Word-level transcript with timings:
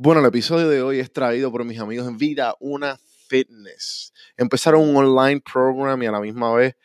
Bueno, 0.00 0.20
el 0.20 0.26
episodio 0.26 0.68
de 0.68 0.80
hoy 0.80 1.00
es 1.00 1.12
traído 1.12 1.50
por 1.50 1.64
mis 1.64 1.80
amigos 1.80 2.06
en 2.06 2.18
Vida 2.18 2.54
Una 2.60 3.00
Fitness. 3.28 4.12
Empezaron 4.36 4.88
un 4.88 4.94
online 4.94 5.40
program 5.40 6.00
y 6.00 6.06
a 6.06 6.12
la 6.12 6.20
misma 6.20 6.54
vez 6.54 6.76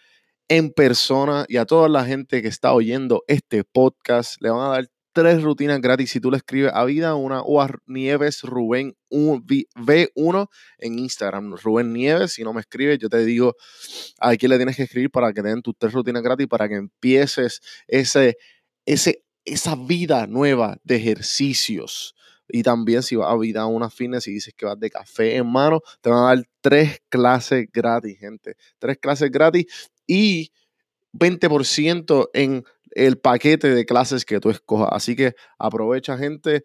en 0.47 0.71
persona 0.71 1.45
y 1.47 1.57
a 1.57 1.65
toda 1.65 1.87
la 1.89 2.05
gente 2.05 2.41
que 2.41 2.47
está 2.47 2.73
oyendo 2.73 3.23
este 3.27 3.63
podcast 3.65 4.41
le 4.41 4.49
van 4.49 4.61
a 4.61 4.69
dar 4.69 4.89
tres 5.11 5.43
rutinas 5.43 5.79
gratis 5.79 6.09
si 6.09 6.19
tú 6.19 6.31
le 6.31 6.37
escribes 6.37 6.71
a 6.73 6.85
Vida 6.85 7.13
Una 7.13 7.43
o 7.43 7.61
a 7.61 7.69
Nieves 7.85 8.41
Rubén 8.41 8.95
V1 9.11 10.47
en 10.79 10.97
Instagram. 10.97 11.55
Rubén 11.57 11.93
Nieves, 11.93 12.31
si 12.31 12.43
no 12.43 12.51
me 12.51 12.61
escribes, 12.61 12.97
yo 12.97 13.09
te 13.09 13.23
digo 13.23 13.53
a 14.17 14.35
quién 14.37 14.49
le 14.49 14.57
tienes 14.57 14.75
que 14.75 14.83
escribir 14.83 15.11
para 15.11 15.31
que 15.33 15.43
te 15.43 15.49
den 15.49 15.61
tus 15.61 15.75
tres 15.77 15.93
rutinas 15.93 16.23
gratis 16.23 16.47
para 16.47 16.67
que 16.67 16.77
empieces 16.77 17.61
ese, 17.85 18.37
ese, 18.87 19.23
esa 19.45 19.75
vida 19.75 20.25
nueva 20.25 20.79
de 20.83 20.95
ejercicios. 20.95 22.15
Y 22.55 22.61
también 22.61 23.01
si 23.01 23.15
vas 23.15 23.31
a 23.31 23.35
Vida 23.35 23.65
Una 23.65 23.89
Fitness 23.89 24.27
y 24.27 24.33
dices 24.33 24.53
que 24.55 24.67
vas 24.67 24.79
de 24.79 24.91
café 24.91 25.37
en 25.37 25.51
mano, 25.51 25.81
te 26.01 26.11
van 26.11 26.19
a 26.19 26.35
dar 26.35 26.45
tres 26.61 27.01
clases 27.09 27.65
gratis, 27.73 28.19
gente. 28.19 28.55
Tres 28.77 28.99
clases 28.99 29.31
gratis 29.31 29.89
y 30.05 30.51
20% 31.13 32.29
en 32.31 32.63
el 32.91 33.17
paquete 33.17 33.73
de 33.73 33.87
clases 33.87 34.23
que 34.23 34.39
tú 34.39 34.51
escojas. 34.51 34.89
Así 34.91 35.15
que 35.15 35.33
aprovecha, 35.57 36.15
gente. 36.15 36.61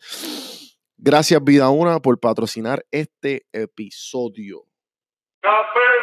Gracias, 0.98 1.43
Vida 1.43 1.71
Una, 1.71 2.01
por 2.01 2.20
patrocinar 2.20 2.84
este 2.91 3.47
episodio. 3.51 4.67
Café, 5.41 5.98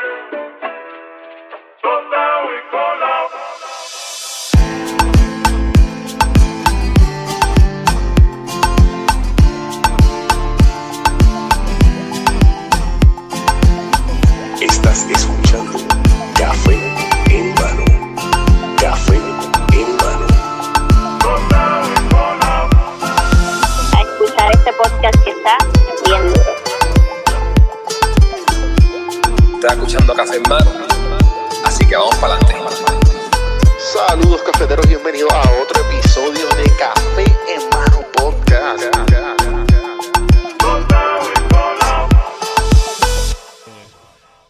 podcast 24.77 25.23
que 25.23 25.29
está 25.29 25.57
bien 26.05 26.33
duro. 26.33 26.55
Estás 29.55 29.73
escuchando 29.73 30.13
Café 30.13 30.37
en 30.37 30.43
mano. 30.49 30.71
Así 31.63 31.85
que 31.87 31.95
vamos 31.95 32.15
para 32.15 32.35
adelante. 32.35 32.55
Saludos 33.79 34.41
cafeteros, 34.43 34.87
bienvenidos 34.87 35.31
a 35.31 35.41
otro 35.61 35.81
episodio 35.89 36.47
de 36.57 36.69
Café 36.77 37.23
en 37.47 37.69
Mano 37.69 38.05
Podcast. 38.13 38.83
Colado. 40.59 42.09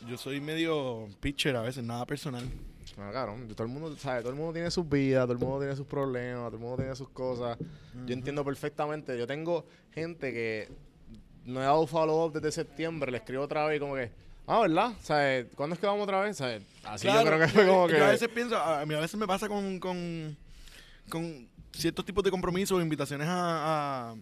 Yo 0.08 0.18
soy 0.18 0.42
medio 0.42 1.08
pitcher 1.20 1.56
a 1.56 1.62
veces, 1.62 1.84
nada 1.84 2.06
personal. 2.06 2.50
Claro, 2.96 3.36
todo 3.56 3.68
el 3.68 3.74
mundo, 3.74 3.96
¿sabe? 3.98 4.22
Todo 4.22 4.30
el 4.30 4.38
mundo 4.38 4.54
tiene 4.54 4.72
sus 4.72 4.88
vidas, 4.88 5.24
todo 5.24 5.34
el 5.34 5.40
mundo 5.40 5.60
tiene 5.60 5.76
sus 5.76 5.86
problemas, 5.86 6.46
todo 6.46 6.56
el 6.56 6.62
mundo 6.62 6.78
tiene 6.78 6.96
sus 6.96 7.10
cosas. 7.10 7.58
Yo 8.06 8.14
entiendo 8.14 8.46
perfectamente. 8.46 9.18
Yo 9.18 9.28
tengo 9.28 9.66
gente 9.92 10.32
que 10.32 10.70
no 11.46 11.62
he 11.62 11.66
dado 11.66 11.86
follow 11.88 12.26
up 12.26 12.34
desde 12.34 12.52
septiembre, 12.52 13.12
le 13.12 13.18
escribo 13.18 13.44
otra 13.44 13.66
vez 13.66 13.78
y 13.78 13.80
como 13.80 13.96
que, 13.96 14.12
ah, 14.48 14.62
¿verdad? 14.62 14.94
¿Sabes? 15.02 15.48
¿Cuándo 15.56 15.74
es 15.74 15.80
que 15.80 15.88
vamos 15.88 16.04
otra 16.04 16.22
vez? 16.22 16.38
¿Sabes? 16.38 16.64
Así 16.86 17.08
yo 17.08 17.22
creo 17.24 17.40
que 17.40 17.48
fue 17.50 17.68
como 17.68 17.88
que. 17.88 17.98
yo 17.98 18.06
a 18.06 18.12
veces 18.12 18.30
pienso, 18.30 18.58
a 18.58 18.86
mí 18.86 18.94
a 18.94 19.00
veces 19.00 19.20
me 19.20 19.28
pasa 19.28 19.50
con, 19.50 19.78
con, 19.80 20.38
con 21.10 21.50
ciertos 21.74 22.06
tipos 22.06 22.24
de 22.24 22.32
compromisos, 22.32 22.82
invitaciones 22.82 23.28
a, 23.28 24.12
a, 24.12 24.16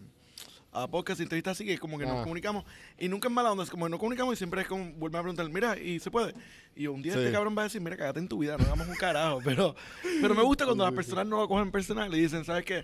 a 0.73 0.87
podcast, 0.87 1.19
entrevistas 1.21 1.51
así, 1.57 1.65
que 1.65 1.77
como 1.77 1.97
que 1.97 2.05
Ah. 2.05 2.09
nos 2.13 2.23
comunicamos. 2.23 2.65
Y 2.97 3.07
nunca 3.07 3.27
es 3.27 3.33
mala 3.33 3.51
onda, 3.51 3.63
es 3.63 3.69
como 3.69 3.85
que 3.85 3.91
no 3.91 3.97
comunicamos 3.99 4.33
y 4.33 4.37
siempre 4.37 4.61
es 4.61 4.67
como, 4.67 4.91
vuelve 4.93 5.17
a 5.17 5.21
preguntar, 5.21 5.47
mira, 5.49 5.77
¿y 5.77 5.99
se 5.99 6.09
puede? 6.11 6.33
Y 6.75 6.87
un 6.87 7.01
día 7.01 7.13
Sí. 7.13 7.19
este 7.19 7.31
cabrón 7.31 7.55
va 7.57 7.61
a 7.61 7.65
decir, 7.65 7.81
mira, 7.81 7.95
cagate 7.97 8.19
en 8.19 8.27
tu 8.27 8.37
vida, 8.39 8.57
no 8.57 8.63
hagamos 8.65 8.87
un 8.87 8.95
carajo. 8.95 9.39
Pero, 9.43 9.75
pero 10.21 10.33
me 10.35 10.41
gusta 10.43 10.65
cuando 10.65 10.83
las 10.85 10.93
personas 10.93 11.25
no 11.27 11.37
lo 11.39 11.47
cogen 11.47 11.71
personal 11.71 12.13
y 12.15 12.19
dicen, 12.21 12.43
¿sabes 12.45 12.65
qué? 12.65 12.83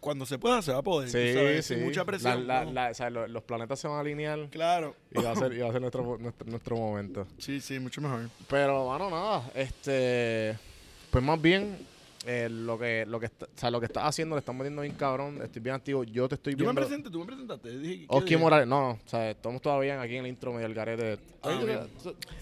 Cuando 0.00 0.24
se 0.24 0.38
pueda, 0.38 0.62
se 0.62 0.72
va 0.72 0.78
a 0.78 0.82
poder. 0.82 1.10
Sí, 1.10 1.34
sabes, 1.34 1.66
sí. 1.66 1.74
sin 1.74 1.84
mucha 1.84 2.06
presión. 2.06 2.46
La- 2.46 2.60
la- 2.60 2.64
¿no? 2.64 2.72
la- 2.72 2.90
o 2.90 2.94
sea, 2.94 3.10
lo- 3.10 3.28
los 3.28 3.42
planetas 3.42 3.78
se 3.78 3.86
van 3.86 3.98
a 3.98 4.00
alinear 4.00 4.48
Claro. 4.48 4.96
y 5.10 5.22
va 5.22 5.32
a 5.32 5.36
ser, 5.36 5.52
y 5.52 5.58
va 5.58 5.68
a 5.68 5.72
ser 5.72 5.80
nuestro, 5.82 6.02
nuestro, 6.18 6.46
nuestro 6.46 6.76
momento. 6.76 7.26
Sí, 7.36 7.60
sí, 7.60 7.78
mucho 7.78 8.00
mejor. 8.00 8.30
Pero, 8.48 8.86
bueno, 8.86 9.10
nada, 9.10 9.50
este, 9.54 10.56
pues 11.10 11.22
más 11.22 11.40
bien, 11.40 11.76
eh, 12.26 12.48
lo 12.50 12.78
que, 12.78 13.06
lo 13.06 13.18
que, 13.18 13.26
está- 13.26 13.46
o 13.46 13.48
sea, 13.58 13.70
lo 13.70 13.80
que 13.80 13.86
estás 13.86 14.04
haciendo 14.04 14.36
le 14.36 14.40
estás 14.40 14.54
metiendo 14.54 14.82
bien 14.82 14.94
cabrón, 14.94 15.40
estoy 15.42 15.62
bien 15.62 15.74
activo, 15.74 16.04
yo 16.04 16.28
te 16.28 16.34
estoy 16.34 16.54
me 16.54 16.62
viendo. 16.62 17.10
tú 17.10 17.18
me 17.20 17.24
presentaste. 17.26 17.78
Dije, 17.78 18.00
¿qué 18.00 18.06
Oski 18.08 18.24
dije? 18.30 18.36
Morales, 18.38 18.66
no, 18.68 18.80
no, 18.80 18.90
o 18.92 18.98
sea, 19.08 19.30
estamos 19.30 19.62
todavía 19.62 20.00
aquí 20.02 20.16
en 20.16 20.24
el 20.24 20.30
intro 20.30 20.52
medio 20.52 20.66
del 20.68 20.74
garete. 20.74 21.18
Ah. 21.42 21.58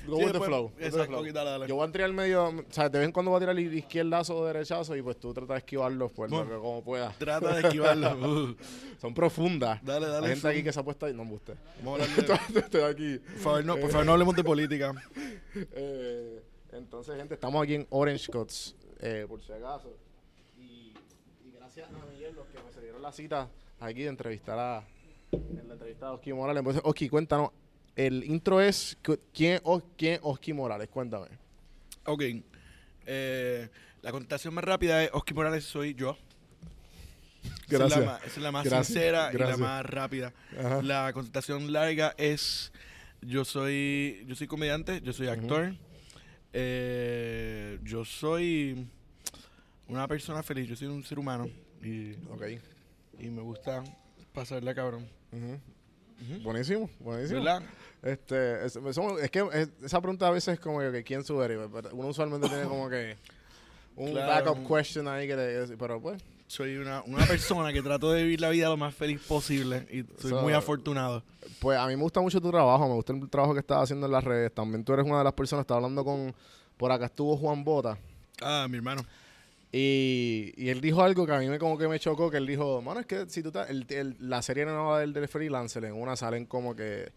Go 0.06 0.16
Sí, 0.18 0.24
with 0.24 0.32
the 0.32 0.40
flow. 0.40 0.72
exacto, 0.80 1.22
dale, 1.22 1.32
dale. 1.50 1.68
Yo 1.68 1.76
voy 1.76 1.88
a 1.88 1.92
tirar 1.92 2.12
medio, 2.12 2.48
o 2.48 2.64
sea, 2.70 2.88
de 2.88 2.98
vez 2.98 3.06
en 3.06 3.12
cuando 3.12 3.30
voy 3.30 3.36
a 3.36 3.40
tirar 3.40 3.56
el 3.58 3.72
izquierdazo 3.74 4.36
o 4.36 4.44
derechazo 4.46 4.96
y 4.96 5.02
pues 5.02 5.16
tú 5.20 5.32
tratas 5.32 5.54
de 5.54 5.58
esquivarlos 5.58 6.10
pues, 6.10 6.28
lo 6.30 6.60
como 6.60 6.82
puedas. 6.82 7.16
Trata 7.18 7.54
de 7.54 7.60
esquivarlo. 7.60 8.10
Uh, 8.18 8.56
Son 9.00 9.14
profundas. 9.14 9.80
Dale, 9.84 10.08
dale, 10.08 10.26
Hay 10.26 10.32
gente 10.32 10.48
aquí 10.48 10.62
que 10.64 10.72
se 10.72 10.80
ha 10.80 10.82
puesto 10.82 11.06
ahí, 11.06 11.14
no 11.14 11.24
me 11.24 11.30
guste. 11.30 11.54
Vamos 11.84 12.00
a 12.00 12.04
de- 12.68 12.84
aquí. 12.84 13.18
por, 13.18 13.38
favor, 13.38 13.64
no, 13.64 13.76
por 13.76 13.90
favor, 13.90 14.06
no 14.06 14.12
hablemos 14.12 14.34
de 14.34 14.42
política. 14.44 14.92
Eh, 15.72 16.40
entonces, 16.72 17.16
gente, 17.16 17.34
estamos 17.34 17.62
aquí 17.62 17.74
en 17.74 17.86
Orange 17.90 18.30
Cuts, 18.30 18.76
eh, 19.00 19.26
por 19.28 19.42
si 19.42 19.52
acaso. 19.52 19.96
Y, 20.56 20.94
y 21.44 21.52
gracias 21.54 21.88
a 21.88 22.06
Miguel, 22.12 22.34
los 22.34 22.46
que 22.48 22.58
me 22.62 22.72
se 22.72 22.80
dieron 22.80 23.02
la 23.02 23.12
cita 23.12 23.48
aquí 23.80 24.02
de 24.02 24.08
entrevistar 24.08 24.58
a, 24.58 24.84
en 25.32 25.68
la 25.68 25.74
entrevista 25.74 26.08
a 26.08 26.12
Oski 26.12 26.32
Morales. 26.32 26.60
Entonces, 26.60 26.82
Oski, 26.84 27.08
cuéntanos, 27.08 27.50
el 27.96 28.24
intro 28.24 28.60
es, 28.60 28.96
¿quién, 29.32 29.60
o, 29.64 29.80
quién 29.96 30.20
Oski 30.22 30.52
Morales? 30.52 30.88
Cuéntame. 30.88 31.28
Ok. 32.04 32.22
Eh, 33.06 33.68
la 34.02 34.10
contestación 34.12 34.54
más 34.54 34.64
rápida 34.64 35.02
es 35.02 35.10
Oski 35.12 35.34
Morales 35.34 35.64
soy 35.64 35.94
yo. 35.94 36.16
Esa 37.68 37.84
es 37.84 37.90
la 37.90 38.00
más, 38.00 38.22
esa 38.22 38.26
es 38.26 38.38
la 38.38 38.52
más 38.52 38.64
Gracias, 38.64 38.86
sincera 38.86 39.30
gracias. 39.30 39.58
y 39.58 39.60
la 39.60 39.66
más 39.66 39.86
rápida. 39.86 40.32
Ajá. 40.58 40.82
La 40.82 41.12
contestación 41.12 41.72
larga 41.72 42.14
es 42.16 42.72
yo 43.20 43.44
soy 43.44 44.24
yo 44.26 44.34
soy 44.34 44.46
comediante, 44.46 45.00
yo 45.02 45.12
soy 45.12 45.28
actor. 45.28 45.74
Eh, 46.52 47.78
yo 47.82 48.04
soy 48.04 48.86
una 49.88 50.06
persona 50.08 50.42
feliz, 50.42 50.68
yo 50.68 50.76
soy 50.76 50.88
un 50.88 51.02
ser 51.04 51.18
humano 51.18 51.48
y, 51.82 52.12
y 53.18 53.30
me 53.30 53.42
gusta 53.42 53.82
pasarla 54.32 54.74
cabrón. 54.74 55.06
Buenísimo, 56.42 56.90
buenísimo. 57.00 57.42
¿Verdad? 57.42 57.62
Este, 58.02 58.66
es, 58.66 58.72
somos- 58.94 59.20
es 59.20 59.30
que 59.30 59.40
es- 59.52 59.68
esa 59.84 60.00
pregunta 60.00 60.26
a 60.26 60.30
veces 60.30 60.54
es 60.54 60.60
como 60.60 60.80
que 60.80 61.02
quién 61.04 61.24
sube, 61.24 61.46
pero 61.72 61.90
uno 61.94 62.08
usualmente 62.08 62.48
tiene 62.48 62.64
como 62.64 62.88
que 62.88 63.16
un 63.96 64.12
Claro. 64.12 64.54
backup 64.54 64.66
question 64.76 65.08
ahí 65.08 65.26
que 65.26 65.36
le, 65.36 65.76
pero 65.76 66.00
pues 66.00 66.22
Soy 66.48 66.76
una, 66.78 67.02
una 67.02 67.24
persona 67.26 67.72
que 67.72 67.82
trato 67.82 68.10
de 68.10 68.22
vivir 68.24 68.40
la 68.40 68.48
vida 68.48 68.68
lo 68.68 68.76
más 68.76 68.94
feliz 68.94 69.20
posible 69.20 69.86
y 69.92 70.02
soy 70.20 70.30
So- 70.30 70.42
muy 70.42 70.52
afortunado. 70.54 71.22
Pues 71.60 71.78
a 71.78 71.86
mí 71.86 71.94
me 71.94 72.02
gusta 72.02 72.20
mucho 72.20 72.40
tu 72.40 72.50
trabajo, 72.50 72.88
me 72.88 72.94
gusta 72.94 73.12
el 73.12 73.28
trabajo 73.30 73.52
que 73.54 73.60
estás 73.60 73.82
haciendo 73.84 74.06
en 74.06 74.12
las 74.12 74.24
redes. 74.24 74.52
También 74.54 74.82
tú 74.84 74.92
eres 74.94 75.04
una 75.06 75.18
de 75.18 75.24
las 75.24 75.34
personas, 75.34 75.62
estaba 75.64 75.78
hablando 75.78 76.04
con, 76.04 76.34
por 76.76 76.90
acá 76.90 77.04
estuvo 77.06 77.36
Juan 77.36 77.62
Bota. 77.64 77.98
Ah, 78.40 78.66
mi 78.68 78.76
hermano. 78.76 79.04
Y, 79.70 80.54
y 80.56 80.70
él 80.70 80.80
dijo 80.80 81.02
algo 81.02 81.26
que 81.26 81.32
a 81.32 81.38
mí 81.38 81.46
me 81.48 81.58
como 81.58 81.76
que 81.76 81.86
me 81.88 81.98
chocó, 82.00 82.30
que 82.30 82.38
él 82.38 82.46
dijo, 82.46 82.80
mano, 82.80 83.00
es 83.00 83.06
que 83.06 83.26
si 83.28 83.42
tú 83.42 83.48
estás, 83.48 83.68
el- 83.68 83.84
el- 83.90 84.16
la 84.18 84.40
serie 84.40 84.64
nueva 84.64 85.00
del, 85.00 85.12
del 85.12 85.28
freelancer, 85.28 85.84
en 85.84 85.92
una 85.92 86.16
salen 86.16 86.46
como 86.46 86.74
que, 86.74 87.12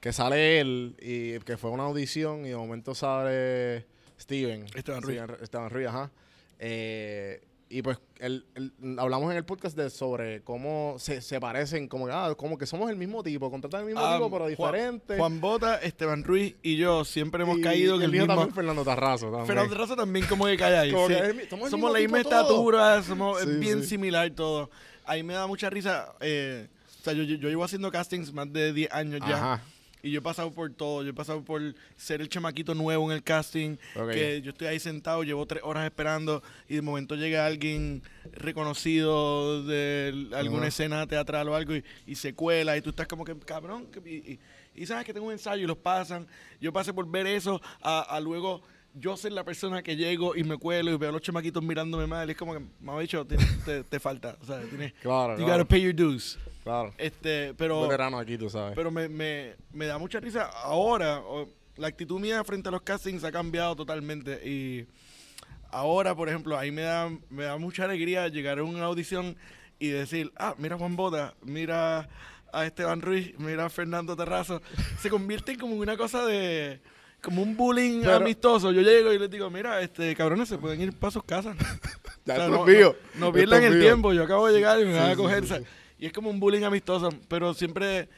que 0.00 0.12
sale 0.12 0.60
él 0.60 0.96
y 1.00 1.38
que 1.40 1.56
fue 1.56 1.70
una 1.70 1.84
audición 1.84 2.44
y 2.44 2.50
de 2.50 2.56
momento 2.56 2.94
sale 2.94 3.86
Steven. 4.20 4.66
Esteban 4.74 5.00
Ruiz. 5.02 5.20
Esteban 5.40 5.70
Ruiz, 5.70 5.86
ajá. 5.88 6.10
Eh, 6.58 7.42
y 7.76 7.82
pues 7.82 7.98
él- 8.20 8.44
él- 8.54 8.72
hablamos 8.98 9.30
en 9.32 9.36
el 9.36 9.44
podcast 9.44 9.76
de 9.76 9.90
sobre 9.90 10.42
cómo 10.42 10.94
se, 10.98 11.20
se 11.20 11.40
parecen, 11.40 11.88
como, 11.88 12.06
que, 12.06 12.12
ah, 12.14 12.32
como 12.36 12.56
que 12.56 12.66
somos 12.66 12.88
el 12.88 12.96
mismo 12.96 13.22
tipo, 13.22 13.50
contratan 13.50 13.80
el 13.80 13.86
mismo 13.86 14.00
Ah, 14.00 14.14
tipo, 14.16 14.30
pero 14.30 14.46
diferente. 14.46 15.16
Juan 15.16 15.40
Bota, 15.40 15.76
Esteban 15.78 16.22
Ruiz 16.22 16.54
y 16.62 16.76
yo 16.76 17.04
siempre 17.04 17.42
hemos 17.42 17.58
Y- 17.58 17.62
caído 17.62 17.96
él 17.96 18.02
el 18.04 18.10
dijo 18.12 18.22
mismo... 18.26 18.34
también 18.36 18.54
Fernando 18.54 18.84
Tarrazo. 18.84 19.26
También. 19.26 19.46
Fernando 19.46 19.72
Terraza 19.72 19.96
también 19.96 20.26
como 20.26 20.46
que 20.46 20.56
cae 20.56 20.76
ahí. 20.76 20.92
Como 20.92 21.08
sí. 21.08 21.14
que 21.14 21.20
es 21.20 21.28
el 21.30 21.34
mi- 21.34 21.42
somos 21.46 21.64
el 21.66 21.70
somos 21.72 21.92
la 21.92 21.98
misma 21.98 22.20
estatura, 22.20 23.02
somos 23.02 23.40
Sí, 23.40 23.50
bien 23.58 23.82
sí. 23.82 23.88
similar 23.88 24.30
todo. 24.30 24.70
Ahí 25.04 25.22
me 25.24 25.34
da 25.34 25.46
mucha 25.46 25.68
risa. 25.68 26.14
eh, 26.20 26.68
o 27.00 27.04
sea, 27.04 27.12
yo, 27.12 27.22
yo, 27.24 27.36
yo 27.36 27.48
llevo 27.50 27.64
haciendo 27.64 27.90
castings 27.90 28.32
más 28.32 28.50
de 28.52 28.72
10 28.72 28.90
años 28.92 29.20
ya. 29.28 29.60
Y 30.04 30.10
yo 30.10 30.18
he 30.18 30.22
pasado 30.22 30.52
por 30.52 30.70
todo. 30.72 31.02
Yo 31.02 31.10
he 31.10 31.14
pasado 31.14 31.42
por 31.42 31.60
ser 31.96 32.20
el 32.20 32.28
chamaquito 32.28 32.74
nuevo 32.74 33.10
en 33.10 33.16
el 33.16 33.22
casting. 33.22 33.76
Que 34.12 34.42
yo 34.42 34.50
estoy 34.50 34.66
ahí 34.66 34.78
sentado, 34.78 35.22
llevo 35.24 35.46
tres 35.46 35.62
horas 35.64 35.84
esperando. 35.86 36.42
Y 36.68 36.74
de 36.76 36.82
momento 36.82 37.14
llega 37.16 37.46
alguien 37.46 38.02
reconocido 38.32 39.64
de 39.64 40.28
alguna 40.34 40.66
escena 40.68 41.06
teatral 41.06 41.48
o 41.48 41.54
algo 41.54 41.74
y, 41.74 41.84
y 42.06 42.14
se 42.14 42.34
cuela. 42.34 42.76
Y 42.76 42.82
tú 42.82 42.90
estás 42.90 43.06
como 43.06 43.24
que, 43.24 43.36
cabrón. 43.38 43.86
que- 43.86 44.00
y, 44.10 44.32
y- 44.32 44.38
y 44.76 44.86
sabes 44.86 45.04
que 45.04 45.12
tengo 45.14 45.26
un 45.26 45.32
ensayo 45.32 45.62
y 45.62 45.66
los 45.66 45.76
pasan. 45.78 46.26
Yo 46.60 46.72
pasé 46.72 46.92
por 46.92 47.08
ver 47.08 47.26
eso 47.28 47.60
a, 47.80 48.00
a 48.00 48.18
luego 48.20 48.60
yo 48.94 49.16
ser 49.16 49.32
la 49.32 49.44
persona 49.44 49.82
que 49.82 49.96
llego 49.96 50.34
y 50.36 50.42
me 50.44 50.56
cuelo 50.56 50.90
y 50.92 50.96
veo 50.96 51.10
a 51.10 51.12
los 51.12 51.22
chamaquitos 51.22 51.62
mirándome 51.62 52.06
mal. 52.06 52.28
Es 52.28 52.36
como 52.36 52.54
que, 52.54 52.60
me 52.80 52.92
ha 52.92 52.98
dicho, 52.98 53.24
te, 53.24 53.36
te, 53.64 53.84
te 53.84 54.00
falta. 54.00 54.36
O 54.40 54.44
sea, 54.44 54.60
tienes, 54.62 54.92
Claro, 54.94 55.34
you 55.38 55.44
claro. 55.44 55.60
gotta 55.62 55.64
pay 55.68 55.80
your 55.82 55.94
dues. 55.94 56.38
Claro. 56.64 56.92
Este, 56.98 57.54
pero, 57.54 57.82
Veterano 57.82 58.18
aquí, 58.18 58.36
tú 58.38 58.48
sabes. 58.50 58.74
pero 58.74 58.90
me, 58.90 59.08
me, 59.08 59.54
me 59.72 59.86
da 59.86 59.98
mucha 59.98 60.18
risa. 60.18 60.44
Ahora, 60.62 61.20
o- 61.20 61.48
la 61.76 61.88
actitud 61.88 62.18
mía 62.20 62.42
frente 62.44 62.68
a 62.68 62.72
los 62.72 62.82
castings 62.82 63.22
ha 63.24 63.30
cambiado 63.32 63.76
totalmente. 63.76 64.40
Y 64.48 64.86
ahora, 65.70 66.14
por 66.14 66.28
ejemplo, 66.28 66.56
ahí 66.58 66.70
me 66.70 66.82
da, 66.82 67.10
me 67.30 67.44
da 67.44 67.56
mucha 67.58 67.84
alegría 67.84 68.28
llegar 68.28 68.58
a 68.58 68.64
una 68.64 68.84
audición 68.84 69.36
y 69.78 69.88
decir, 69.88 70.32
ah, 70.36 70.54
mira 70.58 70.78
Juan 70.78 70.96
Bota, 70.96 71.34
mira 71.42 72.08
a 72.52 72.64
Esteban 72.66 73.02
Ruiz, 73.02 73.34
mira 73.38 73.66
a 73.66 73.70
Fernando 73.70 74.16
Terrazo. 74.16 74.62
Se 75.00 75.10
convierte 75.10 75.52
en 75.52 75.58
como 75.58 75.74
una 75.76 75.96
cosa 75.96 76.24
de... 76.24 76.80
Como 77.20 77.42
un 77.42 77.56
bullying 77.56 78.00
Pero- 78.02 78.16
amistoso. 78.16 78.70
Yo 78.70 78.82
llego 78.82 79.12
y 79.12 79.18
les 79.18 79.30
digo, 79.30 79.50
mira, 79.50 79.80
este 79.80 80.14
cabrones 80.14 80.48
se 80.48 80.58
pueden 80.58 80.80
ir 80.80 80.92
para 80.92 81.10
sus 81.10 81.24
casas. 81.24 81.56
Ya 82.26 82.34
O 82.34 82.36
sea, 82.38 82.48
no, 82.48 82.64
no- 82.66 82.94
no 83.16 83.32
pierdan 83.34 83.64
el 83.64 83.72
mío. 83.74 83.80
tiempo. 83.82 84.12
Yo 84.14 84.22
acabo 84.24 84.46
de 84.46 84.54
llegar 84.54 84.80
y 84.80 84.84
me 84.86 84.92
Sí, 84.94 84.98
van 84.98 85.10
a 85.10 85.16
coger. 85.16 85.46
sí, 85.46 85.54
sí. 85.58 85.64
Y 85.98 86.06
es 86.06 86.12
como 86.12 86.30
un 86.30 86.40
bullying 86.40 86.62
amistoso. 86.62 87.10
Pero 87.28 87.54
siempre, 87.54 88.08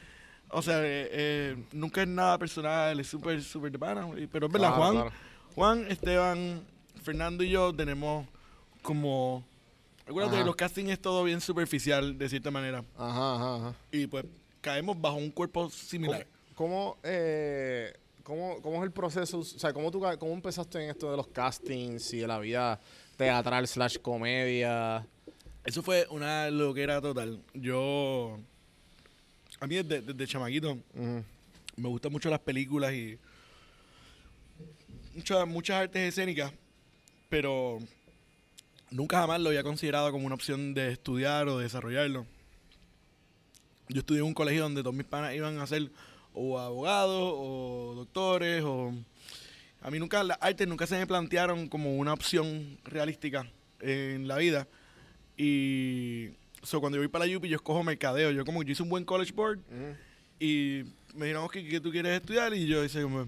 o 0.49 0.61
sea, 0.61 0.79
eh, 0.81 1.09
eh, 1.11 1.63
nunca 1.71 2.01
es 2.01 2.07
nada 2.07 2.37
personal. 2.37 2.99
Es 2.99 3.07
súper, 3.07 3.41
súper 3.43 3.71
de 3.71 3.79
pana. 3.79 4.07
Pero 4.31 4.47
es 4.47 4.53
verdad, 4.53 4.69
Claro, 4.69 4.75
Juan, 4.75 4.93
claro. 4.93 5.11
Juan, 5.55 5.91
Esteban, 5.91 6.61
Fernando 7.03 7.43
y 7.43 7.49
yo 7.49 7.73
tenemos 7.73 8.27
como... 8.81 9.43
Acuérdate 10.05 10.35
Ajá. 10.35 10.43
que 10.43 10.47
los 10.47 10.55
castings 10.55 10.89
es 10.91 11.01
todo 11.01 11.23
bien 11.25 11.41
superficial, 11.41 12.17
de 12.17 12.29
cierta 12.29 12.49
manera. 12.49 12.83
Ajá, 12.97 13.35
ajá, 13.35 13.55
ajá. 13.55 13.73
Y 13.91 14.07
pues 14.07 14.23
caemos 14.61 14.99
bajo 14.99 15.17
un 15.17 15.31
cuerpo 15.31 15.69
similar. 15.69 16.25
¿Cómo, 16.55 16.95
cómo, 16.95 16.97
eh, 17.03 17.93
cómo, 18.23 18.61
cómo 18.61 18.77
es 18.77 18.83
el 18.83 18.91
proceso? 18.91 19.39
O 19.39 19.43
sea, 19.43 19.73
¿cómo, 19.73 19.91
tú, 19.91 20.01
¿cómo 20.17 20.31
empezaste 20.31 20.81
en 20.81 20.91
esto 20.91 21.11
de 21.11 21.17
los 21.17 21.27
castings 21.27 22.13
y 22.13 22.19
de 22.19 22.27
la 22.27 22.39
vida 22.39 22.79
teatral 23.17 23.67
slash 23.67 23.97
comedia? 23.97 25.05
Eso 25.67 25.83
fue 25.83 26.07
una 26.11 26.49
loquera 26.49 27.01
total. 27.01 27.41
Yo... 27.53 28.39
A 29.59 29.67
mí 29.67 29.75
desde, 29.75 30.01
desde 30.01 30.25
chamaquito 30.25 30.77
me 31.75 31.89
gustan 31.89 32.13
mucho 32.13 32.29
las 32.29 32.39
películas 32.39 32.93
y 32.93 33.19
muchas, 35.13 35.45
muchas 35.45 35.75
artes 35.81 36.07
escénicas, 36.07 36.53
pero 37.27 37.79
nunca 38.91 39.19
jamás 39.19 39.41
lo 39.41 39.49
había 39.49 39.61
considerado 39.61 40.09
como 40.13 40.25
una 40.25 40.35
opción 40.35 40.73
de 40.73 40.93
estudiar 40.93 41.49
o 41.49 41.57
desarrollarlo. 41.59 42.25
Yo 43.89 43.99
estudié 43.99 44.21
en 44.21 44.27
un 44.27 44.33
colegio 44.33 44.63
donde 44.63 44.83
todos 44.83 44.95
mis 44.95 45.05
panas 45.05 45.35
iban 45.35 45.59
a 45.59 45.67
ser 45.67 45.91
o 46.33 46.57
abogados 46.57 47.33
o 47.35 47.93
doctores 47.93 48.63
o... 48.63 48.93
A 49.81 49.91
mí 49.91 49.99
nunca, 49.99 50.23
las 50.23 50.37
artes 50.39 50.65
nunca 50.65 50.87
se 50.87 50.97
me 50.97 51.05
plantearon 51.05 51.67
como 51.67 51.97
una 51.97 52.13
opción 52.13 52.77
realística 52.85 53.51
en 53.81 54.29
la 54.29 54.37
vida. 54.37 54.65
Y 55.37 56.29
so, 56.63 56.79
cuando 56.79 56.97
yo 56.97 57.01
voy 57.01 57.07
para 57.09 57.25
la 57.25 57.37
UP 57.37 57.45
yo 57.45 57.55
escojo 57.55 57.83
mercadeo. 57.83 58.31
Yo 58.31 58.43
como 58.43 58.63
yo 58.63 58.71
hice 58.71 58.83
un 58.83 58.89
buen 58.89 59.05
college 59.05 59.31
board 59.33 59.59
y 60.39 60.83
me 61.15 61.25
dijeron, 61.27 61.45
"Ok, 61.45 61.53
¿qué 61.69 61.79
tú 61.79 61.91
quieres 61.91 62.19
estudiar? 62.19 62.53
Y 62.53 62.67
yo 62.67 62.83
hice 62.83 63.01
como, 63.03 63.27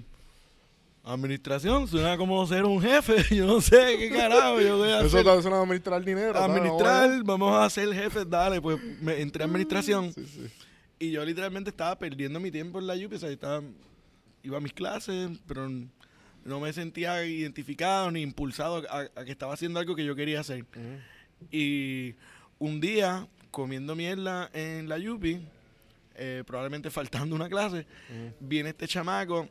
administración, 1.03 1.87
suena 1.87 2.17
como 2.17 2.45
ser 2.45 2.65
un 2.65 2.81
jefe. 2.81 3.23
Yo 3.35 3.45
no 3.47 3.61
sé 3.61 3.95
qué 3.97 4.09
carajo 4.11 4.59
yo 4.61 4.77
voy 4.77 4.89
a 4.89 4.99
Eso 5.01 5.17
hacer. 5.17 5.41
suena 5.41 5.57
a 5.57 5.61
administrar 5.61 6.03
dinero. 6.03 6.37
Administrar, 6.37 7.23
vamos 7.23 7.55
a 7.55 7.69
ser 7.69 7.91
jefes, 7.93 8.29
dale. 8.29 8.61
Pues 8.61 8.79
me 9.01 9.19
entré 9.21 9.43
a 9.43 9.47
administración 9.47 10.13
Sí, 10.13 10.25
sí. 10.27 10.47
y 10.99 11.11
yo 11.11 11.23
literalmente 11.25 11.69
estaba 11.69 11.97
perdiendo 11.97 12.39
mi 12.39 12.51
tiempo 12.51 12.79
en 12.79 12.87
la 12.87 12.95
UP. 12.95 13.13
O 13.13 13.17
sea, 13.17 13.29
estaba, 13.29 13.63
iba 14.43 14.57
a 14.57 14.61
mis 14.61 14.73
clases, 14.73 15.29
pero 15.47 15.67
no 16.45 16.59
me 16.59 16.71
sentía 16.73 17.23
identificado 17.25 18.11
ni 18.11 18.21
impulsado 18.21 18.83
a, 18.89 19.07
a 19.15 19.25
que 19.25 19.31
estaba 19.31 19.53
haciendo 19.53 19.79
algo 19.79 19.95
que 19.95 20.05
yo 20.05 20.15
quería 20.15 20.41
hacer. 20.41 20.65
Y 21.51 22.15
un 22.59 22.79
día, 22.81 23.27
comiendo 23.51 23.95
mierda 23.95 24.49
en 24.53 24.87
la 24.89 24.97
Yupi, 24.97 25.39
eh, 26.15 26.43
probablemente 26.45 26.89
faltando 26.91 27.35
una 27.35 27.49
clase, 27.49 27.85
viene 28.39 28.69
este 28.69 28.87
chamaco 28.87 29.47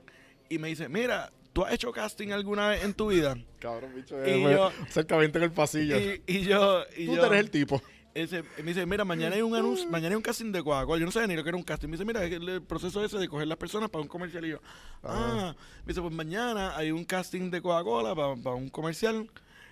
y 0.49 0.59
me 0.59 0.69
dice, 0.69 0.89
mira, 0.89 1.31
¿tú 1.53 1.65
has 1.65 1.73
hecho 1.73 1.91
casting 1.93 2.31
alguna 2.31 2.69
vez 2.69 2.85
en 2.85 2.95
tu 2.95 3.09
vida? 3.09 3.37
Cabrón, 3.59 3.93
bicho. 3.95 4.17
Y 4.27 4.31
eh, 4.31 4.43
yo- 4.43 4.71
Cercamente 4.91 5.39
en 5.39 5.45
el 5.45 5.53
pasillo. 5.53 5.99
Y, 5.99 6.23
y 6.27 6.41
yo... 6.43 6.83
Y 6.97 7.07
Tú 7.07 7.17
yo 7.17 7.27
eres 7.27 7.41
el 7.41 7.51
tipo. 7.51 7.83
ese- 8.15 8.43
me 8.59 8.65
dice, 8.65 8.85
mira, 8.87 9.05
mañana 9.05 9.35
hay 9.37 9.43
un 9.43 9.55
anuncio, 9.55 9.89
mañana 9.89 10.11
hay 10.11 10.17
un 10.17 10.23
casting 10.23 10.53
de 10.53 10.63
Coca-Cola. 10.63 10.99
Yo 11.01 11.07
no 11.07 11.13
sabía 11.13 11.27
ni 11.29 11.37
lo 11.37 11.43
que 11.43 11.49
era 11.51 11.57
un 11.57 11.63
casting. 11.65 11.89
Me 11.89 11.93
dice, 11.93 12.05
mira, 12.05 12.25
es 12.25 12.33
el, 12.33 12.49
el 12.49 12.63
proceso 12.63 13.05
ese 13.05 13.19
de 13.19 13.29
coger 13.29 13.47
las 13.49 13.59
personas 13.59 13.91
para 13.91 14.03
un 14.03 14.09
comercial. 14.09 14.45
Y 14.45 14.51
yo, 14.51 14.61
ah, 15.03 15.55
me 15.85 15.89
dice, 15.93 16.01
pues 16.01 16.13
mañana 16.15 16.77
hay 16.77 16.91
un 16.93 17.05
casting 17.05 17.51
de 17.51 17.61
Coca-Cola 17.63 18.15
para, 18.15 18.37
para 18.37 18.57
un 18.57 18.69
comercial. 18.69 19.29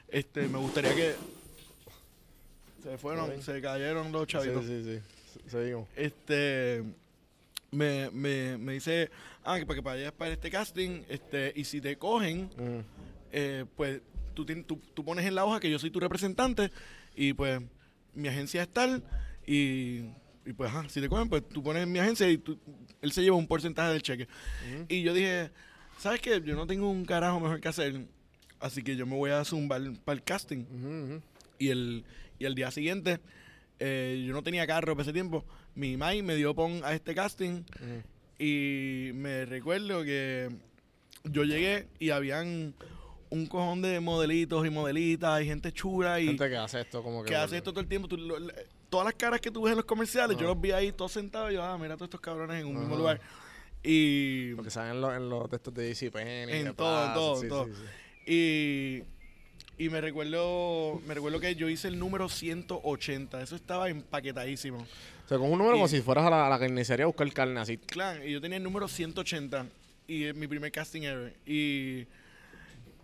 Este, 0.09 0.49
me 0.49 0.59
gustaría 0.59 0.95
que... 0.95 1.15
Se 2.91 2.99
fueron, 2.99 3.43
se 3.43 3.61
cayeron 3.61 4.13
los 4.13 4.23
Sí, 4.23 4.29
chavitos. 4.29 4.65
sí, 4.65 4.83
sí. 4.85 5.01
Se- 5.45 5.51
Seguimos. 5.51 5.89
Este, 5.97 6.85
me, 7.73 8.11
me, 8.11 8.57
me 8.59 8.75
dice, 8.75 9.11
ah, 9.45 9.59
que 9.59 9.67
para 9.67 9.75
que 9.77 9.81
vayas 9.83 10.13
para 10.13 10.31
este 10.33 10.51
casting, 10.51 11.03
este, 11.09 11.53
y 11.57 11.65
si 11.65 11.81
te 11.81 11.97
cogen, 11.99 12.45
Mm. 12.57 12.81
eh, 13.33 13.65
pues 13.77 14.01
tú, 14.35 14.45
tú, 14.47 14.81
tú 14.95 15.05
pones 15.05 15.27
en 15.27 15.35
la 15.35 15.45
hoja 15.45 15.59
que 15.61 15.71
yo 15.71 15.79
soy 15.79 15.91
tu 15.91 15.99
representante 15.99 16.71
y 17.17 17.33
pues 17.33 17.61
mi 18.15 18.29
agencia 18.29 18.63
es 18.63 18.69
tal 18.69 19.03
y, 19.47 20.03
y 20.45 20.53
pues 20.57 20.71
ajá, 20.71 20.89
si 20.89 21.01
te 21.01 21.09
cogen 21.09 21.29
pues 21.29 21.43
tú 21.49 21.63
pones 21.63 21.83
en 21.83 21.91
mi 21.93 21.99
agencia 21.99 22.31
y 22.31 22.39
tú- 22.39 22.59
él 23.03 23.13
se 23.13 23.23
lleva 23.23 23.37
un 23.37 23.47
porcentaje 23.49 23.93
del 23.93 24.03
cheque. 24.03 24.29
Y 24.89 25.03
yo 25.03 25.13
dije, 25.13 25.51
¿sabes 25.99 26.21
qué? 26.21 26.41
Yo 26.45 26.55
no 26.55 26.67
tengo 26.67 26.89
un 26.89 27.05
carajo 27.05 27.41
mejor 27.41 27.61
que 27.61 27.69
hacer, 27.69 28.07
así 28.61 28.83
que 28.83 28.95
yo 28.97 29.07
me 29.07 29.17
voy 29.17 29.31
a 29.33 29.45
zumbar 29.45 29.83
para 30.05 30.17
el 30.17 30.23
casting. 30.23 30.65
Y 31.59 31.69
el, 31.71 32.05
y 32.39 32.45
el 32.45 32.55
día 32.55 32.71
siguiente, 32.71 33.21
eh, 33.79 34.25
yo 34.27 34.33
no 34.33 34.43
tenía 34.43 34.67
carro 34.67 34.95
para 34.95 35.03
ese 35.03 35.13
tiempo, 35.13 35.45
mi 35.75 35.97
mai 35.97 36.23
me 36.23 36.35
dio 36.37 36.55
pon 36.55 36.81
a 36.85 36.95
este 36.95 37.15
casting 37.15 37.63
y 38.39 39.11
me 39.15 39.45
recuerdo 39.47 40.03
que 40.05 40.51
yo 41.25 41.45
llegué 41.45 41.89
y 41.99 42.11
habían 42.11 42.75
un 43.31 43.47
cojón 43.47 43.83
de 43.83 43.99
modelitos 44.01 44.65
y 44.67 44.71
modelitas 44.71 45.43
y 45.43 45.47
gente 45.47 45.73
chula 45.73 46.21
y 46.21 46.27
Gente 46.29 46.49
que 46.49 46.57
hace 46.57 46.81
esto 46.81 47.03
como 47.03 47.23
que... 47.23 47.31
que 47.31 47.37
hace 47.37 47.57
esto 47.57 47.73
todo 47.73 47.81
el 47.81 47.89
tiempo. 47.89 48.07
Tú 48.09 48.17
lo- 48.17 48.39
le- 48.39 48.55
todas 48.89 49.05
las 49.07 49.15
caras 49.15 49.41
que 49.41 49.51
tú 49.51 49.63
ves 49.63 49.73
en 49.73 49.79
los 49.79 49.85
comerciales, 49.85 50.37
yo 50.37 50.47
los 50.47 50.61
vi 50.61 50.71
ahí 50.71 50.93
todos 50.93 51.11
sentados 51.13 51.51
y 51.51 51.55
yo, 51.55 51.63
ah, 51.65 51.77
mira 51.77 51.95
todos 51.97 52.07
estos 52.07 52.21
cabrones 52.21 52.61
en 52.61 52.69
un 52.69 52.79
mismo 52.79 52.97
lugar. 52.97 53.21
Y, 53.83 54.55
Porque 54.55 54.71
salen 54.71 54.93
en 54.97 55.01
los, 55.01 55.15
en 55.17 55.29
los 55.29 55.49
textos 55.51 55.75
de 55.75 55.83
DC 55.89 56.11
Penny. 56.13 56.53
En 56.53 56.75
todo, 56.75 57.07
en 57.07 57.15
todo, 57.15 57.41
sí, 57.41 57.49
todo. 57.49 57.67
sí, 57.67 57.73
sí. 57.75 58.33
y, 58.33 59.03
y 59.79 59.89
me 59.91 60.01
recuerdo 60.01 61.01
me 61.07 61.15
recuerdo 61.15 61.39
que 61.41 61.55
yo 61.55 61.69
hice 61.69 61.89
el 61.89 61.99
número 61.99 62.29
180. 62.29 63.43
Eso 63.43 63.57
estaba 63.57 63.89
empaquetadísimo. 63.91 64.79
O 64.79 65.29
sea, 65.29 65.39
con 65.39 65.51
un 65.51 65.59
número 65.59 65.77
Y- 65.77 65.79
como 65.79 65.89
si 65.89 66.01
fueras 66.03 66.25
a 66.27 66.31
la, 66.31 66.47
a 66.47 66.51
la 66.51 66.59
carnicería 66.59 67.05
a 67.05 67.09
buscar 67.09 67.31
carne 67.33 67.61
así. 67.61 67.77
Claro, 67.79 68.25
y 68.25 68.33
yo 68.33 68.41
tenía 68.41 68.57
el 68.59 68.63
número 68.63 68.89
180 68.89 69.67
y 70.07 70.25
es 70.25 70.35
mi 70.35 70.47
primer 70.47 70.71
casting 70.73 71.03
ever. 71.03 71.35
Y 71.47 72.07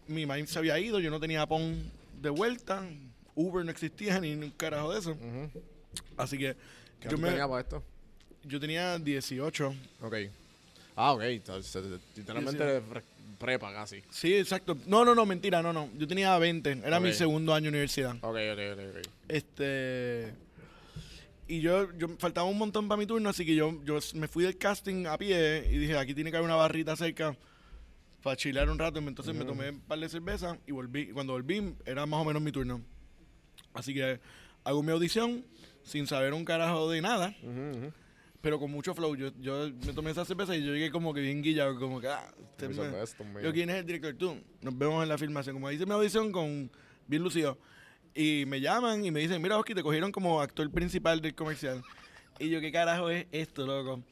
mi 0.07 0.25
mind 0.27 0.47
se 0.47 0.59
había 0.59 0.79
ido, 0.79 1.01
yo 1.01 1.11
no 1.11 1.19
tenía 1.21 1.47
pon 1.47 1.83
de 2.21 2.31
vuelta. 2.31 2.85
Uber 3.35 3.65
no 3.65 3.71
existía 3.71 4.19
ni 4.21 4.33
un 4.35 4.51
carajo 4.51 4.93
de 4.93 4.99
eso. 5.01 5.17
Así 6.17 6.39
que 6.39 6.55
¿Qué 7.01 7.09
yo, 7.09 7.19
me- 7.19 7.29
tenías 7.31 7.49
para 7.49 7.61
esto? 7.61 7.83
yo 8.45 8.59
tenía 8.61 8.99
18. 8.99 9.75
Ok. 10.03 10.15
Ah, 10.97 11.13
ok. 11.13 11.23
Entonces, 11.23 11.85
literalmente 12.17 12.83
prepa 13.43 13.73
casi. 13.75 14.03
Sí, 14.11 14.35
exacto. 14.35 14.77
No, 14.87 15.05
no, 15.05 15.15
no, 15.15 15.27
mentira, 15.27 15.61
no, 15.63 15.73
no. 15.73 15.91
Yo 15.99 16.07
tenía 16.09 16.37
20. 16.39 16.81
Era 16.85 16.99
mi 17.01 17.11
Ok. 17.11 17.15
segundo 17.15 17.53
año 17.53 17.65
de 17.65 17.69
universidad. 17.71 18.17
Ok, 18.23 18.37
ok, 18.53 18.61
ok, 18.73 18.97
ok. 18.97 19.09
Este. 19.29 20.33
Y 21.49 21.61
yo, 21.61 21.93
yo 21.99 22.09
faltaba 22.19 22.47
un 22.49 22.57
montón 22.57 22.89
para 22.89 22.99
mi 22.99 23.05
turno, 23.07 23.29
así 23.29 23.45
que 23.45 23.55
yo, 23.55 23.79
yo 23.85 23.99
me 24.15 24.29
fui 24.29 24.45
del 24.45 24.57
casting 24.57 25.07
a 25.07 25.19
pie 25.19 25.67
y 25.71 25.77
dije, 25.77 25.99
aquí 25.99 26.15
tiene 26.15 26.31
que 26.31 26.37
haber 26.39 26.47
una 26.47 26.57
barrita 26.57 26.97
cerca 26.97 27.37
para 28.23 28.37
chilear 28.37 28.71
un 28.71 28.79
rato. 28.79 28.99
Entonces 29.01 29.35
me 29.35 29.45
tomé 29.45 29.71
un 29.71 29.81
par 29.81 29.99
de 29.99 30.09
cervezas 30.09 30.57
y 30.67 30.73
volví. 30.73 31.09
Cuando 31.09 31.35
volví, 31.35 31.75
era 31.85 32.07
más 32.07 32.21
o 32.21 32.25
menos 32.25 32.41
mi 32.41 32.53
turno. 32.53 32.81
Así 33.75 33.93
que 33.93 34.21
hago 34.65 34.83
mi 34.83 34.93
audición 34.93 35.45
sin 35.83 36.07
saber 36.07 36.33
un 36.33 36.45
carajo 36.45 36.89
de 36.89 37.03
nada, 37.03 37.35
Ujú, 37.43 37.79
ujú. 37.79 37.93
Pero 38.43 38.59
con 38.59 38.71
mucho 38.71 38.95
flow. 38.95 39.15
Yo, 39.17 39.31
yo 39.41 39.71
me 39.87 39.93
tomé 39.95 40.11
esa 40.11 40.25
cerveza 40.27 40.55
y 40.55 40.63
yo 40.65 40.73
llegué 40.75 40.91
como 40.91 41.15
que 41.15 41.21
bien 41.23 41.41
guillado, 41.43 41.79
como 41.79 42.01
que, 42.01 42.09
ah, 42.09 42.35
usted 42.43 42.69
me- 42.71 43.03
es, 43.03 43.15
Tom, 43.15 43.29
yo, 43.43 43.53
¿quién 43.53 43.71
es 43.71 43.77
el 43.77 43.87
director? 43.87 44.15
Tú. 44.15 44.37
Nos 44.61 44.77
vemos 44.77 45.03
en 45.03 45.09
la 45.09 45.17
filmación. 45.17 45.55
Como 45.57 45.71
hice 45.71 45.87
mi 45.87 45.93
audición 45.93 46.31
con 46.33 46.71
bien 47.07 47.23
lucido. 47.23 47.57
Y 48.15 48.45
me 48.47 48.61
llaman 48.61 49.05
y 49.07 49.11
me 49.11 49.21
dicen, 49.21 49.41
mira, 49.41 49.57
Oski, 49.59 49.75
te 49.75 49.83
cogieron 49.83 50.13
como 50.13 50.43
actor 50.43 50.71
principal 50.71 51.23
del 51.23 51.35
comercial. 51.35 51.83
Y 52.39 52.51
yo, 52.51 52.61
¿qué 52.61 52.71
carajo 52.71 53.09
es 53.09 53.27
esto, 53.33 53.65
loco? 53.67 54.03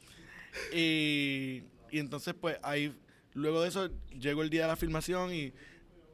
Y, 0.73 1.63
y 1.91 1.99
entonces, 1.99 2.33
pues, 2.39 2.57
ahí, 2.63 2.95
luego 3.33 3.61
de 3.61 3.67
eso, 3.69 3.89
llegó 4.17 4.41
el 4.43 4.49
día 4.49 4.63
de 4.63 4.67
la 4.69 4.75
filmación 4.75 5.33
y 5.33 5.53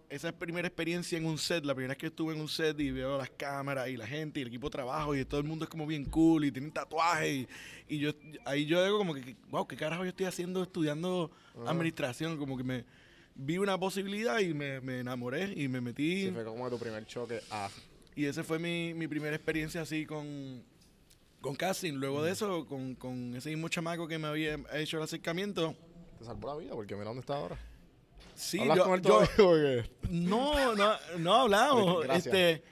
esa 0.09 0.29
es 0.29 0.33
primera 0.33 0.67
experiencia 0.67 1.17
en 1.17 1.25
un 1.25 1.37
set, 1.37 1.65
la 1.65 1.75
primera 1.75 1.91
vez 1.91 1.97
que 1.97 2.07
estuve 2.07 2.33
en 2.33 2.41
un 2.41 2.47
set 2.47 2.79
y 2.79 2.91
veo 2.91 3.17
las 3.17 3.29
cámaras 3.29 3.89
y 3.89 3.97
la 3.97 4.07
gente 4.07 4.39
y 4.39 4.43
el 4.43 4.47
equipo 4.47 4.67
de 4.67 4.71
trabajo 4.71 5.15
y 5.15 5.23
todo 5.25 5.39
el 5.39 5.45
mundo 5.47 5.65
es 5.65 5.69
como 5.69 5.85
bien 5.85 6.05
cool 6.05 6.45
y 6.45 6.51
tienen 6.51 6.71
tatuajes 6.71 7.29
y, 7.29 7.95
y 7.95 7.99
yo 7.99 8.11
ahí 8.45 8.65
yo 8.65 8.83
digo 8.83 8.97
como 8.97 9.13
que, 9.13 9.35
wow, 9.49 9.67
¿qué 9.67 9.75
carajo 9.75 10.03
yo 10.03 10.09
estoy 10.09 10.25
haciendo 10.25 10.63
estudiando 10.63 11.31
administración? 11.65 12.37
Como 12.37 12.57
que 12.57 12.63
me 12.63 12.85
vi 13.35 13.57
una 13.57 13.77
posibilidad 13.77 14.39
y 14.39 14.53
me, 14.53 14.79
me 14.81 14.99
enamoré 14.99 15.53
y 15.55 15.67
me 15.67 15.81
metí 15.81 16.25
Sí, 16.25 16.31
fue 16.31 16.43
como 16.45 16.69
tu 16.69 16.79
primer 16.79 17.05
choque. 17.05 17.41
Ah, 17.51 17.69
y 18.15 18.25
esa 18.25 18.43
fue 18.43 18.57
mi, 18.59 18.93
mi 18.93 19.07
primera 19.07 19.35
experiencia 19.35 19.81
así 19.81 20.05
con, 20.05 20.63
con 21.41 21.55
casting. 21.55 21.93
Luego 21.93 22.23
de 22.23 22.31
eso, 22.31 22.65
con, 22.65 22.95
con 22.95 23.35
ese 23.35 23.49
mismo 23.49 23.69
chamaco 23.69 24.07
que 24.07 24.17
me 24.17 24.27
había 24.27 24.57
hecho 24.73 24.97
el 24.97 25.03
acercamiento, 25.03 25.75
Te 26.17 26.25
salvó 26.25 26.47
la 26.47 26.55
vida 26.55 26.73
porque 26.73 26.95
mira 26.95 27.05
dónde 27.05 27.19
está 27.19 27.35
ahora. 27.35 27.59
Sí, 28.37 28.59
¿Hablas 28.59 28.77
yo, 28.77 28.83
con 28.85 28.93
él 28.93 29.01
yo-? 29.01 29.23
Porque- 29.37 29.89
no, 30.09 30.75
no, 30.75 30.93
no 31.17 31.33
hablamos. 31.33 32.05
Este, 32.13 32.63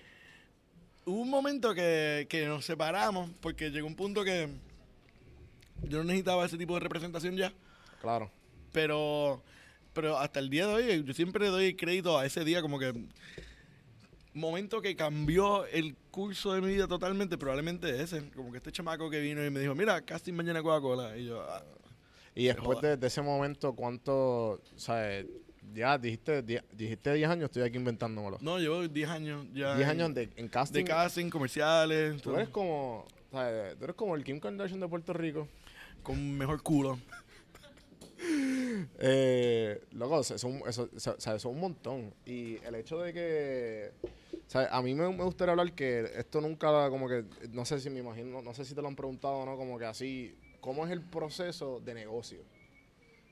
hubo 1.05 1.21
un 1.21 1.29
momento 1.29 1.73
que, 1.73 2.27
que 2.29 2.45
nos 2.45 2.65
separamos 2.65 3.29
porque 3.41 3.69
llegó 3.69 3.87
un 3.87 3.95
punto 3.95 4.23
que 4.23 4.49
yo 5.83 5.97
no 5.99 6.05
necesitaba 6.05 6.45
ese 6.45 6.57
tipo 6.57 6.73
de 6.75 6.79
representación 6.79 7.35
ya. 7.35 7.53
Claro. 8.01 8.31
Pero, 8.71 9.43
pero 9.93 10.17
hasta 10.17 10.39
el 10.39 10.49
día 10.49 10.67
de 10.67 10.73
hoy, 10.73 11.03
yo 11.03 11.13
siempre 11.13 11.47
doy 11.47 11.75
crédito 11.75 12.17
a 12.17 12.25
ese 12.25 12.43
día 12.43 12.61
como 12.61 12.79
que 12.79 12.93
momento 14.33 14.81
que 14.81 14.95
cambió 14.95 15.65
el 15.65 15.95
curso 16.11 16.53
de 16.53 16.61
mi 16.61 16.67
vida 16.67 16.87
totalmente, 16.87 17.37
probablemente 17.37 18.01
ese. 18.01 18.29
Como 18.31 18.51
que 18.51 18.57
este 18.57 18.71
chamaco 18.71 19.09
que 19.09 19.19
vino 19.19 19.43
y 19.45 19.49
me 19.49 19.59
dijo, 19.59 19.73
mira, 19.75 20.01
casting 20.01 20.33
mañana 20.33 20.61
Coca-Cola. 20.61 21.17
Y 21.17 21.25
yo, 21.25 21.41
ah, 21.41 21.63
Y 22.35 22.45
después 22.45 22.81
de, 22.81 22.97
de 22.97 23.07
ese 23.07 23.21
momento, 23.21 23.73
¿cuánto, 23.73 24.61
sabes? 24.75 25.25
Ya 25.73 25.97
dijiste, 25.97 26.41
dijiste 26.71 27.13
10 27.13 27.29
años, 27.29 27.45
estoy 27.45 27.63
aquí 27.63 27.77
inventándomelo. 27.77 28.37
no, 28.41 28.59
llevo 28.59 28.87
10 28.87 29.09
años 29.09 29.45
ya. 29.53 29.75
10 29.75 29.87
en- 29.89 30.01
años 30.01 30.13
de, 30.13 30.29
en 30.35 30.47
casting. 30.47 30.79
de 30.79 30.83
casting, 30.85 31.29
comerciales, 31.29 32.15
Tú 32.21 32.29
todo, 32.29 32.35
eres 32.37 32.49
como, 32.49 33.05
¿sabes? 33.31 33.77
Tú 33.77 33.83
eres 33.83 33.95
como 33.95 34.15
el 34.15 34.23
Kim 34.23 34.39
Kardashian 34.39 34.79
de 34.79 34.87
Puerto 34.87 35.13
Rico. 35.13 35.47
con 36.03 36.37
mejor 36.37 36.61
culo. 36.61 36.99
Eh, 38.99 39.81
loco, 39.91 40.21
eso, 40.21 40.35
eso, 40.35 40.89
eso, 41.35 41.49
un 41.49 41.59
montón. 41.59 42.13
Y 42.25 42.55
el 42.65 42.75
hecho 42.75 42.97
de 42.99 43.13
que. 43.13 43.91
a 44.69 44.81
mí 44.81 44.93
me, 44.95 45.09
me 45.09 45.23
gustaría 45.23 45.51
hablar 45.51 45.73
que 45.73 46.09
esto 46.15 46.41
nunca, 46.41 46.89
como 46.89 47.07
que. 47.07 47.25
No 47.51 47.65
sé 47.65 47.79
si 47.79 47.89
me 47.89 47.99
imagino, 47.99 48.41
no 48.41 48.53
sé 48.53 48.65
si 48.65 48.73
te 48.75 48.81
lo 48.81 48.87
han 48.87 48.95
preguntado 48.95 49.35
o 49.35 49.45
no, 49.45 49.57
como 49.57 49.77
que 49.77 49.85
así. 49.85 50.35
¿Cómo 50.61 50.85
es 50.85 50.91
el 50.91 51.01
proceso 51.01 51.79
de 51.79 51.93
negocio? 51.93 52.39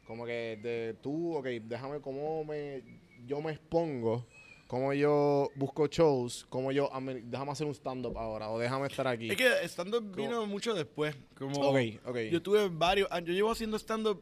Como 0.06 0.26
que 0.26 0.60
de 0.62 0.96
tú, 1.02 1.36
ok, 1.36 1.46
déjame 1.64 2.00
cómo 2.02 2.44
me, 2.44 2.84
yo 3.26 3.42
me 3.42 3.54
expongo, 3.54 4.26
cómo 4.68 4.94
yo 4.94 5.50
busco 5.56 5.88
shows, 5.88 6.46
cómo 6.50 6.72
yo, 6.74 6.94
ame- 6.94 7.22
déjame 7.24 7.52
hacer 7.52 7.66
un 7.68 7.74
stand-up 7.74 8.18
ahora, 8.18 8.50
o 8.50 8.60
déjame 8.60 8.88
estar 8.88 9.08
aquí. 9.08 9.30
Es 9.30 9.38
que 9.38 9.64
stand-up 9.68 10.14
vino 10.16 10.46
mucho 10.46 10.74
después. 10.74 11.16
Como 11.38 11.58
Ok, 11.70 11.78
ok. 12.06 12.18
Yo 12.32 12.42
tuve 12.42 12.68
varios 12.70 13.10
años. 13.12 13.30
Yo 13.30 13.34
llevo 13.34 13.52
haciendo 13.52 13.78
stand-up. 13.78 14.22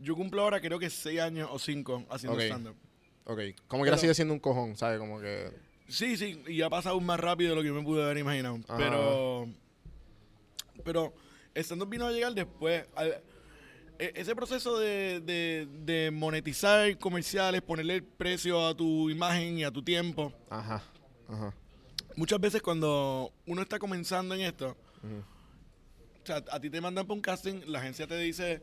Yo 0.00 0.14
cumplo 0.16 0.42
ahora 0.42 0.60
creo 0.60 0.78
que 0.78 0.90
6 0.90 1.20
años 1.20 1.48
o 1.52 1.58
5 1.58 2.04
haciendo 2.10 2.36
Ok. 2.38 2.44
stand-up. 2.44 2.76
Ok, 3.24 3.40
como 3.68 3.84
que 3.84 3.90
ahora 3.90 4.00
sigue 4.00 4.14
siendo 4.14 4.32
un 4.34 4.40
cojón, 4.40 4.74
¿sabes? 4.76 4.98
Como 4.98 5.20
que... 5.20 5.50
Sí, 5.86 6.16
sí, 6.16 6.42
y 6.48 6.60
ha 6.62 6.70
pasado 6.70 6.98
más 7.00 7.20
rápido 7.20 7.50
de 7.50 7.56
lo 7.56 7.62
que 7.62 7.68
yo 7.68 7.74
me 7.74 7.82
pude 7.82 8.02
haber 8.02 8.18
imaginado. 8.18 8.58
Ajá. 8.68 8.76
Pero. 8.78 9.48
Pero 10.84 11.12
stand-up 11.54 11.88
vino 11.88 12.06
a 12.06 12.12
llegar 12.12 12.32
después. 12.34 12.84
Al- 12.94 13.20
ese 13.98 14.34
proceso 14.36 14.78
de, 14.78 15.20
de- 15.20 15.66
de 15.84 16.10
monetizar 16.10 16.96
comerciales, 16.98 17.62
ponerle 17.62 17.96
el 17.96 18.02
precio 18.04 18.66
a 18.66 18.74
tu 18.76 19.10
imagen 19.10 19.58
y 19.58 19.64
a 19.64 19.70
tu 19.70 19.82
tiempo. 19.82 20.32
Ajá, 20.50 20.82
ajá. 21.28 21.54
Muchas 22.16 22.40
veces 22.40 22.62
cuando 22.62 23.32
uno 23.46 23.62
está 23.62 23.78
comenzando 23.78 24.34
en 24.34 24.40
esto, 24.42 24.76
o 26.22 26.26
sea, 26.26 26.42
a 26.50 26.60
ti 26.60 26.68
te 26.70 26.80
mandan 26.80 27.06
para 27.06 27.14
un 27.14 27.20
casting, 27.20 27.60
la 27.66 27.78
agencia 27.78 28.06
te 28.06 28.18
dice, 28.18 28.60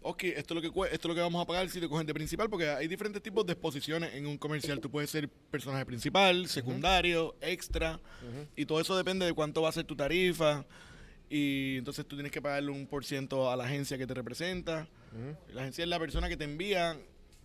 ok, 0.00 0.24
esto 0.24 0.54
es, 0.54 0.62
lo 0.64 0.72
que, 0.72 0.80
esto 0.86 0.94
es 0.94 1.04
lo 1.08 1.14
que 1.14 1.20
vamos 1.20 1.42
a 1.42 1.46
pagar 1.46 1.68
si 1.68 1.80
te 1.80 1.88
cogen 1.88 2.06
de 2.06 2.14
principal, 2.14 2.48
porque 2.50 2.68
hay 2.68 2.88
diferentes 2.88 3.22
tipos 3.22 3.46
de 3.46 3.52
exposiciones 3.52 4.14
en 4.14 4.26
un 4.26 4.36
comercial. 4.38 4.80
Tú 4.80 4.90
puedes 4.90 5.10
ser 5.10 5.28
personaje 5.28 5.84
principal, 5.86 6.48
secundario, 6.48 7.36
extra, 7.40 8.00
y 8.56 8.64
todo 8.66 8.80
eso 8.80 8.96
depende 8.96 9.26
de 9.26 9.32
cuánto 9.32 9.62
va 9.62 9.68
a 9.68 9.72
ser 9.72 9.84
tu 9.84 9.94
tarifa. 9.96 10.64
Y 11.34 11.78
entonces 11.78 12.04
tú 12.04 12.14
tienes 12.14 12.30
que 12.30 12.42
pagarle 12.42 12.70
un 12.70 12.86
por 12.86 13.06
ciento 13.06 13.50
a 13.50 13.56
la 13.56 13.64
agencia 13.64 13.96
que 13.96 14.06
te 14.06 14.12
representa. 14.12 14.86
La 15.54 15.62
agencia 15.62 15.82
es 15.82 15.88
la 15.88 15.98
persona 15.98 16.28
que 16.28 16.36
te 16.36 16.44
envía. 16.44 16.92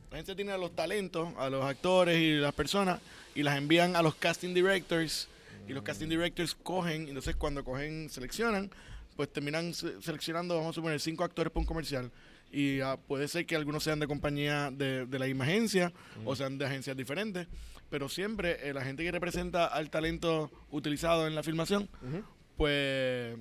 La 0.10 0.18
agencia 0.18 0.36
tiene 0.36 0.52
a 0.52 0.58
los 0.58 0.76
talentos, 0.76 1.30
a 1.38 1.50
los 1.50 1.64
actores 1.64 2.20
y 2.20 2.34
las 2.36 2.54
personas, 2.54 3.00
y 3.34 3.44
las 3.44 3.58
envían 3.58 3.96
a 3.96 4.02
los 4.02 4.16
casting 4.16 4.54
directors. 4.54 5.30
Y 5.70 5.72
los 5.74 5.84
casting 5.84 6.10
directors 6.10 6.54
cogen, 6.54 7.06
y 7.06 7.10
entonces 7.10 7.38
cuando 7.38 7.64
cogen, 7.64 8.10
seleccionan, 8.10 8.70
pues 9.16 9.32
terminan 9.32 9.74
se- 9.74 10.02
seleccionando, 10.02 10.56
vamos 10.56 10.72
a 10.72 10.74
suponer, 10.74 11.00
cinco 11.00 11.24
actores 11.24 11.52
para 11.52 11.62
un 11.62 11.66
comercial. 11.66 12.12
Y 12.52 12.82
ah, 12.82 12.98
puede 13.08 13.28
ser 13.30 13.46
que 13.46 13.56
algunos 13.56 13.84
sean 13.84 14.00
de 14.00 14.08
compañía 14.08 14.70
de, 14.70 15.06
de 15.06 15.20
la 15.20 15.26
misma 15.28 15.46
agencia 15.46 15.94
o 16.26 16.36
sean 16.36 16.58
de 16.58 16.66
agencias 16.66 16.96
diferentes. 16.98 17.48
Pero 17.90 18.10
siempre 18.10 18.70
eh, 18.70 18.74
la 18.74 18.84
gente 18.84 19.04
que 19.04 19.12
representa 19.14 19.66
al 19.66 19.90
talento 19.90 20.52
utilizado 20.72 21.26
en 21.26 21.36
la 21.36 21.44
filmación, 21.44 21.88
pues 22.58 23.38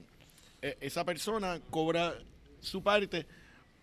esa 0.62 1.04
persona 1.04 1.60
cobra 1.70 2.14
su 2.60 2.82
parte 2.82 3.26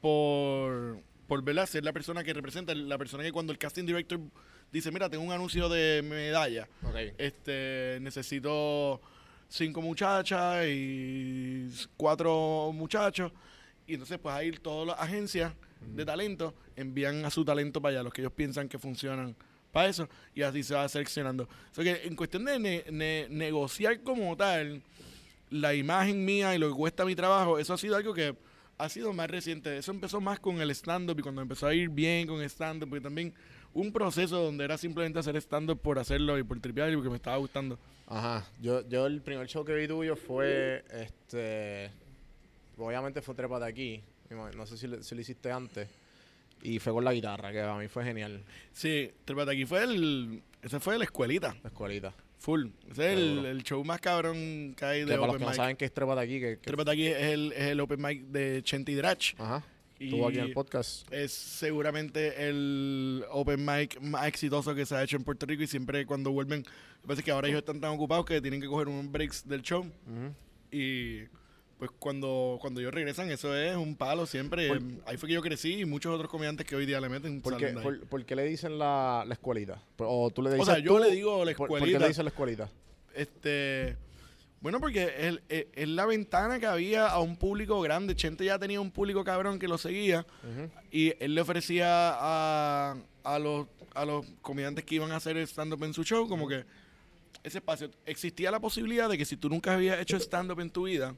por, 0.02 1.00
por 1.28 1.42
¿verdad? 1.44 1.66
ser 1.66 1.84
la 1.84 1.94
persona 1.94 2.24
que 2.24 2.34
representa, 2.34 2.76
la 2.76 2.98
persona 2.98 3.24
que 3.24 3.32
cuando 3.32 3.52
el 3.54 3.58
casting 3.58 3.86
director 3.86 4.20
dice, 4.72 4.92
mira, 4.92 5.10
tengo 5.10 5.24
un 5.24 5.32
anuncio 5.32 5.70
de 5.70 6.02
medalla, 6.04 6.68
este 7.18 8.00
necesito 8.02 9.00
cinco 9.48 9.82
muchachas 9.82 10.66
y 10.68 11.70
cuatro 11.96 12.72
muchachos, 12.74 13.32
y 13.88 13.94
entonces 13.94 14.20
pues 14.20 14.36
ahí 14.36 14.52
todas 14.52 14.88
las 14.88 15.00
agencias 15.00 15.54
de 15.96 16.06
talento 16.06 16.54
envían 16.76 17.24
a 17.26 17.30
su 17.30 17.46
talento 17.46 17.82
para 17.82 17.94
allá, 17.96 18.04
los 18.04 18.14
que 18.14 18.22
ellos 18.22 18.34
piensan 18.34 18.68
que 18.68 18.80
funcionan 18.80 19.36
para 19.72 19.88
eso, 19.90 20.08
y 20.36 20.42
así 20.44 20.64
se 20.64 20.74
va 20.76 20.88
seleccionando. 20.88 21.44
O 21.44 21.76
sea 21.76 21.84
que 21.84 22.08
en 22.08 22.16
cuestión 22.16 22.46
de 22.46 22.60
ne- 22.60 22.84
ne- 22.92 23.28
negociar 23.30 24.02
como 24.02 24.36
tal, 24.38 24.82
la 25.54 25.74
imagen 25.74 26.26
mía 26.26 26.56
y 26.56 26.58
lo 26.58 26.70
que 26.70 26.76
cuesta 26.76 27.06
mi 27.06 27.16
trabajo, 27.16 27.60
eso 27.60 27.74
ha 27.74 27.78
sido 27.78 27.96
algo 27.96 28.14
que 28.14 28.36
ha 28.78 28.90
sido 28.90 29.14
más 29.14 29.30
reciente. 29.30 29.78
Eso 29.78 29.92
empezó 29.92 30.20
más 30.20 30.40
con 30.40 30.60
el 30.62 30.72
stand-up 30.72 31.18
y 31.20 31.22
cuando 31.22 31.42
empezó 31.42 31.68
a 31.68 31.74
ir 31.74 31.90
bien 31.90 32.28
con 32.28 32.42
stand-up, 32.42 32.90
porque 32.90 33.04
también 33.04 33.34
un 33.74 33.92
proceso 33.92 34.42
donde 34.44 34.64
era 34.66 34.78
simplemente 34.78 35.20
hacer 35.20 35.36
stand-up 35.38 35.80
por 35.80 36.00
hacerlo 36.00 36.38
y 36.38 36.44
por 36.44 36.60
tripear 36.60 36.92
y 36.92 36.96
porque 36.96 37.10
me 37.10 37.16
estaba 37.16 37.38
gustando. 37.38 37.78
Ajá. 38.08 38.46
Yo, 38.62 38.88
yo 38.90 39.06
el 39.08 39.22
primer 39.22 39.48
show 39.48 39.64
que 39.64 39.74
vi 39.74 39.88
tuyo 39.88 40.16
fue, 40.16 40.84
este... 40.92 41.92
Obviamente 42.78 43.22
fue 43.22 43.36
Trépate 43.36 43.66
Aquí. 43.66 44.02
Me 44.30 44.36
imag- 44.36 44.56
No 44.56 44.66
sé 44.66 44.78
si, 44.78 44.88
le- 44.88 45.04
si 45.04 45.14
lo 45.16 45.22
hiciste 45.22 45.52
antes. 45.52 45.88
Y 46.62 46.80
fue 46.80 46.94
con 46.94 47.04
la 47.04 47.14
guitarra, 47.14 47.52
que 47.52 47.62
a 47.62 47.76
mí 47.76 47.88
fue 47.88 48.04
genial. 48.04 48.44
Sí, 48.72 49.12
Trépate 49.26 49.52
aquí 49.52 49.66
fue 49.66 49.84
el... 49.84 50.42
Ese 50.62 50.80
fue 50.80 50.98
la 50.98 51.04
escuelita, 51.04 51.56
La 51.62 51.70
escuelita. 51.70 52.14
Full. 52.44 52.68
Ese 52.92 53.14
es 53.14 53.20
el, 53.46 53.64
show 53.64 53.84
más 53.86 54.00
cabrón 54.02 54.74
que 54.78 54.84
hay 54.86 55.00
Que 55.06 55.06
de 55.12 55.18
para 55.18 55.28
los 55.28 55.30
Open 55.30 55.40
que 55.40 55.44
no 55.46 55.50
Mic. 55.52 55.56
saben 55.56 55.76
qué 55.78 55.86
es 55.86 55.94
Trépate 55.94 56.22
Aquí, 56.22 56.40
que... 56.40 56.50
que- 56.58 56.58
Trépate 56.58 56.92
aquí 56.92 57.08
es 57.08 57.18
el, 57.24 57.52
es 57.54 57.62
el 57.70 57.80
Open 57.80 58.02
Mic 58.02 58.22
de 58.28 58.62
Chente 58.64 58.92
y 58.92 58.96
Drach. 58.96 59.34
Ajá. 59.38 59.64
Estuvo 60.00 60.28
aquí 60.28 60.40
en 60.40 60.46
el 60.46 60.54
podcast. 60.54 61.10
es 61.14 61.32
seguramente 61.32 62.50
el 62.50 63.24
open 63.32 63.64
mic 63.64 64.02
más 64.02 64.28
exitoso 64.28 64.76
que 64.76 64.86
se 64.86 64.96
ha 64.96 65.04
hecho 65.04 65.16
en 65.16 65.24
Puerto 65.24 65.46
Rico 65.46 65.64
y 65.64 65.68
siempre 65.68 66.06
cuando 66.06 66.30
vuelven, 66.32 66.60
lo 66.64 67.02
que 67.04 67.08
pasa 67.08 67.20
es 67.22 67.26
que 67.26 67.32
ahora 67.32 67.48
ellos 67.48 67.60
están 67.60 67.80
tan 67.80 67.92
ocupados 67.92 68.26
que 68.26 68.42
tienen 68.42 68.60
que 68.60 68.68
coger 68.68 68.90
unos 68.90 69.10
breaks 69.10 69.48
del 69.48 69.62
show 69.62 69.86
y 70.72 71.22
pues 71.78 71.92
cuando, 72.00 72.58
cuando 72.62 72.80
ellos 72.80 72.94
regresan 72.94 73.30
eso 73.32 73.56
es 73.56 73.76
un 73.76 73.96
palo 73.96 74.26
siempre. 74.26 74.68
Por- 74.70 74.82
Ahí 75.06 75.18
fue 75.18 75.28
que 75.28 75.34
yo 75.34 75.42
crecí 75.42 75.82
y 75.82 75.86
muchos 75.86 76.14
otros 76.14 76.30
comediantes 76.32 76.66
que 76.66 76.76
hoy 76.76 76.86
día 76.86 77.02
le 77.02 77.10
meten 77.10 77.42
¿Por 77.42 77.58
qué, 77.58 77.68
por, 77.68 78.00
por 78.08 78.26
qué 78.26 78.36
le 78.36 78.46
dicen 78.46 78.78
la, 78.80 79.24
la 79.28 79.34
escuelita? 79.34 79.82
O 79.98 80.30
tú 80.32 80.42
le 80.42 80.52
dices 80.52 80.66
sea, 80.66 80.80
yo 80.80 80.94
tú- 80.96 81.00
le 81.04 81.12
digo 81.12 81.44
la 81.44 81.54
¿por- 81.54 81.68
¿Por 81.68 81.78
qué 81.80 81.84
escuelita. 81.86 82.00
le 82.00 82.08
dicen 82.08 82.26
la 82.26 82.30
escuelita? 82.30 82.70
Este, 83.14 83.98
bueno, 84.62 84.80
porque 84.80 85.04
es, 85.18 85.40
es- 85.50 85.68
es 85.74 85.88
la 85.90 86.06
ventana 86.06 86.60
que 86.60 86.66
había 86.68 87.08
a 87.08 87.20
un 87.20 87.36
público 87.38 87.82
grande. 87.82 88.16
Chente 88.16 88.46
ya 88.46 88.58
tenía 88.58 88.80
un 88.80 88.92
público 88.92 89.24
cabrón 89.24 89.60
que 89.60 89.68
lo 89.68 89.78
seguía. 89.78 90.26
Y 90.92 91.14
él 91.24 91.36
le 91.36 91.42
ofrecía 91.42 91.88
a, 92.14 92.96
a, 93.24 93.40
los, 93.40 93.68
a 93.94 94.06
los 94.06 94.26
comediantes 94.42 94.86
que 94.86 94.96
iban 94.96 95.12
a 95.12 95.18
hacer 95.18 95.38
stand-up 95.40 95.84
en 95.84 95.94
su 95.94 96.04
show, 96.04 96.28
como 96.30 96.48
que 96.48 96.64
ese 97.44 97.58
espacio. 97.58 97.90
Existía 98.06 98.52
la 98.52 98.60
posibilidad 98.62 99.10
de 99.10 99.18
que 99.18 99.26
si 99.26 99.36
tú 99.36 99.50
nunca 99.50 99.74
habías 99.74 100.00
hecho 100.00 100.16
stand-up 100.18 100.60
en 100.62 100.70
tu 100.70 100.84
vida, 100.84 101.14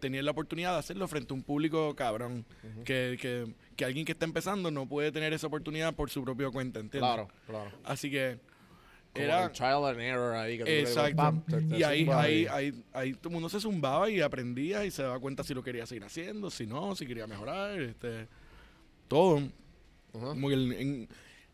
tenías 0.00 0.24
la 0.24 0.30
oportunidad 0.30 0.72
de 0.72 0.78
hacerlo 0.78 1.06
frente 1.08 1.32
a 1.32 1.36
un 1.36 1.42
público 1.42 1.94
cabrón. 1.96 2.44
que, 2.84 3.16
que, 3.20 3.46
que 3.76 3.84
alguien 3.84 4.04
que 4.04 4.12
está 4.12 4.24
empezando 4.24 4.70
no 4.70 4.86
puede 4.88 5.12
tener 5.12 5.32
esa 5.32 5.46
oportunidad 5.46 5.94
por 5.94 6.10
su 6.10 6.22
propia 6.24 6.50
cuenta, 6.50 6.80
¿entiendes? 6.80 7.08
Claro, 7.08 7.28
claro. 7.46 7.70
Así 7.84 8.10
que 8.10 8.38
Como 9.12 9.24
era... 9.24 9.50
trial 9.52 9.84
and 9.86 10.00
error 10.00 10.34
ahí. 10.34 10.58
Que 10.58 10.80
Exacto. 10.80 11.16
pam, 11.16 11.42
te- 11.42 11.62
te 11.62 11.78
y 11.78 11.82
ahí, 11.82 12.08
ahí, 12.12 12.46
ahí, 12.50 12.84
ahí 12.92 13.12
todo 13.14 13.28
el 13.28 13.34
mundo 13.34 13.48
se 13.48 13.60
zumbaba 13.60 14.08
y 14.10 14.20
aprendía 14.20 14.84
y 14.84 14.90
se 14.90 15.02
daba 15.02 15.18
cuenta 15.20 15.42
si 15.44 15.54
lo 15.54 15.62
quería 15.62 15.86
seguir 15.86 16.04
haciendo, 16.04 16.50
si 16.50 16.66
no, 16.66 16.94
si 16.96 17.06
quería 17.06 17.26
mejorar, 17.26 17.80
este, 17.80 18.26
todo. 19.08 19.38
Ajá. 20.14 20.26
Como 20.28 20.48
que 20.48 20.54
en, 20.54 21.08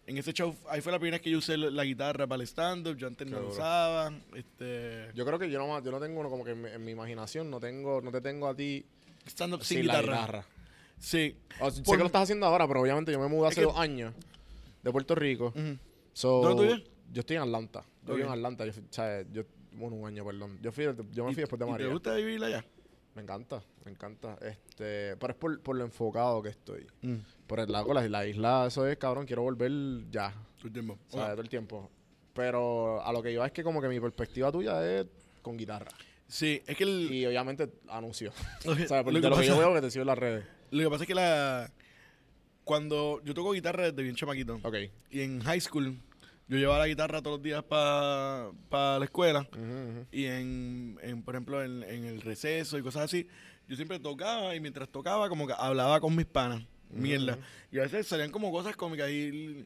en 0.07 0.19
ese 0.19 0.33
show, 0.33 0.55
ahí 0.69 0.81
fue 0.81 0.93
la 0.93 0.99
primera 0.99 1.17
vez 1.17 1.23
que 1.23 1.31
yo 1.31 1.39
usé 1.39 1.57
la, 1.57 1.71
la 1.71 1.85
guitarra 1.85 2.27
para 2.27 2.41
el 2.43 2.47
stand-up, 2.47 2.97
yo 2.97 3.07
antes 3.07 3.27
no 3.29 3.41
usaba. 3.49 4.13
Este, 4.35 5.09
Yo 5.15 5.25
creo 5.25 5.39
que 5.39 5.51
yo 5.51 5.59
no, 5.59 5.83
yo 5.83 5.91
no 5.91 6.01
tengo 6.01 6.29
como 6.29 6.45
que 6.45 6.51
en 6.53 6.63
mi, 6.63 6.69
en 6.69 6.85
mi 6.85 6.93
imaginación 6.93 7.51
no 7.51 7.59
tengo 7.61 8.01
no 8.03 8.11
te 8.13 8.21
tengo 8.21 8.47
a 8.49 8.55
ti 8.55 8.85
stand-up 9.27 9.65
sin, 9.65 9.79
sin 9.79 9.87
la 9.87 10.01
guitarra. 10.01 10.19
guitarra. 10.21 10.47
Sí. 10.99 11.37
O- 11.61 11.71
sé 11.71 11.83
que 11.83 11.97
lo 11.99 12.07
estás 12.07 12.23
haciendo 12.25 12.47
ahora, 12.47 12.67
pero 12.69 12.81
obviamente 12.81 13.13
yo 13.13 13.19
me 13.19 13.29
mudé 13.29 13.49
hace 13.49 13.57
que- 13.61 13.67
dos 13.67 13.77
años 13.79 14.13
de 14.83 14.91
Puerto 14.93 15.15
Rico. 15.15 15.47
Ujú. 15.57 15.79
So, 16.13 16.43
¿Dónde 16.43 16.57
tú 16.57 16.73
vives? 16.75 16.91
Yo 17.13 17.21
estoy 17.21 17.37
en 17.37 17.43
Atlanta. 17.43 17.85
Yo 18.07 18.15
vivo 18.15 18.27
en 18.29 18.33
Atlanta. 18.35 18.67
Yo, 18.67 18.73
fui- 18.73 18.83
o 18.83 18.93
sea, 18.93 19.23
yo, 19.33 19.43
bueno, 19.73 19.97
un 19.97 20.07
año, 20.07 20.25
perdón. 20.25 20.59
Yo, 20.63 20.71
fui, 20.71 20.85
yo 21.13 21.25
me 21.25 21.31
¿Y- 21.31 21.35
fui 21.35 21.41
después 21.43 21.59
de 21.59 21.67
María. 21.67 21.87
¿Te 21.87 21.93
gusta 21.93 22.15
vivir 22.15 22.43
allá? 22.45 22.65
Me 23.15 23.23
encanta, 23.23 23.63
me 23.85 23.93
encanta. 23.93 24.37
Este, 24.41 25.17
pero 25.17 25.33
es 25.33 25.39
por, 25.39 25.61
por 25.61 25.77
lo 25.77 25.85
enfocado 25.85 26.43
que 26.43 26.49
estoy. 26.49 26.87
Mm. 27.03 27.17
Por 27.47 27.61
el 27.61 27.71
lado, 27.71 27.93
la, 27.95 28.09
la 28.09 28.27
isla, 28.27 28.67
eso 28.67 28.87
es, 28.87 28.97
cabrón, 28.97 29.25
quiero 29.27 29.43
volver 29.43 29.71
ya. 30.11 30.33
Todo 30.59 30.67
el 30.69 30.73
tiempo. 30.73 30.99
O 31.11 31.13
sea, 31.13 31.31
todo 31.33 31.43
el 31.43 31.49
tiempo. 31.49 31.91
Pero 32.33 33.01
a 33.05 33.13
lo 33.13 33.23
que 33.23 33.31
iba 33.31 33.47
es 33.47 33.53
que 33.53 33.63
como 33.63 33.81
que 33.81 33.89
mi 33.89 34.01
perspectiva 34.01 34.51
tuya 34.51 34.85
es 35.01 35.07
con 35.43 35.57
guitarra. 35.57 35.93
Sí, 36.27 36.61
es 36.67 36.77
que 36.77 36.83
el, 36.85 37.13
Y 37.13 37.27
obviamente 37.27 37.71
anuncio. 37.89 38.33
que- 38.61 38.69
O 38.71 38.75
sea, 38.89 39.05
por- 39.05 39.13
lo 39.13 39.21
de 39.21 39.23
que 39.23 39.31
lo 39.31 39.37
que 39.37 39.47
yo 39.47 39.53
pasa- 39.55 39.67
veo 39.69 39.75
que 39.75 39.81
te 39.83 39.91
sigo 39.93 40.03
en 40.03 40.07
las 40.09 40.19
redes. 40.19 40.45
lo 40.73 40.83
que 40.83 40.91
pasa 40.91 41.05
es 41.05 41.09
que 41.09 41.15
la 41.15 41.71
cuando 42.65 43.21
yo 43.25 43.35
toco 43.35 43.53
guitarra 43.53 43.85
desde 43.91 44.03
bien 44.03 44.17
chamaquito 44.17 44.59
Ok. 44.63 44.75
y 45.11 45.21
en 45.21 45.41
high 45.41 45.61
school 45.61 45.99
yo 46.49 46.57
llevaba 46.59 46.79
la 46.81 46.89
guitarra 46.89 47.23
todos 47.23 47.39
los 47.39 47.43
días 47.43 47.63
para 47.65 48.53
la 48.99 49.05
escuela 49.05 49.49
y 50.13 50.25
en, 50.27 50.99
en, 51.03 51.23
por 51.23 51.35
ejemplo 51.35 51.63
en, 51.65 51.83
en 51.85 52.05
el 52.05 52.21
receso 52.21 52.77
y 52.79 52.83
cosas 52.83 53.05
así 53.05 53.27
yo 53.69 53.77
siempre 53.77 53.99
tocaba 53.99 54.55
y 54.55 54.61
mientras 54.61 54.89
tocaba 54.91 55.29
como 55.29 55.47
que 55.47 55.55
hablaba 55.57 56.01
con 56.01 56.15
mis 56.15 56.27
panas 56.27 56.63
mierda. 56.91 57.39
y 57.73 57.79
a 57.79 57.83
veces 57.83 58.07
salían 58.07 58.31
como 58.31 58.53
cosas 58.53 58.77
cómicas 58.77 59.11
y 59.11 59.65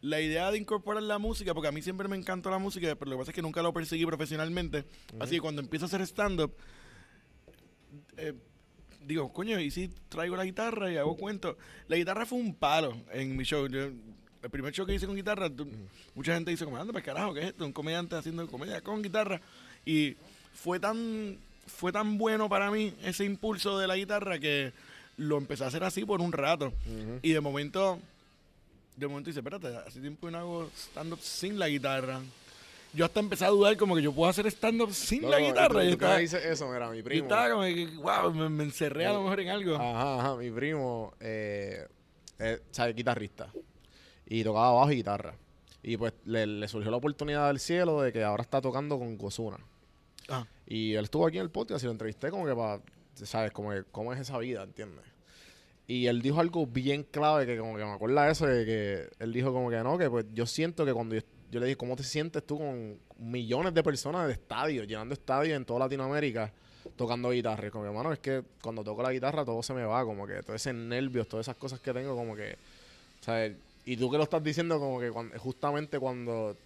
la 0.00 0.20
idea 0.20 0.52
de 0.52 0.58
incorporar 0.58 1.02
la 1.02 1.18
música 1.18 1.52
porque 1.52 1.66
a 1.68 1.72
mí 1.72 1.82
siempre 1.82 2.06
me 2.06 2.16
encantó 2.16 2.48
la 2.50 2.58
música 2.58 2.94
pero 2.94 3.10
lo 3.10 3.16
que 3.16 3.20
pasa 3.22 3.30
es 3.32 3.34
que 3.34 3.42
nunca 3.42 3.60
lo 3.62 3.72
perseguí 3.72 4.06
profesionalmente. 4.06 4.84
Así 5.18 5.34
que 5.34 5.40
cuando 5.40 5.60
empiezo 5.60 5.86
a 5.86 5.88
hacer 5.88 6.00
stand 6.02 6.40
up 6.40 6.54
eh, 8.16 8.34
digo, 9.04 9.32
coño, 9.32 9.58
¿y 9.58 9.70
si 9.72 9.88
traigo 10.08 10.36
la 10.36 10.44
guitarra 10.44 10.92
y 10.92 10.96
hago 10.96 11.16
cuentos? 11.16 11.56
La 11.88 11.96
guitarra 11.96 12.26
fue 12.26 12.38
un 12.38 12.54
palo 12.54 12.96
en 13.12 13.36
mi 13.36 13.44
show. 13.44 13.66
Yo- 13.66 13.90
el 14.42 14.50
primer 14.50 14.72
show 14.72 14.86
que 14.86 14.94
hice 14.94 15.06
con 15.06 15.16
guitarra, 15.16 15.50
tú- 15.50 15.66
mucha 16.14 16.34
gente 16.34 16.50
dice, 16.50 16.64
como, 16.64 16.76
anda, 16.76 16.92
para 16.92 17.04
carajo, 17.04 17.34
¿qué 17.34 17.40
es 17.40 17.46
esto? 17.46 17.64
Un 17.66 17.72
comediante 17.72 18.16
haciendo 18.16 18.46
comedia 18.48 18.80
con 18.80 19.02
guitarra. 19.02 19.40
Y 19.84 20.16
fue 20.54 20.78
tan, 20.78 21.36
fue 21.66 21.92
tan 21.92 22.18
bueno 22.18 22.48
para 22.48 22.70
mí 22.70 22.94
ese 23.02 23.24
impulso 23.24 23.78
de 23.78 23.86
la 23.86 23.96
guitarra 23.96 24.38
que 24.38 24.72
lo 25.16 25.38
empecé 25.38 25.64
a 25.64 25.68
hacer 25.68 25.82
así 25.84 26.04
por 26.04 26.20
un 26.20 26.32
rato. 26.32 26.72
Y 27.22 27.32
de 27.32 27.40
momento, 27.40 27.98
de 28.96 29.06
momento 29.08 29.30
dice, 29.30 29.40
espérate, 29.40 29.68
hace 29.86 30.00
tiempo 30.00 30.26
que 30.26 30.32
no 30.32 30.38
hago 30.38 30.70
stand-up 30.76 31.18
sin 31.20 31.58
la 31.58 31.68
guitarra. 31.68 32.20
Yo 32.94 33.04
hasta 33.04 33.20
empecé 33.20 33.44
a 33.44 33.48
dudar 33.48 33.76
como 33.76 33.94
que 33.96 34.02
yo 34.02 34.12
puedo 34.12 34.30
hacer 34.30 34.46
stand-up 34.46 34.92
sin 34.94 35.22
la 35.28 35.38
Loco, 35.38 35.48
guitarra. 35.50 35.84
¿y 35.84 35.88
Y 35.88 35.90
tú- 35.96 36.04
estaba- 36.06 36.20
eso? 36.20 36.68
Mira, 36.72 36.88
mi 36.90 37.02
primo. 37.02 37.24
estaba 37.24 37.50
como 37.50 37.62
que, 37.64 37.86
wow, 37.96 38.32
me, 38.32 38.48
me 38.48 38.64
encerré 38.64 39.04
a 39.06 39.12
lo 39.12 39.22
mejor 39.24 39.40
en 39.40 39.48
algo. 39.50 39.74
Ajá, 39.76 40.20
ajá, 40.20 40.36
mi 40.36 40.50
primo, 40.50 41.12
eh, 41.20 41.86
eh, 42.38 42.60
¿sabes? 42.70 42.94
Guitarrista. 42.96 43.48
Y 44.28 44.44
tocaba 44.44 44.72
bajo 44.72 44.92
y 44.92 44.96
guitarra. 44.96 45.34
Y 45.82 45.96
pues 45.96 46.12
le, 46.24 46.46
le 46.46 46.68
surgió 46.68 46.90
la 46.90 46.98
oportunidad 46.98 47.48
del 47.48 47.58
cielo 47.60 48.02
de 48.02 48.12
que 48.12 48.22
ahora 48.22 48.42
está 48.42 48.60
tocando 48.60 48.98
con 48.98 49.16
Gozuna. 49.16 49.58
Ah, 50.28 50.46
Y 50.66 50.94
él 50.94 51.04
estuvo 51.04 51.26
aquí 51.26 51.38
en 51.38 51.44
el 51.44 51.50
podcast 51.50 51.82
y 51.82 51.86
lo 51.86 51.92
entrevisté 51.92 52.30
como 52.30 52.44
que 52.44 52.54
para, 52.54 52.80
¿sabes? 53.14 53.52
Como 53.52 53.70
que, 53.70 53.84
cómo 53.90 54.12
es 54.12 54.20
esa 54.20 54.36
vida, 54.38 54.62
¿entiendes? 54.62 55.04
Y 55.86 56.06
él 56.06 56.20
dijo 56.20 56.38
algo 56.40 56.66
bien 56.66 57.02
clave 57.02 57.46
que 57.46 57.56
como 57.56 57.76
que 57.76 57.84
me 57.84 57.92
acuerda 57.92 58.26
de 58.26 58.32
eso, 58.32 58.46
de 58.46 58.66
que 58.66 59.08
él 59.24 59.32
dijo 59.32 59.52
como 59.54 59.70
que 59.70 59.78
no, 59.78 59.96
que 59.96 60.10
pues 60.10 60.26
yo 60.34 60.44
siento 60.44 60.84
que 60.84 60.92
cuando 60.92 61.14
yo, 61.14 61.22
yo 61.50 61.60
le 61.60 61.66
dije, 61.66 61.76
¿cómo 61.78 61.96
te 61.96 62.02
sientes 62.02 62.44
tú 62.44 62.58
con 62.58 62.98
millones 63.18 63.72
de 63.72 63.82
personas 63.82 64.26
de 64.26 64.34
estadios, 64.34 64.86
llenando 64.86 65.14
estadios 65.14 65.56
en 65.56 65.64
toda 65.64 65.80
Latinoamérica, 65.80 66.52
tocando 66.94 67.30
guitarra? 67.30 67.68
Y 67.68 67.70
como 67.70 67.84
que, 67.84 67.88
hermano, 67.88 68.12
es 68.12 68.18
que 68.18 68.42
cuando 68.60 68.84
toco 68.84 69.02
la 69.02 69.12
guitarra 69.12 69.46
todo 69.46 69.62
se 69.62 69.72
me 69.72 69.84
va, 69.84 70.04
como 70.04 70.26
que 70.26 70.42
todo 70.42 70.54
ese 70.54 70.74
nervios, 70.74 71.26
todas 71.26 71.44
esas 71.46 71.56
cosas 71.56 71.80
que 71.80 71.94
tengo, 71.94 72.14
como 72.14 72.36
que, 72.36 72.58
¿sabes? 73.22 73.56
Y 73.90 73.96
tú 73.96 74.10
que 74.10 74.18
lo 74.18 74.24
estás 74.24 74.42
diciendo 74.42 74.78
como 74.78 75.00
que 75.00 75.10
cuando- 75.10 75.38
justamente 75.38 75.98
cuando 75.98 76.56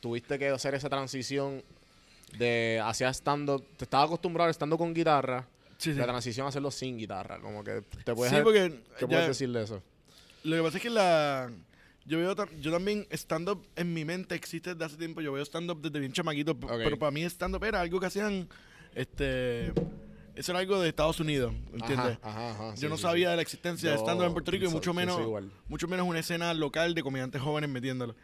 tuviste 0.00 0.38
que 0.38 0.48
hacer 0.48 0.74
esa 0.74 0.88
transición 0.88 1.62
de 2.38 2.80
hacia 2.84 3.08
estando, 3.08 3.58
te 3.58 3.84
estaba 3.84 4.04
acostumbrado 4.04 4.48
a 4.48 4.50
estando 4.52 4.78
con 4.78 4.94
guitarra, 4.94 5.46
sí, 5.78 5.92
sí. 5.92 5.98
la 5.98 6.06
transición 6.06 6.46
a 6.46 6.50
hacerlo 6.50 6.70
sin 6.70 6.96
guitarra, 6.96 7.40
como 7.40 7.64
que 7.64 7.82
te 8.04 8.14
puedes, 8.14 8.32
Sí, 8.32 8.40
porque 8.44 8.70
¿qué 8.98 9.00
ya- 9.02 9.06
puedes 9.08 9.26
decir 9.28 9.50
de 9.50 9.64
eso? 9.64 9.82
lo 10.44 10.56
que 10.56 10.62
pasa 10.62 10.76
es 10.76 10.82
que 10.82 10.90
la... 10.90 11.50
Yo 12.06 12.18
veo 12.18 12.34
yo 12.60 12.72
también 12.72 13.06
stand-up 13.10 13.66
en 13.76 13.92
mi 13.92 14.04
mente 14.04 14.34
existe 14.34 14.70
desde 14.72 14.84
hace 14.84 14.96
tiempo. 14.96 15.20
Yo 15.20 15.32
veo 15.32 15.44
stand-up 15.44 15.80
desde 15.82 15.98
bien 16.00 16.12
chamaquito. 16.12 16.58
p- 16.58 16.66
Ok. 16.66 16.72
Pero 16.82 16.98
para 16.98 17.10
mí 17.12 17.22
stand-up 17.24 17.62
era 17.62 17.80
algo 17.82 18.00
que 18.00 18.06
hacían... 18.06 18.48
Este... 18.94 19.72
Eso 20.34 20.52
era 20.52 20.60
algo 20.60 20.80
de 20.80 20.88
Estados 20.88 21.20
Unidos, 21.20 21.52
¿entiendes? 21.72 22.18
Ajá, 22.22 22.50
ajá, 22.50 22.50
ajá, 22.50 22.76
sí, 22.76 22.82
yo 22.82 22.88
no 22.88 22.96
sí, 22.96 23.02
sabía 23.02 23.26
sí. 23.26 23.30
de 23.30 23.36
la 23.36 23.42
existencia 23.42 23.90
de 23.90 23.96
stand-up 23.96 24.26
en 24.26 24.32
Puerto 24.32 24.50
Rico 24.50 24.66
y 24.66 24.68
mucho 24.68 24.94
menos, 24.94 25.20
mucho 25.68 25.88
menos 25.88 26.06
una 26.06 26.18
escena 26.20 26.54
local 26.54 26.94
de 26.94 27.02
comediantes 27.02 27.40
jóvenes 27.42 27.70
metiéndolo. 27.70 28.14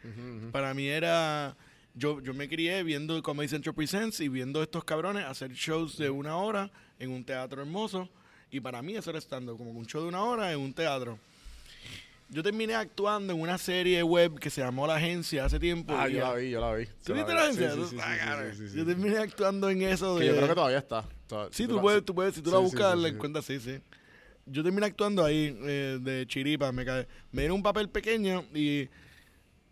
Para 0.51 0.73
mí 0.73 0.87
era. 0.87 1.55
Yo, 1.93 2.21
yo 2.21 2.35
me 2.35 2.47
crié 2.47 2.83
viendo 2.83 3.21
Comedy 3.23 3.47
Central 3.47 3.73
Presents 3.73 4.19
y 4.19 4.29
viendo 4.29 4.61
estos 4.61 4.83
cabrones 4.83 5.25
hacer 5.25 5.51
shows 5.53 5.97
de 5.97 6.11
una 6.11 6.37
hora 6.37 6.71
en 6.99 7.09
un 7.09 7.23
teatro 7.23 7.61
hermoso. 7.61 8.07
Y 8.51 8.59
para 8.59 8.81
mí 8.83 8.95
eso 8.95 9.09
era 9.09 9.19
stand-up, 9.19 9.57
como 9.57 9.71
un 9.71 9.85
show 9.87 10.03
de 10.03 10.07
una 10.07 10.23
hora 10.23 10.51
en 10.53 10.59
un 10.59 10.73
teatro. 10.73 11.19
Yo 12.29 12.43
terminé 12.43 12.75
actuando 12.75 13.31
en 13.33 13.39
una 13.39 13.57
serie 13.57 14.03
web 14.03 14.37
que 14.37 14.49
se 14.49 14.59
llamó 14.61 14.85
La 14.85 14.95
Agencia 14.95 15.45
hace 15.45 15.59
tiempo. 15.59 15.93
Ah, 15.95 16.09
yo 16.09 16.19
la 16.19 16.33
vi, 16.33 16.49
yo 16.49 16.59
la 16.59 16.73
vi. 16.75 16.85
¿Tú 16.85 16.91
Yo 17.07 17.13
viste 17.15 17.31
vi. 17.31 17.37
La 17.37 17.43
Agencia? 17.43 17.71
Sí, 17.71 17.81
sí, 17.81 17.87
sí, 17.89 17.95
sí, 17.97 18.01
sí, 18.01 18.57
sí, 18.57 18.69
sí, 18.69 18.77
Yo 18.77 18.81
sí. 18.83 18.87
terminé 18.87 19.17
actuando 19.17 19.69
en 19.69 19.81
eso 19.83 20.15
de... 20.15 20.21
Que 20.21 20.27
yo 20.27 20.35
creo 20.35 20.47
que 20.49 20.55
todavía 20.55 20.77
está. 20.79 21.05
Sí, 21.51 21.67
tú 21.67 21.75
la- 21.75 21.81
puedes, 21.81 22.03
tú 22.03 22.13
puedes, 22.13 22.35
si 22.35 22.41
tú 22.41 22.51
la 22.51 22.57
Sí, 22.57 22.63
sí, 22.65 22.71
buscas, 22.71 22.95
sí, 22.95 23.01
la 23.01 23.07
sí. 23.09 23.15
encuentras, 23.15 23.45
sí, 23.45 23.59
sí. 23.61 23.79
Yo 24.45 24.63
terminé 24.63 24.85
actuando 24.87 25.23
ahí 25.23 25.57
eh, 25.61 25.99
de 26.01 26.25
chiripa, 26.27 26.71
me, 26.73 26.83
cae- 26.85 27.07
me 27.31 27.43
dieron 27.43 27.55
un 27.57 27.63
papel 27.63 27.89
pequeño 27.89 28.43
y 28.53 28.89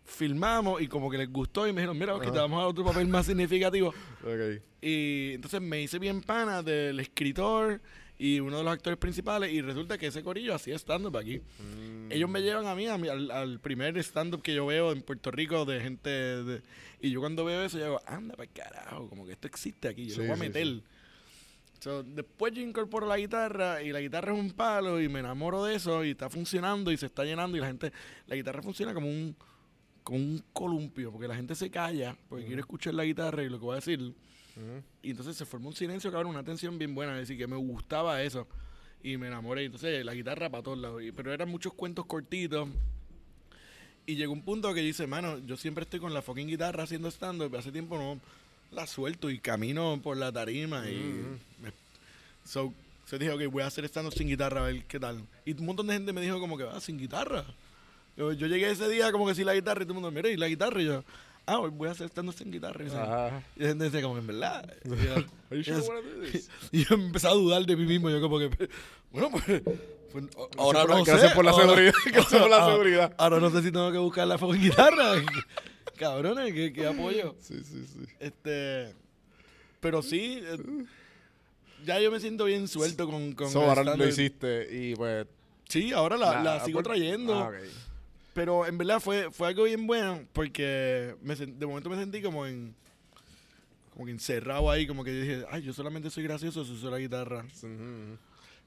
filmamos 0.04 0.80
y 0.80 0.86
como 0.88 1.10
que 1.10 1.18
les 1.18 1.30
gustó 1.30 1.66
y 1.66 1.72
me 1.72 1.80
dijeron, 1.82 1.98
mira, 1.98 2.14
ok, 2.14 2.24
te 2.24 2.30
vamos 2.38 2.56
a 2.58 2.60
dar 2.62 2.68
otro 2.70 2.84
papel 2.84 3.06
más 3.08 3.26
significativo. 3.26 3.92
Ok. 4.22 4.62
Y 4.80 5.32
entonces 5.34 5.60
me 5.60 5.80
hice 5.82 5.98
bien 5.98 6.20
pana 6.22 6.62
del 6.62 7.00
escritor 7.00 7.80
y 8.18 8.40
uno 8.40 8.58
de 8.58 8.64
los 8.64 8.72
actores 8.72 8.98
principales 8.98 9.52
y 9.52 9.60
resulta 9.60 9.98
que 9.98 10.06
ese 10.06 10.22
corillo 10.22 10.54
hacía 10.54 10.74
stand-up 10.76 11.16
aquí. 11.18 11.40
Mm. 11.58 12.12
Ellos 12.12 12.30
me 12.30 12.40
llevan 12.40 12.66
a 12.66 12.74
mí, 12.74 12.86
a 12.86 12.96
mí, 12.96 13.08
al, 13.08 13.30
al 13.30 13.60
primer 13.60 13.96
stand-up 13.98 14.40
que 14.42 14.54
yo 14.54 14.64
veo 14.66 14.92
en 14.92 15.02
Puerto 15.02 15.30
Rico 15.30 15.64
de 15.64 15.80
gente... 15.80 16.10
de- 16.10 16.62
y 17.00 17.10
yo 17.10 17.20
cuando 17.20 17.44
veo 17.44 17.62
eso, 17.62 17.78
yo 17.78 17.84
digo, 17.84 18.00
anda 18.06 18.34
para 18.36 18.50
carajo, 18.50 19.08
como 19.10 19.26
que 19.26 19.32
esto 19.32 19.46
existe 19.46 19.86
aquí, 19.88 20.06
yo 20.06 20.14
Sí, 20.14 20.20
lo 20.20 20.26
voy 20.28 20.32
a 20.32 20.36
meter. 20.36 20.66
sí. 20.66 20.82
So, 21.80 22.02
después 22.02 22.54
yo 22.54 22.62
incorporo 22.62 23.06
la 23.06 23.18
guitarra 23.18 23.82
y 23.82 23.92
la 23.92 24.00
guitarra 24.00 24.32
es 24.32 24.38
un 24.40 24.50
palo 24.52 25.00
y 25.00 25.08
me 25.10 25.20
enamoro 25.20 25.62
de 25.64 25.74
eso 25.76 26.02
y 26.04 26.12
está 26.12 26.30
funcionando 26.30 26.90
y 26.90 26.96
se 26.96 27.04
está 27.06 27.22
llenando 27.24 27.56
y 27.56 27.60
la 27.60 27.66
gente... 27.66 27.92
La 28.26 28.34
guitarra 28.34 28.62
funciona 28.62 28.94
como 28.94 29.08
un, 29.08 29.36
como 30.02 30.18
un 30.18 30.42
columpio 30.54 31.12
porque 31.12 31.28
la 31.28 31.36
gente 31.36 31.54
se 31.54 31.70
calla 31.70 32.16
porque 32.30 32.46
quiere 32.46 32.60
escuchar 32.60 32.94
la 32.94 33.04
guitarra 33.04 33.42
y 33.42 33.50
lo 33.50 33.58
que 33.58 33.64
voy 33.66 33.72
a 33.74 33.76
decir. 33.76 34.14
Y 35.02 35.10
entonces 35.10 35.36
se 35.36 35.44
formó 35.44 35.68
un 35.68 35.74
silencio, 35.76 36.10
cabrón, 36.10 36.30
una 36.30 36.42
tensión 36.44 36.78
bien 36.78 36.94
buena. 36.94 37.12
Es 37.14 37.28
decir, 37.28 37.36
que 37.38 37.46
me 37.46 37.56
gustaba 37.56 38.22
eso. 38.22 38.46
Y 39.02 39.16
me 39.16 39.26
enamoré. 39.28 39.64
Entonces, 39.64 40.04
la 40.04 40.14
guitarra 40.14 40.48
para 40.50 40.62
todos 40.62 40.78
lados. 40.78 41.02
Pero 41.14 41.32
eran 41.32 41.48
muchos 41.48 41.72
cuentos 41.74 42.06
cortitos. 42.06 42.68
Y 44.06 44.14
llegó 44.16 44.32
un 44.32 44.42
punto 44.42 44.72
que 44.72 44.80
dice, 44.80 45.06
mano, 45.06 45.38
yo 45.46 45.56
siempre 45.56 45.82
estoy 45.84 46.00
con 46.00 46.14
la 46.14 46.22
fucking 46.22 46.46
guitarra 46.48 46.84
haciendo 46.84 47.08
stand-up. 47.10 47.54
Hace 47.56 47.72
tiempo 47.72 47.98
no 47.98 48.20
la 48.72 48.86
suelto 48.86 49.30
y 49.30 49.38
camino 49.38 50.00
por 50.02 50.16
la 50.16 50.30
tarima. 50.32 50.88
Y 50.88 50.94
me- 51.62 51.72
so, 52.44 52.72
se 53.04 53.18
dije, 53.18 53.32
ok, 53.32 53.52
voy 53.52 53.62
a 53.62 53.66
hacer 53.66 53.84
stand-up 53.84 54.12
sin 54.14 54.28
guitarra, 54.28 54.60
a 54.62 54.66
ver 54.70 54.84
qué 54.84 54.98
tal. 55.00 55.22
Y 55.44 55.52
un 55.52 55.66
montón 55.66 55.86
de 55.88 55.94
gente 55.94 56.12
me 56.12 56.20
dijo 56.20 56.38
como 56.40 56.56
que, 56.56 56.64
ah, 56.64 56.80
sin 56.80 56.98
guitarra. 56.98 57.44
Yo, 58.16 58.32
yo 58.32 58.46
llegué 58.46 58.70
ese 58.70 58.88
día 58.88 59.12
como 59.12 59.26
que 59.26 59.34
sin 59.34 59.44
la 59.44 59.54
guitarra 59.54 59.82
y 59.82 59.84
todo 59.86 59.98
el 59.98 60.02
mundo, 60.02 60.10
mira, 60.10 60.28
¿y 60.30 60.36
la 60.36 60.48
guitarra? 60.48 60.80
Y 60.80 60.86
yo, 60.86 61.04
ah, 61.46 61.58
hoy 61.60 61.70
voy 61.70 61.88
a 61.88 61.92
hacer 61.92 62.08
stand-up 62.08 62.34
sin 62.34 62.50
guitarra. 62.50 62.84
Y, 62.84 62.88
Ajá. 62.88 63.42
y 63.56 63.60
la 63.62 63.68
gente 63.68 63.84
decía 63.84 64.02
como, 64.02 64.18
en 64.18 64.26
verdad. 64.26 64.72
Y 65.50 65.62
yo, 65.62 65.74
y 66.72 66.84
yo- 66.84 66.94
empecé 66.96 67.28
a 67.28 67.30
dudar 67.30 67.64
de 67.64 67.76
mí 67.76 67.86
mismo. 67.86 68.10
Yo 68.10 68.20
como 68.20 68.38
que, 68.38 68.48
bueno, 69.12 69.30
pues, 69.30 69.62
pues, 70.12 70.24
ahora 70.58 70.84
no 70.84 71.04
sé. 71.04 71.10
gracias 71.12 71.32
por 71.34 71.44
la 71.44 71.52
ahora- 71.52 71.64
seguridad, 71.66 71.92
gracias 72.12 72.40
por 72.40 72.50
la 72.50 72.56
ahora- 72.58 72.72
seguridad. 72.72 73.14
Ahora 73.16 73.38
no 73.40 73.50
sé 73.50 73.62
si 73.62 73.70
tengo 73.70 73.92
que 73.92 73.98
buscar 73.98 74.26
la 74.26 74.38
fucking 74.38 74.60
guitarra. 74.62 75.12
Cabrones, 75.96 76.52
¿qué, 76.52 76.72
qué 76.72 76.86
apoyo. 76.86 77.34
Sí, 77.40 77.62
sí, 77.64 77.86
sí. 77.86 78.04
Este, 78.20 78.92
pero 79.80 80.02
sí, 80.02 80.40
eh, 80.42 80.58
ya 81.86 82.00
yo 82.00 82.10
me 82.10 82.18
siento 82.20 82.44
bien 82.44 82.66
suelto 82.68 83.08
con, 83.08 83.32
con 83.34 83.50
So, 83.50 83.62
ahora 83.62 83.96
lo 83.96 84.06
hiciste 84.06 84.68
y 84.70 84.94
pues... 84.96 85.26
Sí, 85.68 85.92
ahora 85.92 86.16
la, 86.16 86.42
la 86.42 86.56
la- 86.56 86.64
sigo 86.64 86.78
por- 86.78 86.84
trayendo. 86.92 87.34
Ah, 87.34 87.48
ok. 87.48 87.54
Pero 88.36 88.66
en 88.66 88.76
verdad 88.76 89.00
fue, 89.00 89.30
fue 89.30 89.48
algo 89.48 89.64
bien 89.64 89.86
bueno 89.86 90.26
porque 90.34 91.16
me 91.22 91.34
de 91.34 91.66
momento 91.66 91.88
me 91.88 91.96
sentí 91.96 92.20
como 92.20 92.46
en 92.46 92.74
como 93.94 94.04
que 94.04 94.12
encerrado 94.12 94.70
ahí, 94.70 94.86
como 94.86 95.02
que 95.02 95.10
dije, 95.10 95.46
ay, 95.50 95.62
yo 95.62 95.72
solamente 95.72 96.10
soy 96.10 96.24
gracioso 96.24 96.62
si 96.62 96.72
uso 96.72 96.90
la 96.90 96.98
guitarra. 96.98 97.46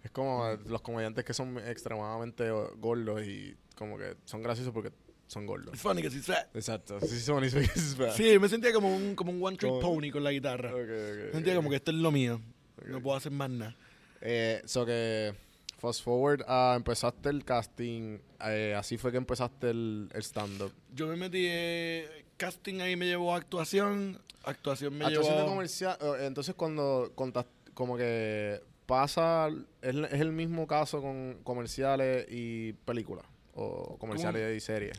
Es 0.03 0.09
como 0.09 0.57
los 0.65 0.81
comediantes 0.81 1.23
que 1.23 1.35
son 1.35 1.59
extremadamente 1.59 2.49
gordos 2.77 3.21
y 3.27 3.55
como 3.75 3.95
que 3.95 4.15
son 4.25 4.41
graciosos 4.41 4.73
porque 4.73 4.91
son 5.27 5.45
gordos. 5.45 5.75
Es 5.75 5.81
funny 5.81 6.01
que 6.01 6.09
sí 6.09 6.23
sea. 6.23 6.49
Exacto. 6.55 6.99
Sí, 7.01 7.19
son 7.19 7.43
y 7.43 7.51
sí, 7.51 7.59
Sí, 8.15 8.39
me 8.39 8.49
sentía 8.49 8.73
como 8.73 8.95
un, 8.95 9.13
como 9.13 9.31
un 9.31 9.43
one 9.45 9.55
trick 9.55 9.79
pony 9.79 10.09
con 10.11 10.23
la 10.23 10.31
guitarra. 10.31 10.73
Ok, 10.73 10.79
ok, 10.79 11.25
Me 11.27 11.31
sentía 11.33 11.53
ok. 11.53 11.57
como 11.57 11.69
que 11.69 11.75
esto 11.75 11.91
es 11.91 11.97
lo 11.97 12.11
mío. 12.11 12.41
No 12.87 13.03
puedo 13.03 13.15
hacer 13.15 13.31
más 13.31 13.51
nada. 13.51 13.75
Eh, 14.21 14.63
so 14.65 14.83
que 14.83 15.35
fast 15.79 16.03
forward 16.03 16.43
a 16.47 16.73
empezaste 16.75 17.29
el 17.29 17.43
casting, 17.43 18.19
eh, 18.45 18.75
así 18.77 18.97
fue 18.97 19.11
que 19.11 19.17
empezaste 19.17 19.69
el, 19.69 20.09
el 20.13 20.21
stand-up. 20.21 20.73
Yo 20.93 21.07
me 21.07 21.15
metí, 21.15 21.45
eh, 21.47 22.25
casting 22.37 22.81
ahí 22.81 22.95
me 22.95 23.05
llevó 23.05 23.33
a 23.33 23.37
actuación, 23.37 24.21
actuación 24.43 24.97
me 24.97 25.05
Actuación 25.05 25.35
de 25.35 25.41
llevó... 25.41 25.53
comercial, 25.53 25.97
eh, 26.01 26.25
entonces 26.27 26.55
cuando 26.55 27.11
contaste, 27.15 27.51
como 27.73 27.97
que 27.97 28.61
pasa, 28.85 29.49
es, 29.81 29.95
es 29.95 30.21
el 30.21 30.31
mismo 30.31 30.67
caso 30.67 31.01
con 31.01 31.39
comerciales 31.43 32.27
y 32.29 32.73
películas, 32.73 33.25
o 33.53 33.97
comerciales 33.97 34.57
y 34.57 34.59
series. 34.59 34.97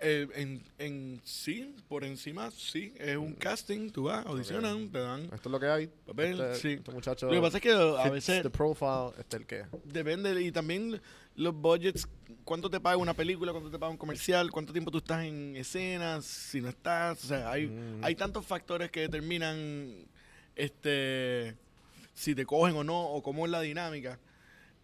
Eh, 0.00 0.26
en, 0.34 0.62
en 0.78 1.20
sí, 1.24 1.74
por 1.88 2.04
encima, 2.04 2.50
sí. 2.50 2.92
Es 2.98 3.16
un 3.16 3.34
casting, 3.34 3.90
tú 3.90 4.04
vas, 4.04 4.26
audicionan, 4.26 4.90
te 4.90 4.98
dan 4.98 5.22
Esto 5.24 5.36
es 5.36 5.46
lo 5.46 5.60
que 5.60 5.66
hay. 5.66 5.86
papel. 5.86 6.40
Este, 6.40 6.54
sí. 6.56 6.72
este 6.74 6.90
muchacho 6.92 7.26
Lo 7.26 7.32
que 7.32 7.40
pasa 7.40 7.56
es 7.58 7.62
que 7.62 7.72
a 7.72 8.10
veces 8.10 8.42
the 8.42 8.50
profile, 8.50 9.10
este 9.18 9.36
es 9.36 9.40
el 9.40 9.46
que. 9.46 9.64
depende 9.84 10.42
y 10.42 10.52
también 10.52 11.00
los 11.36 11.54
budgets, 11.54 12.06
cuánto 12.44 12.68
te 12.68 12.80
paga 12.80 12.96
una 12.96 13.14
película, 13.14 13.52
cuánto 13.52 13.70
te 13.70 13.78
paga 13.78 13.90
un 13.90 13.96
comercial, 13.96 14.50
cuánto 14.50 14.72
tiempo 14.72 14.90
tú 14.90 14.98
estás 14.98 15.24
en 15.24 15.56
escenas, 15.56 16.24
si 16.24 16.60
no 16.60 16.68
estás, 16.68 17.24
o 17.24 17.28
sea, 17.28 17.50
hay, 17.50 17.66
Mm. 17.66 18.04
hay 18.04 18.14
tantos 18.14 18.44
factores 18.44 18.90
que 18.90 19.00
determinan 19.00 20.06
este 20.54 21.56
si 22.12 22.34
te 22.34 22.46
cogen 22.46 22.76
o 22.76 22.84
no 22.84 23.00
o 23.08 23.22
cómo 23.22 23.44
es 23.46 23.50
la 23.50 23.60
dinámica. 23.60 24.18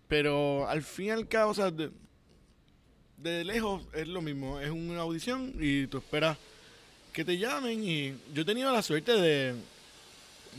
Pero 0.08 0.68
al 0.68 0.82
fin 0.82 1.06
y 1.06 1.10
al 1.10 1.28
cabo, 1.28 1.52
o 1.52 1.54
sea, 1.54 1.70
de, 1.70 1.90
de 3.22 3.44
lejos 3.44 3.82
es 3.92 4.08
lo 4.08 4.20
mismo, 4.22 4.60
es 4.60 4.70
una 4.70 5.00
audición 5.00 5.52
y 5.60 5.86
tú 5.86 5.98
esperas 5.98 6.38
que 7.12 7.24
te 7.24 7.36
llamen 7.38 7.82
y 7.84 8.14
yo 8.32 8.42
he 8.42 8.44
tenido 8.44 8.72
la 8.72 8.82
suerte 8.82 9.12
de, 9.12 9.54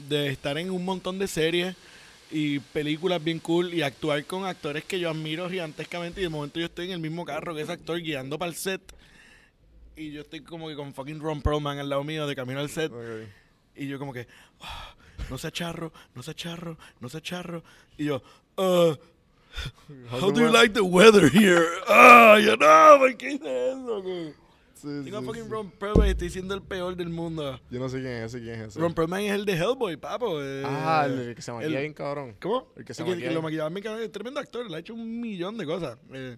de 0.09 0.27
estar 0.29 0.57
en 0.57 0.69
un 0.69 0.83
montón 0.85 1.17
de 1.17 1.27
series 1.27 1.75
y 2.29 2.59
películas 2.59 3.23
bien 3.23 3.39
cool 3.39 3.73
y 3.73 3.81
actuar 3.81 4.23
con 4.25 4.45
actores 4.45 4.83
que 4.83 4.99
yo 4.99 5.09
admiro 5.09 5.49
gigantescamente 5.49 6.21
y 6.21 6.23
de 6.23 6.29
momento 6.29 6.59
yo 6.59 6.65
estoy 6.65 6.85
en 6.87 6.91
el 6.93 6.99
mismo 6.99 7.25
carro 7.25 7.55
que 7.55 7.61
ese 7.61 7.71
actor 7.71 7.99
guiando 7.99 8.37
para 8.37 8.49
el 8.49 8.55
set 8.55 8.81
y 9.95 10.11
yo 10.11 10.21
estoy 10.21 10.41
como 10.41 10.67
que 10.67 10.75
con 10.75 10.93
fucking 10.93 11.19
Ron 11.19 11.41
Perlman 11.41 11.79
al 11.79 11.89
lado 11.89 12.03
mío 12.03 12.27
de 12.27 12.35
camino 12.35 12.59
al 12.59 12.69
set 12.69 12.91
y 13.75 13.87
yo 13.87 13.97
como 13.97 14.13
que 14.13 14.27
"Ah, 14.61 14.95
no 15.29 15.37
sea 15.37 15.51
charro, 15.51 15.91
no 16.15 16.21
sea 16.23 16.33
charro, 16.33 16.77
no 16.99 17.09
sea 17.09 17.21
charro 17.21 17.63
y 17.97 18.05
yo 18.05 18.21
uh, 18.57 18.93
How 20.11 20.31
do 20.31 20.41
you 20.41 20.51
like 20.51 20.73
the 20.73 20.81
weather 20.81 21.29
here? 21.29 21.65
Ah, 21.87 22.37
yo 22.43 22.55
no, 22.57 22.99
¿por 22.99 23.15
qué 23.17 23.33
hice 23.33 23.69
eso? 23.71 24.01
güey? 24.01 24.33
Sí, 24.73 24.87
Tengo 25.03 25.17
a 25.17 25.19
sí, 25.21 25.25
fucking 25.27 25.43
sí. 25.43 25.49
Ron 25.49 25.69
Perlman 25.71 26.07
y 26.07 26.11
estoy 26.11 26.29
siendo 26.31 26.55
el 26.55 26.61
peor 26.63 26.95
del 26.95 27.09
mundo. 27.09 27.59
Yo 27.69 27.79
no 27.79 27.87
sé 27.87 27.97
quién 27.99 28.13
es 28.13 28.33
ese, 28.33 28.43
quién 28.43 28.61
es 28.61 28.67
ese. 28.69 28.79
Ron 28.79 28.93
Perlman 28.95 29.21
es 29.21 29.31
el 29.33 29.45
de 29.45 29.53
Hellboy, 29.53 29.95
papo. 29.97 30.41
eh, 30.41 30.63
ah, 30.65 31.05
el 31.07 31.35
que 31.35 31.41
se 31.41 31.51
maquilla 31.51 31.67
el- 31.77 31.81
bien 31.83 31.93
cabrón. 31.93 32.35
¿Cómo? 32.41 32.67
El 32.75 32.83
que 32.85 32.93
se 32.95 33.03
El 33.03 33.05
que, 33.05 33.11
maquilla 33.11 33.27
que 33.27 33.33
lo 33.35 33.39
ahí. 33.41 33.43
maquillaba 33.43 33.69
bien 33.69 33.83
cabrón, 33.83 34.03
es 34.03 34.11
tremendo 34.11 34.39
actor, 34.39 34.67
le 34.69 34.75
ha 34.75 34.79
hecho 34.79 34.95
un 34.95 35.21
millón 35.21 35.55
de 35.57 35.65
cosas. 35.67 35.99
Eh, 36.13 36.35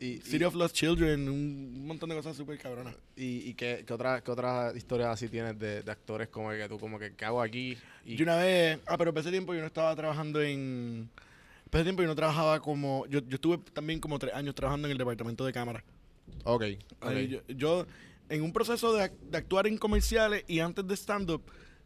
Y, 0.00 0.16
City 0.22 0.42
y, 0.42 0.44
of 0.44 0.54
Lost 0.56 0.74
Children, 0.74 1.28
un 1.28 1.86
montón 1.86 2.08
de 2.08 2.16
cosas 2.16 2.36
súper 2.36 2.58
cabronas. 2.58 2.96
y, 3.16 3.48
y 3.48 3.54
qué, 3.54 3.84
qué 3.86 3.92
otra, 3.94 4.20
qué 4.22 4.30
otras 4.32 4.74
historias 4.74 5.10
así 5.10 5.28
tienes 5.28 5.56
de, 5.56 5.82
de 5.84 5.90
actores 5.92 6.26
como 6.28 6.50
que 6.50 6.68
tú, 6.68 6.80
como 6.80 6.98
que, 6.98 7.14
¿qué 7.14 7.24
hago 7.24 7.40
aquí? 7.40 7.78
Y, 8.04 8.16
Yo 8.16 8.24
una 8.24 8.36
vez, 8.36 8.80
ah, 8.86 8.98
pero 8.98 9.12
para 9.14 9.20
ese 9.20 9.30
tiempo 9.30 9.54
yo 9.54 9.60
no 9.60 9.66
estaba 9.68 9.94
trabajando 9.94 10.42
en... 10.42 11.08
Ese 11.74 11.84
tiempo 11.84 12.02
yo 12.02 12.08
no 12.08 12.14
trabajaba 12.14 12.60
como... 12.60 13.04
Yo, 13.08 13.20
yo 13.26 13.34
estuve 13.34 13.58
también 13.72 14.00
como 14.00 14.18
tres 14.18 14.34
años 14.34 14.54
trabajando 14.54 14.86
en 14.88 14.92
el 14.92 14.98
departamento 14.98 15.44
de 15.44 15.52
cámara. 15.52 15.84
ok, 16.44 16.62
ok. 17.00 17.06
Ahí 17.08 17.28
yo, 17.28 17.40
yo, 17.48 17.86
en 18.28 18.42
un 18.42 18.52
proceso 18.52 18.92
de, 18.94 19.04
ac- 19.10 19.18
de 19.18 19.38
actuar 19.38 19.66
en 19.66 19.76
comerciales 19.76 20.44
y 20.46 20.60
antes 20.60 20.86
de 20.86 20.94
stand-up, 20.94 21.42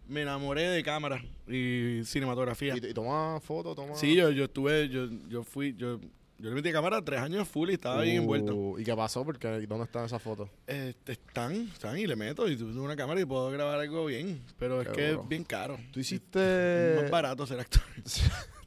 me 0.06 0.22
enamoré 0.22 0.62
de 0.68 0.82
cámara 0.82 1.22
y 1.46 2.02
cinematografía. 2.04 2.74
Y, 2.76 2.78
y 2.86 2.94
fotos, 3.42 3.74
toma... 3.76 3.94
Sí, 3.94 4.14
yo, 4.14 4.30
yo 4.30 4.44
estuve, 4.44 4.88
yo, 4.88 5.06
yo 5.28 5.42
fui, 5.42 5.74
yo, 5.74 5.98
yo 6.38 6.48
le 6.50 6.54
metí 6.54 6.70
cámara 6.72 7.02
tres 7.04 7.20
años 7.20 7.46
full 7.48 7.70
y 7.70 7.74
estaba 7.74 8.02
bien 8.02 8.16
envuelto. 8.18 8.54
Uh, 8.54 8.78
¿Y 8.78 8.84
qué 8.84 8.94
pasó? 8.94 9.24
Porque 9.24 9.48
¿dónde 9.66 9.84
están 9.84 10.04
esas 10.04 10.22
fotos? 10.22 10.48
Este, 10.66 11.12
están, 11.12 11.52
están 11.72 11.98
y 11.98 12.06
le 12.06 12.14
meto 12.16 12.48
y 12.48 12.56
tuve 12.56 12.78
una 12.78 12.94
cámara 12.96 13.20
y 13.20 13.24
puedo 13.24 13.50
grabar 13.50 13.80
algo 13.80 14.06
bien, 14.06 14.42
pero 14.58 14.80
es 14.82 14.88
que 14.88 15.10
es 15.12 15.28
bien 15.28 15.44
caro. 15.44 15.76
Tú 15.92 16.00
Es 16.00 16.06
hiciste... 16.06 16.98
más 17.02 17.10
barato 17.10 17.46
ser 17.46 17.60
actor. 17.60 17.82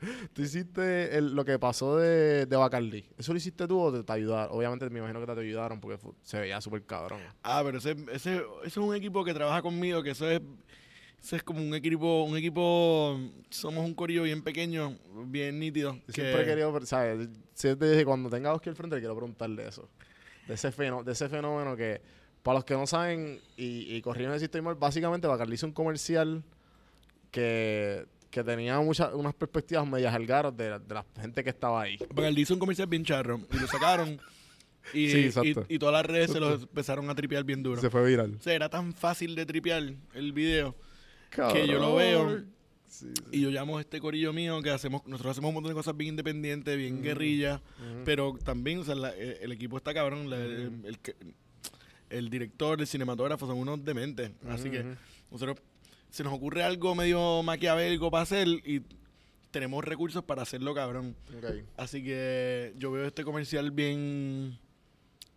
Tú 0.32 0.42
hiciste 0.42 1.16
el- 1.16 1.34
lo 1.34 1.44
que 1.44 1.58
pasó 1.58 1.96
de, 1.96 2.46
de 2.46 2.56
Bacardi. 2.56 3.04
¿Eso 3.18 3.32
lo 3.32 3.38
hiciste 3.38 3.66
tú 3.66 3.80
o 3.80 3.92
te, 3.92 4.02
te 4.04 4.12
ayudaron? 4.12 4.56
Obviamente 4.56 4.88
me 4.90 4.98
imagino 5.00 5.20
que 5.24 5.32
te 5.34 5.40
ayudaron 5.40 5.80
porque 5.80 5.98
se 6.22 6.38
veía 6.40 6.60
súper 6.60 6.84
cabrón. 6.84 7.20
Ah, 7.42 7.62
pero 7.64 7.78
ese, 7.78 7.92
ese, 8.12 8.36
ese 8.36 8.42
es 8.66 8.76
un 8.76 8.94
equipo 8.94 9.24
que 9.24 9.34
trabaja 9.34 9.60
conmigo, 9.62 10.02
que 10.02 10.10
eso 10.10 10.30
es, 10.30 10.40
eso 11.20 11.34
es 11.36 11.42
como 11.42 11.60
un 11.60 11.74
equipo, 11.74 12.22
un 12.22 12.36
equipo, 12.36 13.18
somos 13.50 13.84
un 13.84 13.94
corillo 13.94 14.22
bien 14.22 14.42
pequeño, 14.42 14.96
bien 15.26 15.58
nítido. 15.58 15.94
Que- 16.06 16.12
siempre 16.12 16.42
he 16.42 16.44
querido, 16.44 16.86
¿sabes? 16.86 17.28
Siempre 17.54 17.90
dije, 17.90 18.04
cuando 18.04 18.30
tenga 18.30 18.50
a 18.50 18.54
Oscar 18.54 18.70
al 18.70 18.76
frente, 18.76 18.98
quiero 19.00 19.16
preguntarle 19.16 19.66
eso. 19.66 19.88
De 20.46 20.54
ese, 20.54 20.70
fenó- 20.70 21.02
de 21.02 21.12
ese 21.12 21.28
fenómeno 21.28 21.76
que, 21.76 22.00
para 22.44 22.54
los 22.58 22.64
que 22.64 22.74
no 22.74 22.86
saben, 22.86 23.40
y, 23.56 23.94
y 23.96 24.00
corriendo 24.00 24.34
el 24.34 24.40
sistema, 24.40 24.74
básicamente 24.74 25.26
Bacardi 25.26 25.54
hizo 25.54 25.66
un 25.66 25.72
comercial 25.72 26.44
que, 27.30 28.06
que 28.30 28.44
tenía 28.44 28.78
muchas, 28.80 29.12
unas 29.14 29.34
perspectivas 29.34 29.86
medias 29.86 30.14
algaros 30.14 30.56
de, 30.56 30.70
la- 30.70 30.78
de 30.78 30.94
la 30.94 31.04
gente 31.20 31.42
que 31.42 31.50
estaba 31.50 31.82
ahí. 31.82 31.98
Bacardi 32.14 32.42
hizo 32.42 32.54
un 32.54 32.60
comercial 32.60 32.86
bien 32.88 33.04
charro 33.04 33.40
y 33.52 33.58
lo 33.58 33.66
sacaron 33.66 34.20
y, 34.92 35.08
Sí, 35.10 35.18
y, 35.18 35.24
exacto. 35.26 35.66
y 35.68 35.78
todas 35.78 35.92
las 35.94 36.06
redes 36.06 36.30
se 36.32 36.40
lo 36.40 36.54
empezaron 36.54 37.08
a 37.10 37.14
tripear 37.14 37.44
bien 37.44 37.62
duro. 37.62 37.80
Se 37.80 37.90
fue 37.90 38.04
viral. 38.06 38.34
O 38.38 38.42
sea, 38.42 38.54
era 38.54 38.68
tan 38.68 38.92
fácil 38.92 39.34
de 39.34 39.46
tripear 39.46 39.82
el 40.14 40.32
video 40.32 40.74
que 41.52 41.66
yo 41.66 41.78
lo 41.78 41.94
veo 41.96 42.38
Sí, 42.86 43.12
sí. 43.14 43.22
y 43.32 43.40
yo 43.42 43.50
llamo 43.50 43.76
a 43.78 43.80
este 43.82 44.00
corillo 44.00 44.32
mío 44.32 44.62
que 44.62 44.70
hacemos, 44.70 45.02
nosotros 45.06 45.32
hacemos 45.32 45.48
un 45.50 45.54
montón 45.54 45.70
de 45.70 45.74
cosas 45.74 45.94
bien 45.96 46.10
independientes, 46.10 46.74
bien 46.76 47.02
guerrilla, 47.02 47.60
pero 48.06 48.38
también, 48.42 48.78
o 48.78 48.84
sea, 48.84 48.94
la- 48.94 49.10
el, 49.10 49.36
el 49.42 49.52
equipo 49.52 49.76
está 49.76 49.92
cabrón, 49.92 50.30
la- 50.30 50.36
el, 50.38 50.72
el 50.84 50.98
que- 50.98 51.14
el 52.10 52.30
director, 52.30 52.80
el 52.80 52.86
cinematógrafo 52.86 53.46
son 53.46 53.58
unos 53.58 53.84
dementes, 53.84 54.30
así 54.48 54.70
que 54.70 54.84
nosotros 55.30 55.58
se 56.10 56.24
nos 56.24 56.32
ocurre 56.32 56.62
algo 56.62 56.94
medio 56.94 57.42
maquiavélico 57.42 58.10
para 58.10 58.22
hacer 58.22 58.48
y 58.48 58.82
tenemos 59.50 59.84
recursos 59.84 60.24
para 60.24 60.42
hacerlo 60.42 60.74
cabrón. 60.74 61.16
Ok. 61.36 61.64
Así 61.76 62.02
que 62.02 62.74
yo 62.76 62.90
veo 62.90 63.06
este 63.06 63.24
comercial 63.24 63.70
bien 63.70 64.58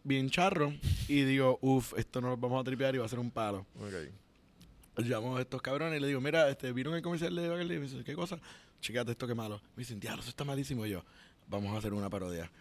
bien 0.03 0.29
charro 0.29 0.73
y 1.07 1.23
digo, 1.23 1.59
uff, 1.61 1.93
esto 1.97 2.21
no 2.21 2.29
lo 2.29 2.37
vamos 2.37 2.61
a 2.61 2.63
tripear 2.63 2.95
y 2.95 2.97
va 2.97 3.05
a 3.05 3.09
ser 3.09 3.19
un 3.19 3.31
palo. 3.31 3.65
Ok. 3.79 5.03
Llamo 5.03 5.37
a 5.37 5.41
estos 5.41 5.61
cabrones 5.61 5.97
y 5.97 6.01
le 6.01 6.07
digo, 6.07 6.21
mira, 6.21 6.49
este, 6.49 6.71
¿vieron 6.73 6.93
el 6.93 7.01
comercial 7.01 7.33
de 7.35 7.47
Bacardi? 7.47 7.75
Y 7.75 7.77
me 7.77 7.83
dicen, 7.85 8.03
¿qué 8.03 8.13
cosa? 8.13 8.39
Checate 8.81 9.11
esto, 9.11 9.25
qué 9.25 9.33
malo. 9.33 9.61
Me 9.75 9.81
dicen, 9.81 9.99
diablo, 9.99 10.21
eso 10.21 10.29
está 10.29 10.43
malísimo. 10.43 10.85
Y 10.85 10.89
yo, 10.89 11.03
vamos 11.47 11.73
a 11.73 11.77
hacer 11.77 11.93
una 11.93 12.09
parodia. 12.09 12.51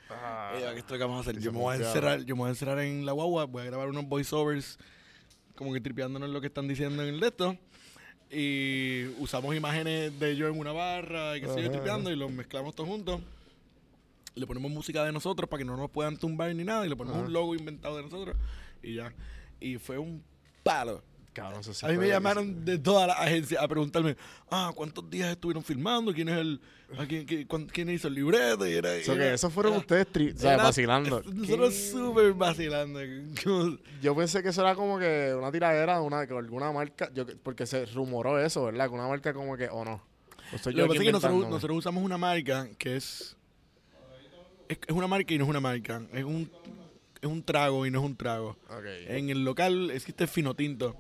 Eh, 0.55 0.71
¿qué 0.73 0.79
esto 0.79 0.95
que 0.95 1.01
vamos 1.01 1.19
a 1.19 1.21
hacer? 1.21 1.41
Yo 1.41 1.53
me 1.53 1.59
voy 1.59 1.75
a 1.75 1.79
encerrar, 1.79 2.25
yo 2.25 2.37
me 2.37 2.41
voy 2.41 2.49
a 2.49 2.51
encerrar 2.51 2.79
en 2.81 3.05
la 3.05 3.13
guagua, 3.13 3.45
voy 3.45 3.63
a 3.63 3.65
grabar 3.67 3.89
unos 3.89 4.07
voiceovers, 4.07 4.79
como 5.55 5.73
que 5.73 5.81
tripeándonos 5.81 6.31
lo 6.31 6.41
que 6.41 6.47
están 6.47 6.69
diciendo 6.69 7.03
en 7.03 7.09
el 7.09 7.21
de 7.21 7.27
esto. 7.27 7.59
Y 8.31 9.07
usamos 9.19 9.55
imágenes 9.57 10.19
de 10.21 10.37
yo 10.37 10.49
en 10.49 10.59
una 10.59 10.73
barra 10.73 11.37
y 11.37 11.41
que 11.41 11.49
sigue 11.49 11.63
Ajá. 11.63 11.73
tripeando 11.73 12.11
y 12.11 12.17
los 12.17 12.31
mezclamos 12.31 12.75
todos 12.75 12.89
juntos. 12.89 13.21
Le 14.37 14.47
ponemos 14.47 14.71
música 14.71 15.05
de 15.05 15.13
nosotros 15.13 15.49
para 15.51 15.59
que 15.59 15.65
no 15.65 15.77
nos 15.77 15.91
puedan 15.91 16.17
tumbar 16.17 16.55
ni 16.55 16.63
nada. 16.65 16.87
Y 16.87 16.89
le 16.89 16.97
ponemos 16.97 17.19
Ajá. 17.19 17.27
un 17.27 17.33
logo 17.33 17.55
inventado 17.57 17.97
de 17.97 18.05
nosotros. 18.05 18.37
Y 18.83 18.95
ya. 18.95 19.13
Y 19.59 19.79
fue 19.79 19.99
un 19.99 20.23
palo. 20.63 21.03
Cabrón, 21.41 21.61
eso 21.61 21.75
sí 21.75 21.87
A 21.87 21.89
mí 21.89 21.97
me 21.99 22.09
llamaron 22.09 22.65
de 22.65 22.79
todas 22.79 23.07
las 23.09 23.19
agencias 23.19 23.63
a 23.63 23.67
preguntarme, 23.69 24.17
ah, 24.51 24.73
¿cuántos 24.75 25.09
días 25.11 25.31
estuvieron 25.31 25.63
filmando? 25.65 26.13
¿Quién 26.13 26.29
es 26.29 26.39
el, 26.39 26.61
a 26.99 27.07
quién, 27.07 27.25
quién- 27.25 27.47
cuán- 27.47 27.67
quién 27.67 27.89
hizo 27.91 28.09
el 28.09 28.15
libreto? 28.15 28.67
Y 28.67 28.73
era, 28.73 28.91
So 29.03 29.15
que 29.15 29.23
era- 29.25 29.35
esos 29.35 29.53
fueron 29.53 29.73
era- 29.73 29.81
ustedes 29.81 30.07
tri- 30.13 30.35
o 30.35 30.39
sea, 30.39 30.55
era- 30.55 30.63
vacilando. 30.65 31.23
Nosotros 31.23 31.75
súper 31.75 32.33
vacilando. 32.35 33.01
Como- 33.43 33.79
Yo 34.03 34.15
pensé 34.17 34.43
que 34.43 34.51
eso 34.51 34.61
era 34.61 34.75
como 34.75 34.99
que 34.99 35.35
una 35.37 35.51
tiradera 35.51 35.95
de 35.99 36.01
una, 36.05 36.27
que 36.27 36.37
alguna 36.37 36.71
marca, 36.73 37.11
yo, 37.15 37.25
porque 37.43 37.67
se 37.67 37.87
rumoró 37.87 38.39
eso, 38.39 38.65
¿verdad? 38.65 38.89
Que 38.89 38.95
una 38.95 39.09
marca 39.09 39.33
como 39.33 39.57
que, 39.57 39.69
o 39.69 39.85
no. 39.85 40.03
O 40.53 40.57
estoy 40.57 40.75
yo 40.75 40.87
Lo 40.87 40.93
que 40.93 40.99
aquí 40.99 40.99
pasa 40.99 41.03
es 41.03 41.07
que 41.07 41.13
nosotros, 41.13 41.33
inventándome. 41.33 41.55
nosotros 41.57 41.79
usamos 41.79 42.03
una 42.05 42.19
marca 42.19 42.69
que 42.77 42.97
es, 42.97 43.37
es. 44.69 44.79
es 44.87 44.95
una 44.95 45.07
marca 45.07 45.33
y 45.35 45.39
no 45.39 45.45
es 45.45 45.51
una 45.51 45.61
marca. 45.61 46.03
Es 46.13 46.25
un, 46.25 46.51
es 47.21 47.29
un 47.29 47.43
trago 47.43 47.85
y 47.87 47.91
no 47.91 48.01
es 48.01 48.05
un 48.05 48.17
trago. 48.17 48.57
En 49.09 49.31
el 49.31 49.45
local 49.45 49.91
existe 49.91 50.27
Finotinto. 50.27 50.97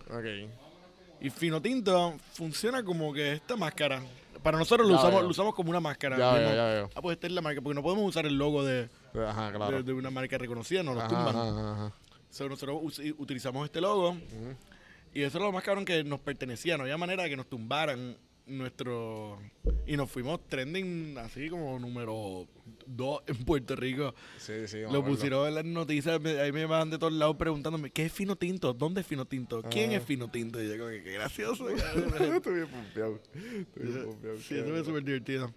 Y 1.21 1.31
Finotinto 1.31 2.15
funciona 2.33 2.83
como 2.83 3.13
que 3.13 3.33
esta 3.33 3.57
máscara. 3.57 4.03
Para 4.43 4.57
nosotros 4.59 4.87
lo 4.89 4.95
Ya 4.95 5.01
usamos, 5.01 5.17
veo. 5.17 5.23
lo 5.25 5.29
usamos 5.29 5.55
como 5.55 5.69
una 5.71 5.81
máscara. 5.81 6.17
Ya 6.17 6.33
Mismo, 6.33 6.47
veo, 6.49 6.57
ya 6.57 6.65
veo. 6.67 6.91
Ah, 6.95 7.03
pues 7.03 7.17
esta 7.17 7.27
es 7.27 7.33
la 7.35 7.43
marca. 7.43 7.61
Porque 7.61 7.75
no 7.75 7.83
podemos 7.83 8.09
usar 8.09 8.25
el 8.27 8.37
logo 8.39 8.65
de, 8.65 8.89
Ajá, 9.27 9.53
claro. 9.53 9.77
de, 9.77 9.83
de 9.83 9.93
una 9.93 10.11
marca 10.11 10.39
reconocida, 10.39 10.83
nos 10.83 10.95
lo 10.97 11.07
tumban. 11.07 11.37
ajá, 11.37 11.73
ajá. 11.73 11.95
So, 12.31 12.49
nosotros 12.49 12.79
utilizamos 13.19 13.65
este 13.67 13.81
logo 13.81 14.17
y 15.13 15.23
eso 15.23 15.39
es 15.39 15.45
lo 15.45 15.51
más 15.53 15.65
cabrón 15.65 15.85
que 15.85 16.05
nos 16.05 16.21
pertenecía. 16.21 16.77
No 16.79 16.85
había 16.85 16.97
manera 16.97 17.25
de 17.25 17.29
que 17.31 17.37
nos 17.37 17.49
tumbaran 17.49 18.17
nuestro... 18.47 19.39
Y 19.87 19.97
nos 19.97 20.11
fuimos 20.11 20.41
trending 20.49 21.19
así 21.19 21.49
como 21.49 21.79
número 21.79 22.47
dos 22.87 23.23
en 23.27 23.37
Puerto 23.45 23.77
Rico. 23.77 24.15
Sí, 24.39 24.67
sí. 24.67 24.79
me 24.79 24.93
Lo 24.93 25.05
pusieron 25.05 25.49
en 25.49 25.55
las 25.55 25.65
noticias, 25.65 26.21
me- 26.21 26.39
ahí 26.41 26.53
me 26.53 26.67
van 26.67 26.91
de 26.91 26.99
todos 26.99 27.13
lados 27.13 27.37
preguntándome, 27.37 27.91
¿qué 27.91 28.07
es 28.07 28.13
Fino 28.13 28.37
Tinto? 28.37 28.73
¿Dónde 28.73 29.01
es 29.03 29.07
Fino 29.07 29.25
Tinto? 29.27 29.63
¿Quién 29.71 29.91
Ah. 29.91 29.97
es 29.97 30.03
Fino 30.05 30.31
Tinto? 30.31 30.63
Y 30.63 30.69
yo 30.69 30.79
como 30.79 30.91
que, 30.91 31.03
qué 31.03 31.13
gracioso. 31.13 31.69
Estoy 31.71 32.55
bien 32.55 32.69
pompeado. 32.69 33.21
Estoy 33.35 33.83
bien 33.87 34.05
pompeado. 34.05 34.39
sí, 34.41 34.55
eso 34.57 34.69
fue 34.69 34.85
súper 34.85 35.05
divertido. 35.05 35.53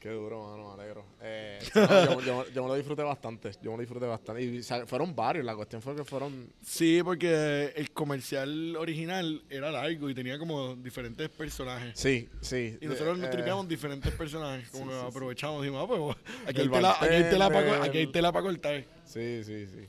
Qué 0.00 0.08
duro, 0.08 0.42
mano, 0.42 0.74
me 0.74 0.82
alegro. 0.82 1.04
Eh, 1.20 1.58
no, 1.74 2.20
yo, 2.20 2.20
yo- 2.22 2.50
yo 2.50 2.62
me 2.62 2.68
lo 2.70 2.74
disfruté 2.74 3.02
bastante. 3.02 3.50
Yo 3.62 3.70
me 3.70 3.76
lo 3.76 3.80
disfruté 3.82 4.06
bastante. 4.06 4.42
Y 4.42 4.60
o 4.60 4.62
sea, 4.62 4.86
fueron 4.86 5.14
varios. 5.14 5.44
La 5.44 5.54
cuestión 5.54 5.82
fue 5.82 5.94
que 5.94 6.04
fueron. 6.04 6.50
Sí, 6.62 7.02
porque 7.04 7.74
el 7.76 7.90
comercial 7.90 8.76
original 8.76 9.42
era 9.50 9.70
largo 9.70 10.08
y 10.08 10.14
tenía 10.14 10.38
como 10.38 10.74
diferentes 10.74 11.28
personajes. 11.28 11.92
Sí, 12.00 12.30
sí. 12.40 12.78
Y 12.80 12.86
nosotros 12.86 13.18
nos 13.18 13.28
eh, 13.28 13.30
tripeamos 13.30 13.68
diferentes 13.68 14.10
personajes. 14.12 14.68
Como 14.72 14.84
sí, 14.84 14.90
que 14.90 15.00
sí, 15.00 15.06
aprovechamos. 15.06 15.60
Dijimos, 15.62 15.84
ah, 15.84 15.86
pues 15.86 16.16
aquí 16.48 16.60
hay, 16.60 16.64
El 16.66 16.70
tela, 16.70 16.96
aquí, 16.98 17.04
hay 17.14 17.22
tela 17.30 17.48
para, 17.50 17.84
aquí 17.84 17.98
hay 17.98 18.06
tela 18.06 18.32
para 18.32 18.44
cortar. 18.46 18.84
Sí, 19.04 19.44
sí, 19.44 19.66
sí. 19.66 19.86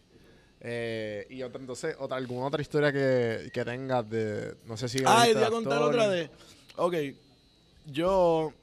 Eh, 0.60 1.26
y 1.30 1.42
otra, 1.42 1.62
entonces, 1.62 1.96
otra, 1.98 2.18
alguna 2.18 2.48
otra 2.48 2.62
historia 2.62 2.92
que, 2.92 3.50
que 3.54 3.64
tengas 3.64 4.10
de. 4.10 4.56
No 4.66 4.76
sé 4.76 4.90
si. 4.90 5.02
Ah, 5.06 5.24
te 5.26 5.36
voy 5.36 5.44
a 5.44 5.50
contar 5.50 5.82
otra 5.82 6.10
de. 6.10 6.30
Ok, 6.76 6.96
yo. 7.86 8.54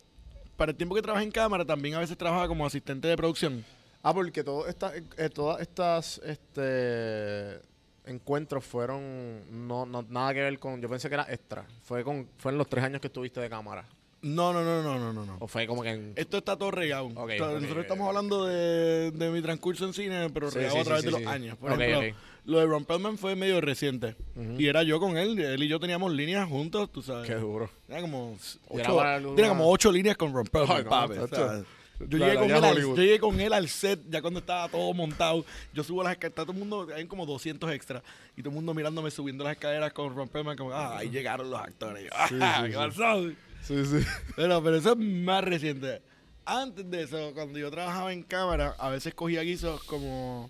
Para 0.59 0.73
el 0.73 0.77
tiempo 0.77 0.97
que 0.97 1.03
trabajé 1.03 1.25
en 1.25 1.31
cámara, 1.31 1.65
también 1.65 1.95
a 1.95 2.01
veces 2.01 2.19
trabajaba 2.19 2.49
como 2.49 2.67
asistente 2.67 3.07
de 3.07 3.17
producción. 3.17 3.65
Ah, 4.03 4.13
porque 4.13 4.43
todo 4.43 4.67
esta, 4.67 4.93
eh, 5.17 5.31
todas 5.33 5.61
estas 5.61 6.19
este, 6.25 7.61
encuentros 8.05 8.65
fueron 8.65 9.69
no, 9.69 9.87
no 9.87 10.03
nada 10.09 10.35
que 10.35 10.41
ver 10.41 10.59
con. 10.59 10.83
Yo 10.83 10.89
pensé 10.89 11.09
que 11.09 11.15
era 11.15 11.33
extra. 11.33 11.65
Fue 11.85 12.03
con 12.03 12.29
fue 12.39 12.51
en 12.51 12.59
los 12.59 12.69
tres 12.69 12.83
años 12.83 13.01
que 13.01 13.07
estuviste 13.07 13.41
de 13.41 13.49
cámara. 13.49 13.87
No, 14.21 14.53
no, 14.53 14.65
no, 14.65 14.83
no, 14.83 14.99
no, 14.99 15.13
no. 15.13 15.25
no. 15.25 15.37
O 15.39 15.47
fue 15.47 15.65
como 15.69 15.85
que 15.85 15.91
en. 15.91 16.13
Esto 16.17 16.39
está 16.39 16.57
todo 16.57 16.73
regado. 16.73 17.07
Ok, 17.07 17.17
O 17.17 17.29
sea, 17.29 17.51
ok, 17.51 17.61
nosotros 17.61 17.85
estamos 17.85 18.09
hablando 18.09 18.47
de, 18.47 19.13
de 19.13 19.31
mi 19.31 19.41
transcurso 19.41 19.87
en 19.87 19.93
cine, 19.93 20.29
pero 20.31 20.51
Sí, 20.51 20.59
regado 20.59 20.75
sí, 20.75 20.81
a 20.81 20.85
través 20.85 21.05
sí, 21.05 21.11
de 21.13 21.21
los 21.21 21.27
años. 21.29 21.57
Por 21.57 21.81
ejemplo. 21.81 22.19
Lo 22.49 22.61
de 22.61 22.67
Ron 22.67 22.87
Perlman 22.87 23.19
fue 23.19 23.37
medio 23.37 23.61
reciente. 23.61 24.17
Y 24.57 24.69
era 24.69 24.83
yo 24.83 24.99
con 24.99 25.19
él. 25.19 25.39
Él 25.39 25.63
y 25.63 25.69
yo 25.69 25.79
teníamos 25.79 26.11
líneas 26.15 26.49
juntos, 26.49 26.91
tú 26.91 27.03
sabes. 27.03 27.29
Qué 27.29 27.35
duro. 27.35 27.69
Era 27.87 28.01
como 28.01 28.39
era 28.71 28.91
ocho, 28.95 29.33
una- 29.35 29.49
como 29.49 29.71
ocho 29.71 29.93
líneas 29.93 30.17
con 30.17 30.33
Ron 30.33 30.47
Perlman, 30.47 30.79
Ay, 30.79 30.85
no, 30.85 30.89
papi, 30.89 31.15
tacho. 31.15 31.25
o 31.27 31.29
sea, 31.29 31.65
yo, 32.09 32.19
llegué 32.19 32.37
con 32.37 32.51
él 32.51 32.65
al, 32.65 32.65
Hollywood. 32.73 32.97
yo 32.97 33.03
llegué 33.03 33.19
con 33.19 33.39
él 33.39 33.53
al 33.53 33.69
set 33.69 34.01
ya 34.09 34.23
cuando 34.23 34.41
estaba 34.41 34.67
todo 34.71 34.95
montado. 34.95 35.45
Yo 35.75 35.85
subo 35.85 36.03
las 36.03 36.13
escaleras, 36.13 36.37
todo 36.47 36.53
el 36.53 36.59
mundo, 36.59 36.89
hay 36.97 37.05
como 37.05 37.27
200 37.27 37.71
extras. 37.71 38.03
Y 38.35 38.41
todo 38.41 38.49
el 38.49 38.55
mundo 38.55 38.73
mirándome 38.73 39.11
subiendo 39.11 39.45
las 39.45 39.53
escaleras 39.53 39.93
con 39.93 40.17
Ron 40.17 40.29
Perlman, 40.31 40.57
como, 40.57 40.73
ah, 40.73 40.97
ahí 40.97 41.11
llegaron 41.11 41.51
los 41.51 41.61
actores. 41.61 42.05
Yo, 42.05 42.11
ah, 42.41 42.65
¿qué 42.67 42.73
pasó? 42.75 43.29
Sí, 43.61 43.85
sí. 43.85 44.07
Pero, 44.37 44.63
pero 44.63 44.77
eso 44.77 44.93
es 44.93 44.99
más 44.99 45.45
reciente. 45.45 46.01
Antes 46.47 46.91
de 46.91 47.03
eso, 47.03 47.33
cuando 47.35 47.59
yo 47.59 47.71
trabajaba 47.71 48.11
en 48.11 48.23
cámara, 48.23 48.75
a 48.79 48.89
veces 48.89 49.13
cogía 49.13 49.43
guisos 49.43 49.85
como 49.85 50.49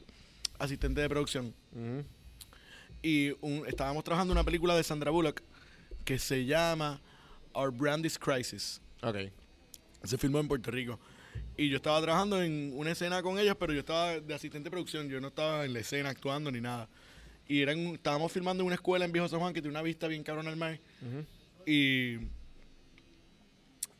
asistente 0.61 1.01
de 1.01 1.09
producción. 1.09 1.55
Y 3.03 3.31
un- 3.41 3.65
estábamos 3.67 4.05
trabajando 4.05 4.33
una 4.33 4.45
película 4.45 4.77
de 4.77 4.83
Sandra 4.83 5.11
Bullock 5.11 5.43
que 6.05 6.19
se 6.19 6.45
llama 6.45 7.01
Our 7.53 7.71
Brand 7.73 8.05
is 8.07 8.19
Crisis. 8.19 8.81
Ok. 9.03 9.17
Se 10.05 10.19
filmó 10.19 10.41
en 10.41 10.49
Puerto 10.49 10.71
Rico. 10.71 10.99
Y 11.57 11.69
yo 11.69 11.77
estaba 11.77 12.01
trabajando 12.01 12.41
en 12.43 12.73
una 12.77 12.93
escena 12.93 13.23
con 13.23 13.39
ellos, 13.39 13.57
pero 13.59 13.73
yo 13.73 13.81
estaba 13.81 14.19
de 14.21 14.35
asistente 14.35 14.67
de 14.67 14.71
producción. 14.71 15.09
Yo 15.09 15.21
no 15.21 15.29
estaba 15.29 15.65
en 15.65 15.73
la 15.73 15.81
escena 15.81 16.09
actuando 16.11 16.51
ni 16.51 16.61
nada. 16.61 16.89
Y 17.49 17.63
eran, 17.63 17.79
estábamos 17.95 18.31
filmando 18.31 18.63
en 18.63 18.67
una 18.67 18.75
escuela 18.77 19.05
en 19.05 19.13
Viejo 19.13 19.29
San 19.29 19.41
Juan 19.41 19.53
que 19.55 19.61
tiene 19.61 19.73
una 19.73 19.83
vista 19.83 20.07
bien 20.07 20.23
cabrona 20.23 20.51
al 20.51 20.57
mar. 20.57 20.79
Y 21.67 22.19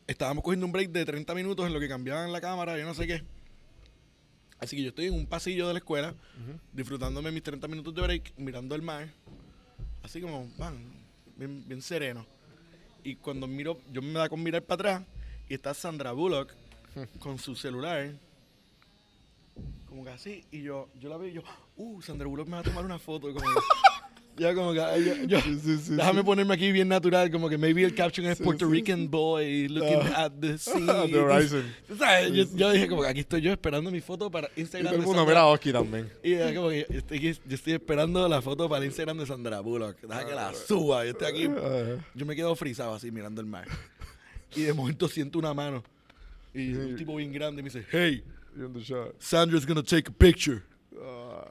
estábamos 0.07 0.43
cogiendo 0.43 0.65
un 0.65 0.71
break 0.71 0.89
de 0.91 1.05
30 1.05 1.33
minutos 1.35 1.65
en 1.67 1.73
lo 1.73 1.79
que 1.79 1.87
cambiaban 1.87 2.31
la 2.31 2.41
cámara, 2.41 2.77
yo 2.77 2.85
no 2.85 2.93
sé 2.93 3.07
qué. 3.07 3.23
Así 4.59 4.75
que 4.75 4.83
yo 4.83 4.89
estoy 4.89 5.07
en 5.07 5.13
un 5.13 5.25
pasillo 5.25 5.67
de 5.67 5.73
la 5.73 5.79
escuela, 5.79 6.13
disfrutándome 6.73 7.31
mis 7.31 7.43
30 7.43 7.67
minutos 7.67 7.95
de 7.95 8.01
break, 8.01 8.33
mirando 8.37 8.75
el 8.75 8.81
mar. 8.81 9.09
Así 10.03 10.21
como, 10.21 10.49
van, 10.57 10.77
bien, 11.37 11.63
bien 11.67 11.81
sereno. 11.81 12.25
Y 13.03 13.15
cuando 13.15 13.47
miro, 13.47 13.79
yo 13.91 14.01
me 14.01 14.13
da 14.13 14.27
con 14.27 14.43
mirar 14.43 14.63
para 14.63 14.75
atrás 14.75 15.07
y 15.47 15.53
está 15.53 15.73
Sandra 15.73 16.11
Bullock 16.11 16.53
con 17.19 17.39
su 17.39 17.55
celular. 17.55 18.13
Como 19.87 20.03
que 20.03 20.09
así, 20.11 20.45
y 20.51 20.61
yo, 20.61 20.89
yo 20.99 21.09
la 21.09 21.17
veo 21.17 21.29
y 21.29 21.33
yo, 21.33 21.43
uh, 21.77 22.01
Sandra 22.01 22.27
Bullock 22.27 22.47
me 22.47 22.53
va 22.53 22.59
a 22.59 22.63
tomar 22.63 22.85
una 22.85 22.99
foto. 22.99 23.33
Como 23.33 23.45
ya 24.39 24.55
como 24.55 24.71
que, 24.73 24.79
yo, 25.27 25.37
yo- 25.39 25.95
déjame 25.95 26.23
ponerme 26.23 26.53
aquí 26.53 26.71
bien 26.71 26.87
natural, 26.87 27.29
como 27.29 27.49
que 27.49 27.57
maybe 27.57 27.83
el 27.83 27.93
caption 27.93 28.25
es 28.27 28.39
Puerto 28.39 28.67
Rican 28.67 29.09
boy 29.09 29.67
looking 29.67 29.99
at 30.15 30.31
the 30.39 30.57
sea. 30.57 31.05
The 31.07 31.19
horizon. 31.19 31.63
Tú 31.87 31.95
sabes, 31.97 32.31
yo, 32.33 32.45
yo 32.55 32.71
dije 32.71 32.87
como 32.87 33.01
que 33.03 33.07
aquí 33.09 33.19
estoy 33.19 33.41
yo 33.41 33.51
esperando 33.51 33.91
mi 33.91 34.01
foto 34.01 34.31
para 34.31 34.49
Y 34.55 34.61
Instagram 34.61 34.93
todo 34.93 35.01
el 35.01 35.05
mundo 35.07 35.25
mira 35.25 35.41
a 35.41 35.45
Oski 35.47 35.71
también. 35.71 36.09
y 36.23 36.33
es 36.33 36.55
como 36.55 36.69
que 36.69 36.87
yo 36.89 36.97
estoy, 36.97 37.17
aquí- 37.17 37.39
yo 37.47 37.55
estoy 37.55 37.73
esperando 37.73 38.27
la 38.27 38.41
foto 38.41 38.67
para 38.69 38.79
el 38.81 38.85
Instagram 38.87 39.17
de 39.19 39.25
Sandra 39.25 39.59
Bullock. 39.59 39.99
Deja 40.01 40.25
que 40.25 40.33
la 40.35 40.53
suba. 40.53 41.03
Yo 41.05 41.11
estoy 41.11 41.27
aquí. 41.27 41.49
Yo 42.15 42.25
me 42.25 42.35
quedo 42.35 42.55
frisado 42.55 42.93
así 42.95 43.11
mirando 43.11 43.41
el 43.41 43.47
mar. 43.47 43.67
Y 44.55 44.61
de 44.63 44.73
momento 44.73 45.07
siento 45.07 45.37
una 45.39 45.53
mano. 45.53 45.83
Y 46.53 46.73
un 46.73 46.95
tipo 46.95 47.15
bien 47.15 47.31
grande 47.31 47.61
me 47.61 47.69
dice, 47.69 47.85
hey, 47.91 48.23
Sandra's 49.19 49.65
gonna 49.65 49.83
take 49.83 50.09
a 50.09 50.11
picture. 50.11 50.61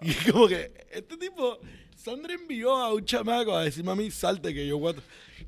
Y 0.02 0.12
como 0.30 0.46
que 0.48 0.70
este 0.90 1.16
tipo, 1.16 1.58
Sandra 1.98 2.32
envió 2.34 2.76
a 2.76 2.94
un 2.94 3.04
chamaco 3.04 3.56
a 3.56 3.64
decirme 3.64 3.90
a 3.90 3.94
mí, 3.96 4.08
salte 4.12 4.54
que 4.54 4.64
yo, 4.68 4.76
what, 4.76 4.94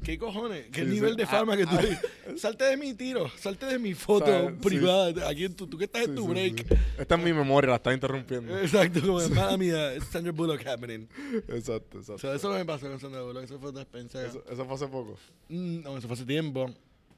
¿qué 0.02 0.18
cojones? 0.18 0.66
¿Qué 0.72 0.82
Sí, 0.84 0.90
nivel 0.90 1.12
sí. 1.12 1.16
de 1.18 1.26
fama 1.26 1.52
Ah, 1.52 1.56
que 1.56 1.64
tú 1.64 1.76
ah. 1.76 2.32
Salte 2.36 2.64
de 2.64 2.76
mi 2.76 2.92
tiro, 2.94 3.30
salte 3.38 3.66
de 3.66 3.78
mi 3.78 3.94
foto 3.94 4.46
O 4.46 4.50
sí. 4.50 4.56
privada. 4.60 5.28
Aquí 5.28 5.44
en 5.44 5.54
tu, 5.54 5.68
tú 5.68 5.78
que 5.78 5.84
estás 5.84 6.06
en 6.06 6.16
tu 6.16 6.26
break. 6.26 6.66
Esta 6.98 7.14
es 7.14 7.22
mi 7.22 7.32
memoria, 7.32 7.70
la 7.70 7.76
estás 7.76 7.94
interrumpiendo. 7.94 8.58
Exacto, 8.58 9.00
como 9.00 9.20
mala 9.28 9.56
mía, 9.56 9.94
es 9.94 10.04
Sandra 10.06 10.32
Bullock 10.32 10.66
happening. 10.66 11.06
exacto, 11.48 11.98
O 11.98 12.00
exacto. 12.00 12.18
sea, 12.18 12.34
eso 12.34 12.50
no 12.50 12.58
me 12.58 12.64
pasó 12.64 12.88
con 12.88 12.98
Sandra 12.98 13.22
Bullock, 13.22 13.44
eso 13.44 13.58
fue 13.60 13.70
otra 13.70 13.82
experiencia. 13.82 14.26
Eso, 14.26 14.44
eso 14.50 14.64
fue 14.64 14.74
hace 14.74 14.88
poco. 14.88 15.16
Mm, 15.48 15.82
no, 15.82 15.96
eso 15.98 16.08
fue 16.08 16.14
hace 16.14 16.24
tiempo. 16.26 16.68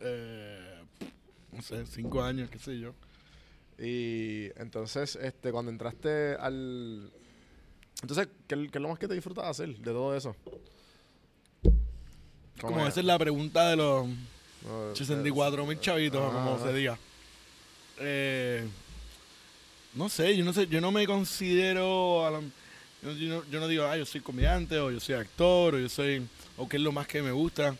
Eh, 0.01 0.75
no 1.53 1.63
sé, 1.63 1.87
cinco 1.87 2.23
años, 2.23 2.51
qué 2.51 2.59
sé 2.59 2.79
yo. 2.79 2.95
Y 3.79 4.51
entonces, 4.57 5.17
este, 5.17 5.51
cuando 5.53 5.71
entraste 5.71 6.35
al. 6.35 7.11
Entonces, 8.03 8.29
¿qué, 8.49 8.57
qué 8.71 8.79
es 8.79 8.83
lo 8.83 8.89
más 8.89 8.99
que 8.99 9.09
te 9.09 9.15
disfrutas 9.15 9.45
hacer 9.47 9.69
de 9.77 9.93
todo 9.93 10.17
eso? 10.17 10.35
Como 12.61 12.87
esa 12.87 13.01
es 13.01 13.07
la 13.07 13.19
pregunta 13.19 13.69
de 13.71 13.77
los 13.77 14.07
no, 14.07 14.95
64 14.95 15.67
mil 15.67 15.81
chavitos, 15.81 16.33
como 16.33 16.59
se 16.63 16.73
diga. 16.73 16.99
Eh, 17.99 18.67
no 19.95 20.09
sé, 20.09 20.37
yo 20.37 20.45
no 20.45 20.53
sé, 20.53 20.67
yo 20.67 20.81
no 20.81 20.91
me 20.93 21.07
considero. 21.07 22.25
a 22.27 22.31
la- 22.31 22.41
yo, 23.03 23.13
yo 23.13 23.29
no, 23.37 23.45
yo 23.51 23.61
no 23.61 23.67
digo, 23.69 23.85
ah, 23.85 23.97
yo 23.97 24.07
soy 24.07 24.21
comediante, 24.21 24.79
o 24.79 24.91
yo 24.91 25.01
soy 25.01 25.17
actor, 25.17 25.75
o 25.75 25.79
yo 25.79 25.89
soy. 25.89 26.27
o 26.57 26.69
qué 26.69 26.77
es 26.77 26.83
lo 26.83 26.93
más 26.93 27.07
que 27.09 27.23
me 27.23 27.33
gusta. 27.33 27.75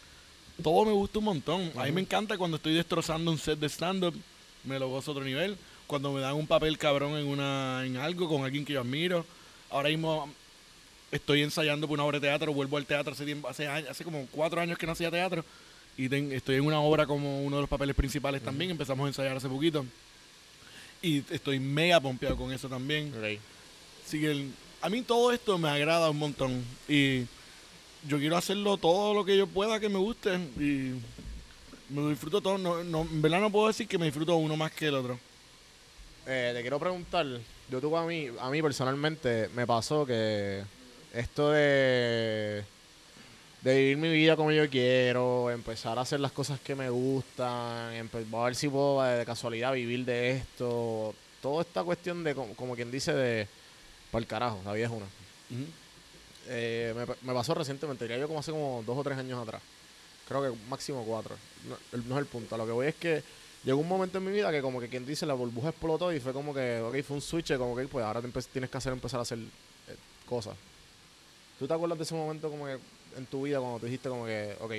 Todo 0.63 0.85
me 0.85 0.93
gusta 0.93 1.19
un 1.21 1.25
montón. 1.27 1.73
A 1.77 1.85
mí 1.85 1.93
me 1.93 2.01
encanta 2.01 2.37
cuando 2.37 2.57
estoy 2.57 2.75
destrozando 2.75 3.31
un 3.31 3.39
set 3.39 3.59
de 3.59 3.69
stand-up, 3.69 4.15
me 4.65 4.79
lo 4.79 4.89
gozo 4.89 5.11
a 5.11 5.15
otro 5.15 5.25
nivel. 5.25 5.57
Cuando 5.87 6.13
me 6.13 6.21
dan 6.21 6.35
un 6.35 6.47
papel 6.47 6.77
cabrón 6.79 7.17
en, 7.17 7.27
una, 7.27 7.83
en 7.85 7.97
algo 7.97 8.29
con 8.29 8.45
alguien 8.45 8.65
que 8.65 8.73
yo 8.73 8.81
admiro. 8.81 9.25
Ahora 9.73 9.89
mismo 9.89 10.29
estoy 11.11 11.43
ensayando 11.43 11.89
por 11.89 11.95
una 11.95 12.05
obra 12.05 12.21
de 12.21 12.29
teatro, 12.29 12.53
vuelvo 12.53 12.77
al 12.77 12.87
teatro 12.87 13.13
hace 13.15 13.25
tiempo, 13.25 13.49
hace, 13.49 13.67
hace 13.67 14.05
como 14.05 14.27
cuatro 14.31 14.61
años 14.61 14.77
que 14.79 14.87
no 14.87 14.93
hacía 14.93 15.11
teatro 15.11 15.45
y 15.97 16.09
ten- 16.09 16.31
estoy 16.33 16.57
en 16.57 16.63
una 16.67 16.81
obra 16.81 17.07
como 17.07 17.43
uno 17.43 17.57
de 17.57 17.63
los 17.63 17.71
papeles 17.71 17.97
principales 17.97 18.43
también, 18.43 18.71
empezamos 18.71 19.05
a 19.05 19.09
ensayar 19.09 19.37
hace 19.37 19.49
poquito 19.49 19.85
y 21.01 21.23
estoy 21.31 21.59
mega 21.59 21.99
pompeado 22.01 22.37
con 22.37 22.53
eso 22.53 22.69
también. 22.69 23.13
Así 24.07 24.21
que 24.21 24.31
el- 24.31 24.53
a 24.83 24.89
mí 24.91 25.03
todo 25.03 25.33
esto 25.33 25.57
me 25.59 25.69
agrada 25.71 26.11
un 26.11 26.19
montón 26.19 26.63
y 26.89 27.23
yo 28.07 28.19
quiero 28.19 28.37
hacerlo 28.37 28.77
todo 28.77 29.15
lo 29.15 29.25
que 29.25 29.37
yo 29.39 29.47
pueda 29.47 29.81
que 29.81 29.89
me 29.89 29.99
guste 29.99 30.35
y 30.59 30.93
me 31.89 32.11
disfruto 32.11 32.41
todo. 32.43 32.59
No, 32.59 32.85
no, 32.85 33.03
en 33.03 33.23
verdad 33.23 33.41
no 33.41 33.51
puedo 33.51 33.69
decir 33.69 33.87
que 33.89 33.97
me 33.99 34.07
disfruto 34.07 34.37
uno 34.37 34.55
más 34.57 34.71
que 34.73 34.87
el 34.89 34.95
otro. 34.97 35.19
Eh, 36.27 36.53
te 36.55 36.61
quiero 36.61 36.79
preguntar, 36.79 37.27
yo 37.69 37.81
tuve 37.81 37.99
a 37.99 38.03
mí, 38.03 38.29
a 38.39 38.49
mí 38.49 38.63
personalmente 38.63 39.49
me 39.57 39.67
pasó 39.67 40.07
que 40.07 40.63
esto 41.13 41.51
de, 41.51 42.63
de 43.63 43.77
vivir 43.77 43.97
mi 43.97 44.13
vida 44.13 44.37
como 44.37 44.53
yo 44.53 44.71
quiero, 44.71 45.51
empezar 45.51 45.99
a 45.99 46.03
hacer 46.03 46.21
las 46.21 46.31
cosas 46.31 46.61
que 46.61 46.77
me 46.77 46.91
gustan, 46.91 47.49
a 47.51 48.45
ver 48.45 48.55
si 48.55 48.69
puedo 48.69 49.05
eh, 49.05 49.19
de 49.19 49.27
casualidad 49.27 49.73
vivir 49.73 50.05
de 50.05 50.31
esto, 50.31 51.13
toda 51.41 51.63
esta 51.63 51.83
cuestión 51.83 52.23
de, 52.23 52.37
como, 52.37 52.55
como 52.55 52.77
quien 52.77 52.93
dice, 52.93 53.13
de, 53.13 53.49
para 54.13 54.21
el 54.21 54.29
carajo, 54.29 54.61
la 54.65 54.75
vida 54.75 54.87
es 54.87 54.93
una. 54.93 55.07
Eh, 56.47 56.95
me, 56.97 57.05
me 57.23 57.35
pasó 57.35 57.53
recientemente, 57.55 58.05
diría 58.05 58.19
yo 58.19 58.29
como 58.29 58.39
hace 58.39 58.53
como 58.53 58.85
dos 58.87 58.97
o 58.97 59.03
tres 59.03 59.19
años 59.19 59.43
atrás. 59.43 59.61
Creo 60.29 60.43
que 60.43 60.59
máximo 60.69 61.05
cuatro. 61.05 61.37
No, 61.69 61.77
no 62.07 62.15
es 62.15 62.21
el 62.21 62.27
punto. 62.27 62.55
A 62.55 62.59
lo 62.59 62.65
que 62.65 62.73
voy 62.73 62.87
es 62.87 62.95
que 62.95 63.23
llegó 63.65 63.81
un 63.81 63.89
momento 63.89 64.19
en 64.19 64.25
mi 64.25 64.33
vida 64.33 64.51
que 64.51 64.61
como 64.61 64.81
que 64.81 64.89
quien 64.89 65.07
dice 65.07 65.25
la 65.27 65.35
burbuja 65.35 65.69
explotó 65.71 66.13
y 66.13 66.21
fue 66.21 66.33
como 66.33 66.53
que, 66.55 66.81
ok, 66.81 67.03
fue 67.07 67.17
un 67.17 67.23
switch, 67.23 67.57
como 67.57 67.77
que 67.77 67.87
pues 67.89 68.05
ahora 68.05 68.21
te 68.21 68.29
tienes 68.53 68.71
que 68.71 68.77
hacer 68.79 68.93
empezar 68.93 69.19
a 69.21 69.23
hacer 69.23 69.39
eh, 69.39 69.97
cosas. 70.29 70.55
¿Tú 71.59 71.67
te 71.69 71.75
acuerdas 71.75 71.99
de 71.99 72.05
ese 72.05 72.15
momento 72.15 72.51
como 72.51 72.67
que 72.67 72.79
en 73.17 73.27
tu 73.27 73.43
vida 73.43 73.61
cuando 73.61 73.79
tú 73.79 73.87
dijiste 73.87 74.09
como 74.09 74.27
que, 74.27 74.57
ok, 74.61 74.73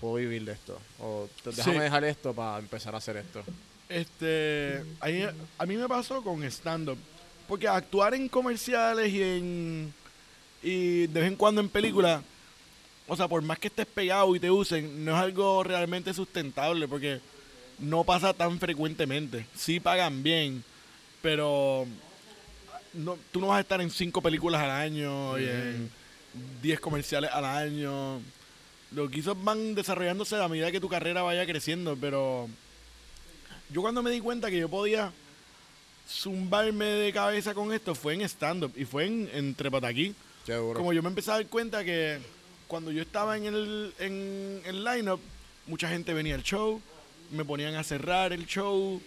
puedo 0.00 0.14
vivir 0.14 0.44
de 0.44 0.52
esto? 0.52 0.78
O 1.00 1.28
te- 1.44 1.50
déjame 1.50 1.76
Sí. 1.78 1.82
dejar 1.82 2.04
esto 2.04 2.32
para 2.32 2.58
empezar 2.58 2.94
a 2.94 2.98
hacer 2.98 3.16
esto. 3.18 3.42
Este, 3.88 4.82
a 5.00 5.06
mí, 5.08 5.22
a 5.58 5.66
mí 5.66 5.76
me 5.76 5.88
pasó 5.88 6.22
con 6.22 6.42
stand-up. 6.44 6.98
Porque 7.46 7.68
actuar 7.68 8.14
en 8.14 8.28
comerciales 8.28 9.12
y 9.12 9.22
en. 9.22 9.94
Y 10.62 11.06
de 11.08 11.20
vez 11.20 11.28
en 11.28 11.36
cuando 11.36 11.60
en 11.60 11.68
películas. 11.68 12.22
O 13.08 13.16
sea, 13.16 13.28
por 13.28 13.42
más 13.42 13.58
que 13.58 13.66
estés 13.68 13.84
pegado 13.84 14.34
y 14.34 14.40
te 14.40 14.50
usen, 14.50 15.04
no 15.04 15.12
es 15.14 15.18
algo 15.22 15.62
realmente 15.62 16.14
sustentable. 16.14 16.88
Porque 16.88 17.20
no 17.82 18.04
pasa 18.04 18.32
tan 18.32 18.58
frecuentemente. 18.58 19.46
Sí 19.54 19.80
pagan 19.80 20.22
bien, 20.22 20.64
pero 21.20 21.86
no, 22.94 23.18
tú 23.30 23.40
no 23.40 23.48
vas 23.48 23.58
a 23.58 23.60
estar 23.60 23.80
en 23.80 23.90
cinco 23.90 24.22
películas 24.22 24.62
al 24.62 24.70
año 24.70 25.38
y 25.38 25.44
en 25.44 25.90
10 26.62 26.80
comerciales 26.80 27.30
al 27.32 27.44
año. 27.44 28.20
Los 28.92 29.10
guisos 29.10 29.42
van 29.42 29.74
desarrollándose 29.74 30.36
a 30.36 30.48
medida 30.48 30.70
que 30.70 30.80
tu 30.80 30.88
carrera 30.88 31.22
vaya 31.22 31.46
creciendo, 31.46 31.96
pero 32.00 32.48
yo 33.70 33.80
cuando 33.80 34.02
me 34.02 34.10
di 34.10 34.20
cuenta 34.20 34.50
que 34.50 34.58
yo 34.58 34.68
podía 34.68 35.12
zumbarme 36.08 36.84
de 36.84 37.12
cabeza 37.12 37.54
con 37.54 37.72
esto 37.72 37.94
fue 37.94 38.14
en 38.14 38.22
stand-up 38.22 38.72
y 38.76 38.84
fue 38.84 39.06
en, 39.06 39.30
en 39.32 39.54
Trepataquí. 39.54 40.14
Seguro. 40.44 40.78
Como 40.78 40.92
yo 40.92 41.02
me 41.02 41.08
empecé 41.08 41.30
a 41.30 41.34
dar 41.34 41.46
cuenta 41.46 41.84
que 41.84 42.18
cuando 42.68 42.90
yo 42.90 43.02
estaba 43.02 43.36
en 43.36 43.46
el, 43.46 43.94
en 43.98 44.62
el 44.64 44.84
line-up, 44.84 45.20
mucha 45.66 45.88
gente 45.88 46.12
venía 46.12 46.34
al 46.34 46.42
show, 46.42 46.80
me 47.32 47.44
ponían 47.44 47.74
a 47.74 47.82
cerrar 47.82 48.32
el 48.32 48.46
show, 48.46 49.00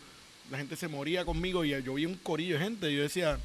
la 0.52 0.58
gente 0.58 0.76
se 0.76 0.88
moría 0.88 1.24
conmigo 1.26 1.64
y 1.64 1.70
yo 1.84 1.94
vi 1.94 2.06
un 2.06 2.16
corillo 2.16 2.58
de 2.58 2.64
gente 2.64 2.92
y 2.92 2.96
yo 2.98 3.04
decía, 3.04 3.40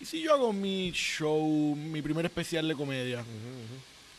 ¿y 0.00 0.04
si 0.04 0.22
yo 0.22 0.32
hago 0.32 0.52
mi 0.52 0.90
show, 0.92 1.74
mi 1.76 2.00
primer 2.00 2.24
especial 2.26 2.66
de 2.66 2.74
comedia 2.74 3.24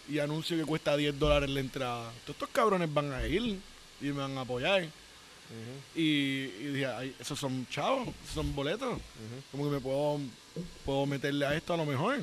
y 0.10 0.20
anuncio 0.20 0.58
que 0.58 0.66
cuesta 0.66 0.96
10 0.98 1.18
dólares 1.18 1.50
la 1.50 1.60
entrada? 1.60 2.12
Todos 2.24 2.36
estos 2.36 2.50
cabrones 2.50 2.94
van 2.94 3.12
a 3.14 3.26
ir 3.26 3.60
y 4.02 4.06
me 4.06 4.12
van 4.12 4.38
a 4.38 4.42
apoyar. 4.42 4.88
Y, 5.96 6.02
y 6.02 6.72
dije, 6.74 6.86
"Ay, 6.86 7.16
esos 7.20 7.40
son 7.40 7.66
chavos, 7.72 8.08
esos 8.24 8.36
son 8.36 8.54
boletos. 8.54 9.00
Como 9.52 9.64
que 9.64 9.72
me 9.72 9.80
puedo, 9.80 10.20
puedo 10.86 11.06
meterle 11.08 11.46
a 11.46 11.56
esto 11.56 11.74
a 11.74 11.78
lo 11.78 11.86
mejor. 11.86 12.20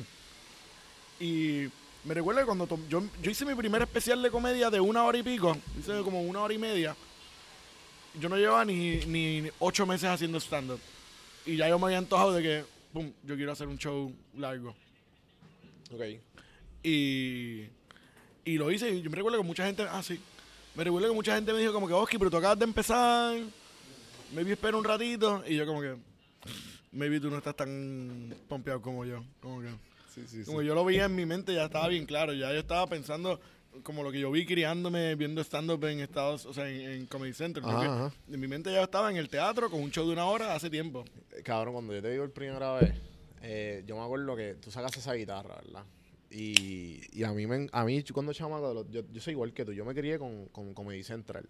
Y 1.19 1.67
me 2.05 2.13
recuerdo 2.13 2.39
que 2.39 2.45
cuando 2.45 2.79
yo, 2.87 3.03
yo 3.21 3.31
hice 3.31 3.45
mi 3.45 3.53
primer 3.53 3.81
especial 3.81 4.21
de 4.21 4.31
comedia 4.31 4.69
de 4.69 4.79
una 4.79 5.03
hora 5.03 5.17
y 5.17 5.23
pico, 5.23 5.57
hice 5.77 6.01
como 6.03 6.21
una 6.21 6.39
hora 6.41 6.53
y 6.53 6.57
media. 6.57 6.95
Yo 8.19 8.29
no 8.29 8.37
llevaba 8.37 8.65
ni, 8.65 8.97
ni 9.05 9.49
ocho 9.59 9.85
meses 9.85 10.09
haciendo 10.09 10.39
stand-up. 10.39 10.79
Y 11.45 11.55
ya 11.57 11.69
yo 11.69 11.77
me 11.79 11.85
había 11.85 11.97
antojado 11.99 12.33
de 12.33 12.41
que, 12.43 12.63
pum, 12.93 13.11
yo 13.23 13.35
quiero 13.35 13.51
hacer 13.51 13.67
un 13.67 13.77
show 13.77 14.13
largo. 14.37 14.75
Ok. 15.93 16.01
Y, 16.83 17.65
y 18.45 18.57
lo 18.57 18.71
hice 18.71 18.89
y 18.91 19.01
yo 19.01 19.09
me 19.09 19.15
recuerdo 19.17 19.37
que 19.39 19.43
mucha 19.43 19.65
gente, 19.65 19.83
ah, 19.89 20.01
sí, 20.03 20.19
me 20.75 20.83
recuerdo 20.83 21.09
que 21.09 21.13
mucha 21.15 21.35
gente 21.35 21.53
me 21.53 21.59
dijo 21.59 21.73
como 21.73 21.87
que, 21.87 21.93
Oski, 21.93 22.17
pero 22.17 22.29
tú 22.31 22.37
acabas 22.37 22.59
de 22.59 22.65
empezar, 22.65 23.37
maybe 24.33 24.53
espera 24.53 24.77
un 24.77 24.83
ratito. 24.83 25.43
Y 25.47 25.55
yo 25.55 25.65
como 25.65 25.81
que, 25.81 25.95
maybe 26.91 27.19
tú 27.19 27.29
no 27.29 27.37
estás 27.37 27.55
tan 27.55 28.33
pompeado 28.47 28.81
como 28.81 29.05
yo. 29.05 29.23
Como 29.41 29.61
que, 29.61 29.69
Sí, 30.13 30.23
sí, 30.27 30.39
sí. 30.39 30.45
como 30.45 30.61
yo 30.63 30.73
lo 30.73 30.83
veía 30.83 31.05
en 31.05 31.15
mi 31.15 31.25
mente, 31.25 31.53
ya 31.53 31.65
estaba 31.65 31.87
bien 31.87 32.05
claro. 32.05 32.33
Ya 32.33 32.51
yo 32.51 32.59
estaba 32.59 32.87
pensando 32.87 33.39
como 33.83 34.03
lo 34.03 34.11
que 34.11 34.19
yo 34.19 34.31
vi 34.31 34.45
criándome 34.45 35.15
viendo 35.15 35.41
stand-up 35.41 35.83
en 35.85 35.99
Estados, 35.99 36.45
o 36.45 36.53
sea, 36.53 36.69
en, 36.69 36.81
en 36.81 37.05
Comedy 37.05 37.33
Center. 37.33 37.63
Ajá, 37.63 37.73
porque 37.73 37.87
ajá. 37.87 38.13
En 38.31 38.39
mi 38.39 38.47
mente 38.47 38.71
ya 38.71 38.83
estaba 38.83 39.09
en 39.09 39.17
el 39.17 39.29
teatro 39.29 39.69
con 39.69 39.81
un 39.81 39.91
show 39.91 40.05
de 40.05 40.13
una 40.13 40.25
hora 40.25 40.55
hace 40.55 40.69
tiempo. 40.69 41.05
Eh, 41.31 41.41
Cabrón, 41.43 41.73
cuando 41.73 41.93
yo 41.93 42.01
te 42.01 42.11
digo 42.11 42.23
el 42.23 42.31
primera 42.31 42.73
vez, 42.73 42.93
eh, 43.41 43.83
yo 43.85 43.95
me 43.95 44.03
acuerdo 44.03 44.35
que 44.35 44.55
tú 44.55 44.71
sacaste 44.71 44.99
esa 44.99 45.13
guitarra, 45.13 45.55
¿verdad? 45.63 45.83
Y, 46.29 47.01
y 47.17 47.23
a 47.23 47.31
mí, 47.31 47.47
me, 47.47 47.67
a 47.71 47.85
mí 47.85 48.03
cuando 48.13 48.33
chamaco, 48.33 48.85
yo, 48.89 49.01
yo 49.11 49.21
soy 49.21 49.31
igual 49.31 49.53
que 49.53 49.63
tú, 49.63 49.71
yo 49.71 49.85
me 49.85 49.93
crié 49.93 50.19
con, 50.19 50.47
con 50.47 50.73
Comedy 50.73 51.03
Central. 51.03 51.47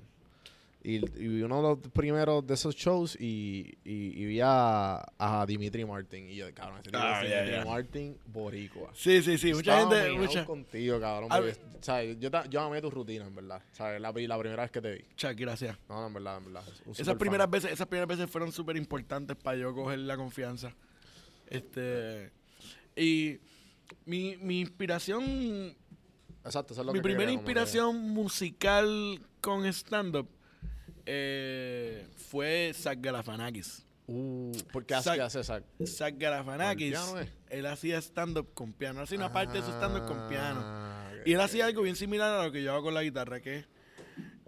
Y, 0.84 0.98
y 0.98 1.28
vi 1.28 1.42
uno 1.42 1.58
de 1.58 1.62
los 1.64 1.80
primeros 1.92 2.46
de 2.48 2.54
esos 2.54 2.74
shows 2.76 3.18
y, 3.20 3.78
y, 3.84 4.22
y 4.22 4.26
vi 4.26 4.40
a, 4.42 5.04
a 5.18 5.46
Dimitri 5.46 5.84
Martin. 5.86 6.30
Y 6.30 6.36
yo, 6.36 6.54
cabrón, 6.54 6.80
ese 6.80 6.92
tipo 6.92 6.98
Ah, 7.02 7.22
es 7.24 7.30
ya, 7.30 7.36
Dimitri 7.42 7.58
ya. 7.60 7.66
Martin 7.66 8.18
boricua. 8.26 8.92
Sí, 8.94 9.22
sí, 9.22 9.38
sí. 9.38 9.54
Mucha 9.54 9.80
Estaba 9.82 10.02
gente, 10.02 10.18
mucha... 10.20 10.46
contigo, 10.46 11.00
cabrón. 11.00 11.30
Porque. 11.30 11.58
¿sabes? 11.82 12.18
Yo, 12.20 12.30
yo 12.50 12.62
amé 12.62 12.80
tu 12.82 12.90
rutina, 12.90 13.26
en 13.28 13.36
verdad. 13.36 13.62
¿sabes? 13.74 14.00
La, 14.00 14.12
la 14.14 14.40
primera 14.40 14.62
vez 14.64 14.72
que 14.72 14.82
te 14.82 14.92
vi. 14.94 15.04
Chuck, 15.16 15.34
gracias. 15.36 15.78
No, 15.90 16.00
no, 16.02 16.08
en 16.08 16.14
verdad, 16.14 16.38
en 16.38 16.46
verdad. 16.46 16.64
Esas 16.98 17.16
primeras 17.16 17.46
fan. 17.46 17.52
veces, 17.52 17.72
esas 17.72 17.88
primeras 17.88 18.08
veces 18.08 18.30
fueron 18.30 18.52
súper 18.52 18.78
importantes 18.78 19.36
para 19.36 19.58
yo 19.58 19.74
coger 19.74 20.00
la 20.00 20.16
confianza. 20.16 20.74
Este 21.48 22.32
y 22.96 23.40
mi, 24.06 24.38
mi 24.38 24.60
inspiración, 24.62 25.76
Exacto, 26.44 26.74
eso 26.74 26.82
es 26.82 26.86
lo 26.88 26.94
mi 26.94 27.00
que 27.00 27.04
primera 27.04 27.32
inspiración 27.32 28.00
musical 28.10 29.22
con 29.42 29.66
stand-up 29.66 30.28
eh, 31.08 32.06
fue 32.30 32.72
Zach 32.76 32.98
Galifianakis. 33.02 33.84
Uh, 34.10 34.52
¿Por 34.72 34.86
qué 34.86 34.94
hace, 34.96 35.10
Zac- 35.10 35.16
qué 35.16 35.22
hace 35.22 35.44
Zac? 35.44 35.64
Zach 35.86 36.14
Galifianakis, 36.18 36.98
¿Con 36.98 37.18
el 37.18 37.26
piano, 37.26 37.32
eh? 37.32 37.34
él 37.50 37.66
hacía 37.66 37.98
stand-up 38.02 38.54
con 38.54 38.72
piano, 38.74 39.02
hacía 39.02 39.18
una 39.18 39.32
parte 39.34 39.58
de 39.58 39.64
su 39.64 39.72
stand-up 39.72 40.06
con 40.08 40.30
piano. 40.30 40.60
Ah, 40.64 41.12
ok, 41.20 41.28
Y 41.28 41.34
él 41.34 41.42
hacía 41.42 41.66
algo 41.66 41.82
bien 41.82 41.96
similar 41.96 42.40
a 42.40 42.46
lo 42.46 42.52
que 42.52 42.62
yo 42.64 42.72
hago 42.74 42.84
con 42.84 42.94
la 42.94 43.04
guitarra, 43.04 43.42
que 43.42 43.66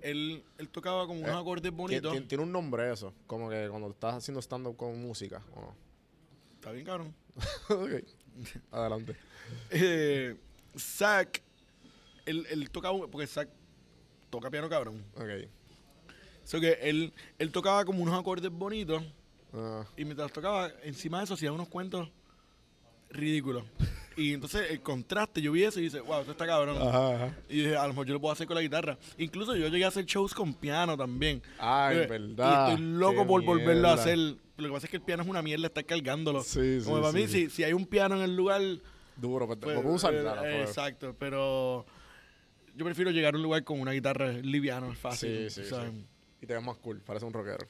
él, 0.01 0.43
él 0.57 0.69
tocaba 0.69 1.05
como 1.07 1.19
unos 1.21 1.35
Eh, 1.35 1.39
acordes 1.39 1.71
bonitos. 1.73 2.13
tien- 2.13 2.27
Tiene 2.27 2.43
un 2.43 2.51
nombre 2.53 2.91
eso, 2.91 3.13
como 3.27 3.49
que 3.49 3.67
cuando 3.69 3.89
estás 3.89 4.15
haciendo 4.15 4.41
stand-up 4.41 4.77
con 4.77 5.01
música, 5.01 5.41
¿o 5.55 5.61
no? 5.61 5.75
Está 6.55 6.71
bien, 6.71 6.85
cabrón. 6.85 7.13
ok, 7.69 7.91
adelante. 8.71 9.15
eh, 9.71 10.37
Zack, 10.77 11.41
él, 12.25 12.45
él 12.49 12.69
tocaba, 12.69 13.07
porque 13.09 13.27
Zack 13.27 13.49
toca 14.29 14.49
piano 14.49 14.69
cabrón. 14.69 15.03
Ok. 15.15 15.49
So 16.49 16.59
que 16.59 16.79
él, 16.81 17.13
él 17.38 17.51
tocaba 17.51 17.85
como 17.85 18.01
unos 18.01 18.19
acordes 18.19 18.49
bonitos 18.51 19.03
Ah, 19.53 19.83
y 19.95 20.03
mientras 20.03 20.31
tocaba, 20.31 20.71
encima 20.83 21.19
de 21.19 21.25
eso 21.25 21.35
hacía 21.35 21.51
unos 21.51 21.67
cuentos 21.67 22.09
ridículos. 23.12 23.63
Y 24.17 24.33
entonces 24.33 24.69
el 24.71 24.81
contraste, 24.81 25.41
yo 25.41 25.51
vi 25.51 25.63
eso 25.63 25.79
y 25.79 25.83
dije, 25.83 25.99
wow, 26.01 26.19
esto 26.21 26.31
está 26.31 26.45
cabrón. 26.47 26.75
ajá, 26.81 27.15
ajá. 27.15 27.38
Y 27.49 27.57
dije, 27.57 27.77
a 27.77 27.83
lo 27.83 27.89
mejor 27.89 28.07
yo 28.07 28.13
lo 28.13 28.19
puedo 28.19 28.33
hacer 28.33 28.47
con 28.47 28.55
la 28.55 28.62
guitarra. 28.62 28.97
Incluso 29.17 29.55
yo 29.55 29.67
llegué 29.67 29.85
a 29.85 29.89
hacer 29.89 30.05
shows 30.05 30.33
con 30.33 30.53
piano 30.55 30.97
también. 30.97 31.41
Ay, 31.59 31.97
Eh, 31.97 32.07
verdad. 32.07 32.67
Y 32.67 32.71
estoy 32.71 32.85
loco 32.85 33.21
Qué 33.21 33.27
por 33.27 33.45
volverlo 33.45 33.89
a 33.89 33.93
hacer. 33.93 34.17
Lo 34.17 34.67
que 34.67 34.71
pasa 34.71 34.88
es 34.88 34.89
que 34.91 34.97
el 34.97 35.03
piano 35.03 35.21
es 35.23 35.29
una 35.29 35.41
mierda 35.43 35.67
estar 35.67 35.85
cargándolo. 35.85 36.41
Sí, 36.43 36.79
sí, 36.79 36.85
Como 36.85 37.01
para 37.01 37.12
sí, 37.13 37.17
mí. 37.19 37.27
Si, 37.27 37.49
si 37.49 37.63
hay 37.63 37.73
un 37.73 37.85
piano 37.85 38.15
en 38.15 38.21
el 38.23 38.35
lugar, 38.35 38.62
Duro, 39.15 39.45
pues, 39.47 39.59
pues, 39.62 39.75
porque 39.75 39.89
usar 39.91 40.13
eh, 40.15 40.21
claro, 40.21 40.43
eh, 40.45 40.55
pues. 40.57 40.69
Exacto, 40.69 41.15
pero 41.17 41.85
yo 42.75 42.85
prefiero 42.85 43.12
llegar 43.12 43.33
a 43.33 43.38
un 43.38 43.43
lugar 43.43 43.63
con 43.63 43.79
una 43.79 43.91
guitarra 43.91 44.31
liviana, 44.31 44.93
fácil. 44.95 45.49
Sí, 45.49 45.63
sí, 45.63 45.69
¿sabes? 45.69 45.91
sí. 45.91 46.05
Y 46.41 46.45
te 46.45 46.54
ves 46.54 46.63
más 46.63 46.78
cool, 46.78 47.02
parece 47.02 47.25
un 47.25 47.34
rockero. 47.34 47.67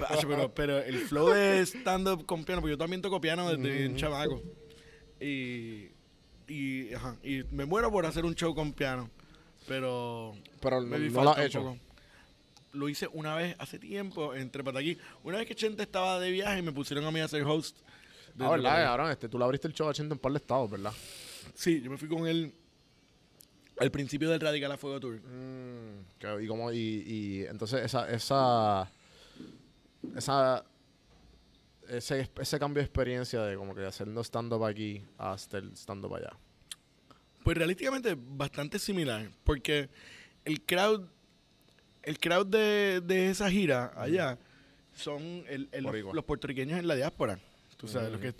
Pacho, 0.00 0.28
pero, 0.28 0.52
pero 0.52 0.78
el 0.78 0.98
flow 0.98 1.28
de 1.30 1.60
stand-up 1.64 2.26
con 2.26 2.44
piano, 2.44 2.60
porque 2.60 2.72
yo 2.72 2.78
también 2.78 3.00
toco 3.00 3.20
piano 3.20 3.48
desde 3.48 3.78
bien 3.78 3.96
chamaco. 3.96 4.42
Y, 5.20 5.90
y, 6.48 6.92
ajá, 6.94 7.16
y 7.22 7.44
me 7.50 7.64
muero 7.64 7.92
por 7.92 8.04
hacer 8.04 8.24
un 8.24 8.34
show 8.34 8.54
con 8.54 8.72
piano. 8.72 9.08
Pero. 9.68 10.34
Pero 10.60 10.80
no, 10.80 10.98
lo 10.98 11.30
has 11.30 11.38
hecho. 11.38 11.60
poco. 11.60 11.78
Lo 12.72 12.88
hice 12.88 13.06
una 13.12 13.34
vez 13.34 13.54
hace 13.58 13.78
tiempo 13.78 14.34
entre 14.34 14.64
Pataquí. 14.64 14.98
Una 15.22 15.38
vez 15.38 15.46
que 15.46 15.54
Chente 15.54 15.82
estaba 15.82 16.18
de 16.18 16.30
viaje 16.30 16.58
y 16.58 16.62
me 16.62 16.72
pusieron 16.72 17.04
a 17.04 17.10
mí 17.10 17.20
a 17.20 17.28
ser 17.28 17.44
host. 17.44 17.76
Ah, 18.38 18.50
¿verdad? 18.50 18.84
Cabrón, 18.84 19.10
este, 19.10 19.28
tú 19.28 19.38
le 19.38 19.44
abriste 19.44 19.68
el 19.68 19.74
show 19.74 19.88
a 19.88 19.94
Chente 19.94 20.14
en 20.14 20.18
par 20.18 20.32
de 20.32 20.38
estados, 20.38 20.70
¿verdad? 20.70 20.92
Sí, 21.54 21.82
yo 21.82 21.90
me 21.90 21.98
fui 21.98 22.08
con 22.08 22.26
él 22.26 22.52
al 23.82 23.90
principio 23.90 24.30
del 24.30 24.40
Radical 24.40 24.72
a 24.72 24.76
Fuego 24.76 25.00
Tour. 25.00 25.20
Mm, 25.20 26.40
y 26.42 26.46
como, 26.46 26.72
y, 26.72 26.76
y 26.78 27.44
entonces 27.46 27.84
esa, 27.84 28.08
esa, 28.10 28.90
esa, 30.16 30.64
ese, 31.88 32.30
ese 32.40 32.58
cambio 32.58 32.80
de 32.80 32.84
experiencia 32.86 33.42
de 33.42 33.56
como 33.56 33.74
que 33.74 33.84
haciendo 33.84 34.22
stand-up 34.22 34.64
aquí 34.64 35.02
hasta 35.18 35.58
el 35.58 35.72
stand-up 35.76 36.14
allá. 36.14 36.30
Pues 37.44 37.56
realísticamente 37.56 38.16
bastante 38.16 38.78
similar, 38.78 39.28
porque 39.44 39.88
el 40.44 40.60
crowd, 40.62 41.02
el 42.02 42.18
crowd 42.18 42.46
de, 42.46 43.00
de 43.04 43.30
esa 43.30 43.50
gira 43.50 43.92
allá 43.96 44.38
son 44.94 45.22
el- 45.48 45.68
el- 45.72 45.84
los, 46.12 46.24
puertorriqueños 46.24 46.78
en 46.78 46.86
la 46.86 46.94
diáspora, 46.94 47.38
tú 47.76 47.88
sabes, 47.88 48.12
lo 48.12 48.20
que 48.20 48.34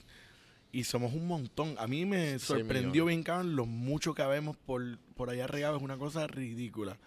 y 0.75 0.85
somos 0.85 1.13
un 1.13 1.27
montón. 1.27 1.75
A 1.79 1.87
mí 1.87 2.07
me 2.07 2.39
sorprendió 2.39 3.05
bien 3.07 3.23
cabrón 3.23 3.57
lo 3.57 3.67
mucho 3.67 4.15
que 4.15 4.23
habemos 4.23 4.57
por, 4.57 4.99
por 5.23 5.31
allá 5.31 5.47
regados, 5.47 5.77
es 5.79 5.85
una 5.85 5.97
cosa 5.97 6.27
ridícula. 6.27 6.99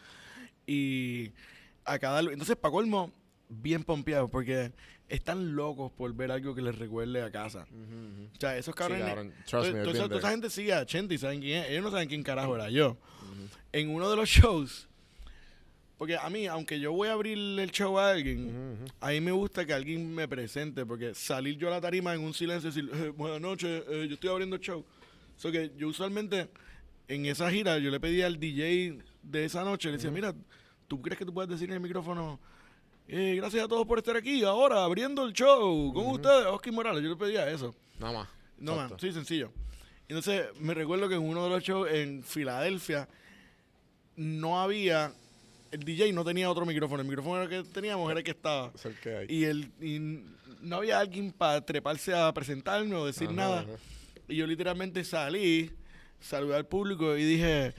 Y 0.66 1.32
a 1.84 2.00
cada 2.00 2.22
entonces 2.22 2.56
para 2.56 2.72
colmo 2.72 3.12
bien 3.50 3.84
pompeado 3.84 4.30
porque 4.30 4.72
están 5.10 5.54
locos 5.54 5.92
por 5.92 6.14
ver 6.16 6.32
algo 6.32 6.56
que 6.56 6.62
les 6.62 6.78
recuerde 6.80 7.22
a 7.22 7.30
casa. 7.30 7.68
O 8.34 8.40
sea, 8.40 8.58
esos 8.58 8.74
cabrones. 8.74 9.06
cabrón. 9.06 9.34
Trust 9.46 9.74
me, 9.74 9.80
toda 9.84 9.92
esa, 9.98 10.08
toda 10.08 10.30
gente 10.32 10.50
sigue 10.50 10.72
a 10.74 10.86
Chente 10.86 11.14
y 11.16 11.18
saben 11.18 11.42
quién 11.42 11.64
es. 11.64 11.72
Ellos 11.72 11.84
no 11.84 11.92
saben 11.92 12.08
quién 12.08 12.24
carajo 12.24 12.56
era 12.56 12.70
yo. 12.70 12.96
En 13.74 13.90
uno 13.90 14.10
de 14.10 14.16
los 14.16 14.30
shows. 14.30 14.88
Porque 15.98 16.16
a 16.16 16.30
mí, 16.30 16.48
aunque 16.48 16.80
yo 16.80 16.94
voy 16.94 17.10
a 17.10 17.14
abrir 17.14 17.38
el 17.38 17.70
show 17.72 18.00
a 18.00 18.12
alguien, 18.12 18.78
a 19.02 19.10
mí 19.10 19.20
me 19.20 19.32
gusta 19.34 19.66
que 19.66 19.74
alguien 19.74 20.16
me 20.16 20.26
presente. 20.30 20.86
Porque 20.86 21.14
salir 21.14 21.58
yo 21.58 21.68
a 21.68 21.72
la 21.72 21.82
tarima 21.82 22.14
en 22.16 22.22
un 22.22 22.34
silencio 22.34 22.70
y 22.70 22.74
decir, 22.74 22.90
"Eh, 22.94 23.10
buenas 23.10 23.42
noches, 23.42 23.84
eh, 23.90 24.06
yo 24.08 24.14
estoy 24.14 24.30
abriendo 24.30 24.56
el 24.56 24.62
show. 24.62 24.86
So 25.36 25.52
que 25.52 25.74
yo 25.78 25.90
usualmente, 25.90 26.50
en 27.08 27.26
esa 27.26 27.50
gira, 27.52 27.78
yo 27.78 27.90
le 27.92 28.00
pedí 28.00 28.22
al 28.22 28.40
DJ 28.40 29.00
de 29.24 29.46
esa 29.46 29.64
noche, 29.64 29.90
le 29.90 29.98
decía, 29.98 30.12
mira, 30.12 30.34
¿tú 30.88 31.02
crees 31.02 31.18
que 31.20 31.26
tú 31.26 31.34
puedes 31.34 31.50
decir 31.50 31.70
en 31.70 31.76
el 31.76 31.82
micrófono, 31.82 32.40
eh, 33.08 33.36
gracias 33.38 33.64
a 33.64 33.68
todos 33.68 33.86
por 33.86 33.98
estar 34.00 34.16
aquí, 34.16 34.44
ahora 34.44 34.84
abriendo 34.84 35.26
el 35.26 35.34
show 35.34 35.94
con 35.94 36.08
ustedes, 36.08 36.46
Oscar 36.48 36.74
Morales? 36.74 37.04
Yo 37.04 37.10
le 37.10 37.16
pedía 37.16 37.50
eso. 37.50 37.76
Nada 38.00 38.14
más. 38.14 38.30
No, 38.58 38.74
Exacto. 38.74 38.98
sí, 39.00 39.12
sencillo. 39.12 39.52
Entonces, 40.08 40.46
me 40.60 40.74
recuerdo 40.74 41.10
que 41.10 41.16
en 41.16 41.22
uno 41.24 41.44
de 41.46 41.50
los 41.50 41.64
shows 41.64 41.90
en 41.92 42.24
Filadelfia 42.24 43.08
no 44.16 44.62
había 44.62 45.12
el 45.72 45.84
DJ 45.84 46.14
no 46.14 46.24
tenía 46.24 46.50
otro 46.50 46.66
micrófono. 46.66 47.02
El 47.02 47.08
micrófono 47.08 47.50
que 47.50 47.64
teníamos 47.64 48.10
era 48.10 48.20
el 48.20 48.24
que 48.24 48.32
estaba. 48.32 48.72
Es 48.76 48.86
el 48.86 48.96
que 49.00 49.16
hay. 49.18 49.26
Y, 49.30 49.44
el, 49.44 49.72
y 49.82 50.24
no 50.62 50.78
había 50.78 51.00
alguien 51.00 51.32
para 51.34 51.60
treparse 51.66 52.14
a 52.14 52.32
presentarme 52.34 52.96
o 52.96 53.06
decir 53.06 53.28
Ajá, 53.28 53.36
nada. 53.36 53.60
ajá. 53.62 53.72
Y 54.30 54.38
yo 54.38 54.48
literalmente 54.48 55.04
salí, 55.04 55.72
saludé 56.26 56.56
al 56.56 56.66
público 56.66 57.16
y 57.16 57.24
dije, 57.24 57.74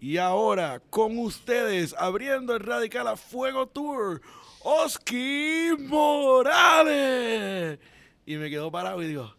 y 0.00 0.18
ahora 0.18 0.82
con 0.90 1.16
ustedes, 1.18 1.94
abriendo 1.96 2.54
el 2.54 2.60
Radical 2.60 3.06
a 3.06 3.16
Fuego 3.16 3.68
Tour, 3.68 4.20
Oski 4.60 5.70
Morales. 5.78 7.78
Y 8.26 8.36
me 8.36 8.50
quedo 8.50 8.72
parado 8.72 9.02
y 9.02 9.06
digo, 9.06 9.32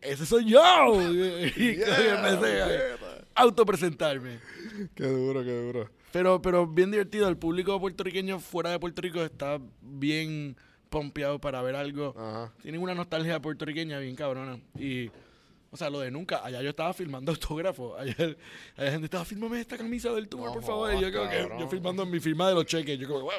ese 0.00 0.26
soy 0.26 0.46
yo. 0.46 0.60
Y 1.56 1.80
empecé 1.80 2.62
a 2.62 3.42
autopresentarme. 3.42 4.40
Qué 4.94 5.06
duro, 5.06 5.44
qué 5.44 5.62
duro. 5.62 5.90
Pero, 6.12 6.42
pero 6.42 6.66
bien 6.66 6.90
divertido. 6.90 7.28
El 7.28 7.36
público 7.36 7.78
puertorriqueño 7.78 8.40
fuera 8.40 8.70
de 8.70 8.80
Puerto 8.80 9.02
Rico 9.02 9.22
está 9.22 9.60
bien 9.80 10.56
pompeado 10.88 11.38
para 11.38 11.62
ver 11.62 11.76
algo. 11.76 12.14
Ajá. 12.16 12.52
Tienen 12.62 12.80
una 12.80 12.94
nostalgia 12.94 13.40
puertorriqueña 13.40 13.98
bien 13.98 14.16
cabrona. 14.16 14.58
Y, 14.78 15.10
o 15.76 15.78
sea, 15.78 15.90
lo 15.90 16.00
de 16.00 16.10
nunca. 16.10 16.44
Allá 16.44 16.62
yo 16.62 16.70
estaba 16.70 16.94
filmando 16.94 17.30
autógrafos. 17.36 18.00
Allá, 18.00 18.14
allá 18.76 18.90
gente 18.90 19.04
estaba, 19.04 19.24
fírmame 19.24 19.60
esta 19.60 19.76
camisa 19.76 20.10
del 20.12 20.26
tour, 20.26 20.46
No 20.46 20.52
por 20.54 20.64
favor. 20.64 20.94
Y 20.94 21.00
yo 21.00 21.12
como 21.12 21.30
que, 21.30 21.48
yo 21.60 21.68
filmando 21.68 22.06
mi 22.06 22.18
firma 22.18 22.48
de 22.48 22.54
los 22.54 22.64
cheques. 22.64 22.98
Yo 22.98 23.06
como, 23.06 23.20
"Wow, 23.20 23.32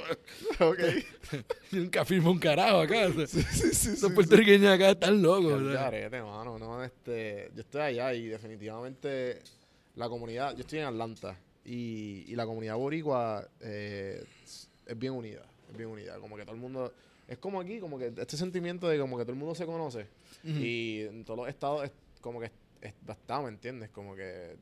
Ok. 0.70 0.80
yo 1.72 1.80
nunca 1.80 2.06
firmo 2.06 2.30
un 2.32 2.40
carajo 2.40 2.82
acá. 2.82 3.08
O 3.08 3.14
sea, 3.14 3.26
sí, 3.28 3.42
sí, 3.42 3.74
sí, 3.74 3.96
sí. 3.96 4.10
puertorriqueños 4.10 4.72
acá 4.72 4.92
están 4.92 5.22
locos. 5.22 5.54
o 5.54 5.72
sea. 5.72 5.92
mano. 6.24 6.60
No, 6.60 6.84
este, 6.84 7.52
yo 7.56 7.62
estoy 7.62 7.82
allá 7.82 8.14
y 8.14 8.28
definitivamente 8.28 9.42
la 9.96 10.08
comunidad, 10.08 10.56
yo 10.56 10.62
estoy 10.62 10.80
en 10.80 10.86
Atlanta 10.86 11.36
y, 11.66 12.24
y 12.28 12.36
la 12.36 12.46
comunidad 12.46 12.76
boricua 12.78 13.48
eh, 13.62 14.24
es 14.86 15.00
bien 15.00 15.14
unida, 15.14 15.42
es 15.72 15.76
bien 15.76 15.90
unida. 15.90 16.20
Como 16.20 16.38
que 16.38 16.44
todo 16.44 16.54
el 16.54 16.62
mundo, 16.62 16.94
es 17.28 17.40
como 17.40 17.60
aquí, 17.60 17.80
como 17.80 17.98
que 17.98 18.14
este 18.16 18.38
sentimiento 18.38 18.88
de 18.88 19.00
como 19.00 19.18
que 19.18 19.24
todo 19.24 19.34
el 19.34 19.40
mundo 19.40 19.56
se 19.56 19.66
conoce 19.66 20.08
y 20.44 21.02
en 21.02 21.26
todos 21.26 21.40
los 21.40 21.50
estados 21.50 21.84
es 21.86 21.92
como 22.28 22.42
que 22.42 22.52
es, 22.82 22.94
está, 23.08 23.42
¿me 23.42 23.48
entiendes? 23.48 23.90
Como 23.90 24.14
que 24.14 24.58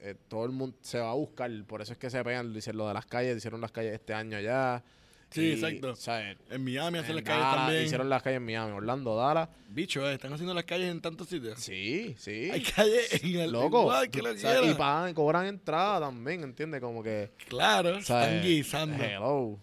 eh, 0.00 0.16
todo 0.26 0.44
el 0.44 0.50
mundo 0.50 0.76
se 0.80 0.98
va 0.98 1.10
a 1.10 1.14
buscar, 1.14 1.48
por 1.64 1.80
eso 1.80 1.92
es 1.92 1.98
que 1.98 2.10
se 2.10 2.24
pegan, 2.24 2.52
dicen 2.52 2.76
lo 2.76 2.88
de 2.88 2.94
las 2.94 3.06
calles, 3.06 3.36
hicieron 3.36 3.60
las 3.60 3.70
calles 3.70 3.94
este 3.94 4.12
año 4.12 4.36
allá. 4.36 4.82
Sí, 5.30 5.42
y, 5.42 5.52
exacto. 5.52 5.94
¿sabes? 5.94 6.36
En 6.50 6.64
Miami 6.64 6.98
hacen 6.98 7.14
las 7.14 7.24
calles 7.24 7.56
también. 7.56 7.84
Hicieron 7.84 8.08
las 8.08 8.22
calles 8.22 8.38
en 8.38 8.44
Miami, 8.44 8.72
Orlando, 8.72 9.14
Dallas. 9.16 9.48
Bicho, 9.68 10.06
eh, 10.10 10.14
están 10.14 10.32
haciendo 10.32 10.54
las 10.54 10.64
calles 10.64 10.90
en 10.90 11.00
tantos 11.00 11.28
sitios. 11.28 11.60
Sí, 11.60 12.16
sí. 12.18 12.50
Hay 12.50 12.62
calles 12.62 13.22
en 13.22 13.36
el 13.36 13.52
Loco. 13.52 13.82
Igual 13.82 14.10
que 14.10 14.20
lo 14.20 14.32
y 14.32 14.74
pagan, 14.74 15.14
cobran 15.14 15.46
entrada 15.46 16.00
también, 16.00 16.42
¿entiendes? 16.42 16.80
Como 16.80 17.02
que. 17.02 17.30
Claro, 17.48 17.96
están 17.96 18.42
guisando. 18.42 19.02
Hello. 19.02 19.58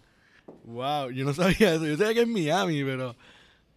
Wow, 0.64 1.10
yo 1.10 1.24
no 1.24 1.34
sabía 1.34 1.74
eso. 1.74 1.86
Yo 1.86 1.96
sabía 1.98 2.14
que 2.14 2.22
es 2.22 2.28
Miami, 2.28 2.82
pero 2.82 3.14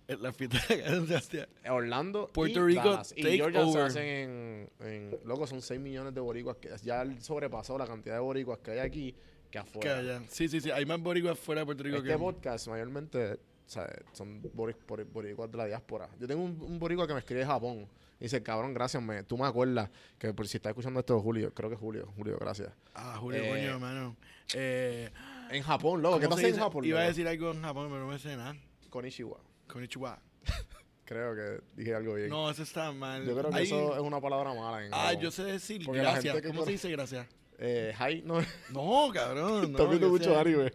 en 0.08 0.22
la 0.24 0.32
fiesta 0.34 0.58
de. 0.68 1.48
Orlando. 1.70 2.30
Puerto 2.34 2.60
y 2.70 2.74
Rico, 2.76 2.90
Dallas. 2.90 3.14
Y 3.16 3.24
Georgia 3.24 3.66
se 3.72 3.82
hacen 3.82 4.04
en, 4.06 4.70
en. 4.82 5.20
Loco, 5.26 5.48
son 5.48 5.62
6 5.62 5.80
millones 5.80 6.14
de 6.14 6.22
boricuas. 6.22 6.58
Que 6.58 6.70
ya 6.84 7.06
sobrepasó 7.20 7.78
la 7.78 7.88
cantidad 7.88 8.16
de 8.16 8.22
boricuas 8.22 8.60
que 8.60 8.72
hay 8.72 8.80
aquí 8.80 9.12
que 9.14 9.20
Que 9.52 9.58
afuera. 9.60 9.98
allá. 10.00 10.22
Sí, 10.30 10.48
sí, 10.50 10.60
sí. 10.62 10.72
Hay 10.72 10.86
más 10.86 11.00
boricuas 11.00 11.38
fuera 11.40 11.62
de 11.62 11.66
Puerto 11.66 11.84
Rico 11.84 11.98
Este 11.98 12.10
que. 12.10 12.18
podcast 12.18 12.68
mayormente 12.68 13.40
¿sabes? 13.66 13.96
son 14.12 14.42
bori- 14.42 14.76
bori- 14.88 15.06
boricuas 15.12 15.50
de 15.52 15.58
la 15.58 15.66
diáspora. 15.66 16.10
Yo 16.20 16.28
tengo 16.28 16.44
un, 16.44 16.60
un 16.62 16.80
boricua 16.80 17.08
que 17.08 17.14
me 17.14 17.20
escribe 17.20 17.42
de 17.42 17.46
Japón. 17.48 17.88
Y 18.20 18.26
dice, 18.26 18.42
cabrón, 18.42 18.74
gracias, 18.74 19.02
me, 19.04 19.24
tú 19.24 19.38
me 19.38 19.46
acuerdas 19.46 19.90
que 20.18 20.34
por 20.34 20.48
si 20.48 20.56
está 20.58 20.70
escuchando 20.70 21.00
esto 21.02 21.20
Julio, 21.20 21.54
creo 21.54 21.70
que 21.70 21.76
es 21.76 21.80
Julio, 21.82 22.08
Julio, 22.16 22.38
gracias. 22.40 22.72
Ah, 22.94 23.18
Julio, 23.20 23.42
Eh, 23.44 23.50
coño, 23.50 23.64
hermano. 23.74 24.16
Eh, 24.54 25.10
En 25.52 25.62
Japón, 25.64 26.02
loco, 26.02 26.20
¿qué 26.20 26.26
¿cómo 26.26 26.36
tú 26.36 26.42
se 26.42 26.48
haces 26.48 26.58
en? 26.58 26.64
Japón? 26.64 26.86
Iba 26.86 27.00
a 27.00 27.04
loco? 27.04 27.10
decir 27.10 27.28
algo 27.28 27.52
en 27.52 27.62
Japón, 27.62 27.88
pero 27.90 28.00
no 28.02 28.08
me 28.08 28.20
sé 28.20 28.38
nada. 28.38 28.56
Konnichiwa. 28.90 29.40
Konnichiwa. 29.68 30.20
Creo 31.06 31.36
que 31.36 31.62
dije 31.76 31.94
algo 31.96 32.14
bien. 32.16 32.30
No, 32.30 32.50
eso 32.50 32.64
está 32.64 32.92
mal. 32.92 33.26
Yo 33.26 33.36
creo 33.38 33.52
que 33.52 33.62
eso 33.64 33.94
es 33.96 34.02
una 34.02 34.22
palabra 34.22 34.54
mala 34.54 34.86
en 34.86 34.94
Ah, 34.94 35.08
Japón. 35.08 35.20
yo 35.22 35.32
sé 35.32 35.44
decir 35.44 35.84
Porque 35.86 36.02
la 36.02 36.12
gracias. 36.14 36.34
gente 36.34 36.48
que 36.48 36.54
¿Cómo 36.54 36.66
se 36.66 36.72
dice 36.72 36.90
gracias? 36.90 37.28
Eh, 37.60 37.94
hi, 38.00 38.22
no. 38.26 38.40
No, 38.72 39.12
cabrón. 39.14 39.66
Estás 39.72 39.90
viendo 39.90 40.08
que 40.08 40.12
mucho 40.12 40.40
anime. 40.40 40.72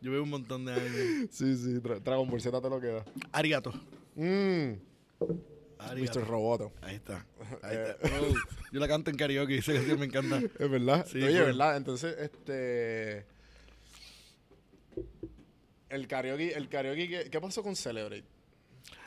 Yo 0.00 0.12
veo 0.12 0.22
un 0.22 0.30
montón 0.30 0.64
de 0.64 0.72
anime. 0.72 1.28
Sí, 1.30 1.56
sí, 1.56 1.80
Dra- 1.80 2.00
Dragon 2.00 2.28
Ball 2.30 2.40
Z 2.40 2.60
te 2.60 2.70
lo 2.70 2.80
queda. 2.80 3.04
Arigato. 3.32 3.72
Mmm, 4.14 4.72
Arigato. 5.78 6.20
Mr. 6.20 6.28
Roboto. 6.28 6.72
Ahí 6.80 6.94
está. 6.96 7.26
Ahí 7.62 7.76
está. 7.76 7.96
Oh, 8.20 8.34
yo 8.70 8.80
la 8.80 8.86
canto 8.88 9.10
en 9.10 9.16
karaoke, 9.16 9.58
esa 9.58 9.72
canción 9.72 9.98
me 9.98 10.06
encanta. 10.06 10.38
Es 10.38 10.70
verdad. 10.70 11.06
Sí, 11.10 11.18
Oye, 11.22 11.38
full. 11.38 11.46
¿verdad? 11.46 11.76
Entonces, 11.76 12.16
este. 12.18 13.26
El 15.92 16.06
karaoke, 16.08 16.52
el 16.54 16.68
karaoke, 16.68 17.08
¿qué, 17.08 17.30
qué 17.30 17.40
pasó 17.40 17.62
con 17.62 17.76
Celebrate? 17.76 18.24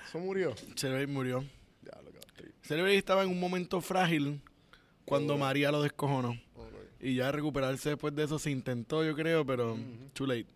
¿Eso 0.08 0.20
murió? 0.20 0.54
Celebrate 0.76 1.08
murió. 1.08 1.44
Ya, 1.82 2.00
lo 2.02 2.12
que. 2.12 2.20
Celebrate 2.62 2.98
estaba 2.98 3.24
en 3.24 3.30
un 3.30 3.40
momento 3.40 3.82
frágil 3.82 4.40
cuando. 5.04 5.38
María 5.38 5.72
lo 5.72 5.82
descojonó. 5.82 6.40
Y 7.02 7.16
ya 7.16 7.32
recuperarse 7.32 7.90
después 7.90 8.16
de 8.16 8.24
eso 8.24 8.40
se 8.40 8.50
intentó, 8.52 9.04
yo 9.04 9.16
creo, 9.16 9.46
pero 9.46 9.78
too 10.14 10.26
late. 10.26 10.48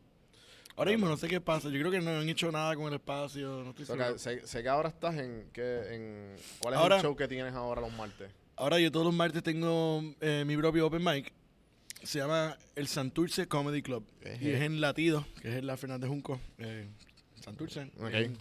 Ahora 0.75 0.91
mismo 0.91 1.07
no 1.07 1.17
sé 1.17 1.27
qué 1.27 1.41
pasa. 1.41 1.67
Yo 1.69 1.77
creo 1.80 1.91
que 1.91 1.99
no 1.99 2.09
han 2.11 2.30
hecho 2.30 2.51
nada 2.51 2.75
con 2.75 2.88
el 2.88 2.93
espacio. 2.95 3.63
No 3.63 3.69
estoy 3.71 3.84
O 3.84 3.86
sea, 3.88 3.95
seguro. 3.95 4.13
que 4.13 4.19
sé, 4.19 4.47
sé 4.47 4.63
que 4.63 4.69
ahora 4.69 4.89
estás 4.89 5.15
en, 5.17 5.49
¿qué, 5.51 5.93
en... 5.93 6.36
¿Cuál 6.59 6.73
es 6.75 6.80
Ahora- 6.80 6.95
el 6.97 7.01
show 7.01 7.15
que 7.15 7.27
tienes 7.27 7.53
ahora 7.53 7.82
los 7.82 7.91
martes? 7.93 8.32
Ahora 8.55 8.80
yo 8.80 8.91
todos 8.91 9.05
los 9.05 9.13
martes 9.13 9.43
tengo 9.43 10.01
eh, 10.21 10.43
mi 10.47 10.55
propio 10.57 10.88
open 10.88 11.03
mic. 11.03 11.34
Se 12.04 12.20
llama 12.20 12.58
el 12.76 12.88
Santurce 12.88 13.47
Comedy 13.47 13.82
Club. 13.82 14.06
Y 14.41 14.50
es 14.50 14.62
en 14.62 14.82
Latido, 14.82 15.26
que 15.41 15.50
es 15.50 15.56
en 15.58 15.68
la 15.68 15.78
Fernández 15.78 16.10
Junco. 16.10 16.39
Eh, 16.58 16.88
Santurce. 17.41 17.91
Ok. 18.00 18.14
Eh, 18.14 18.32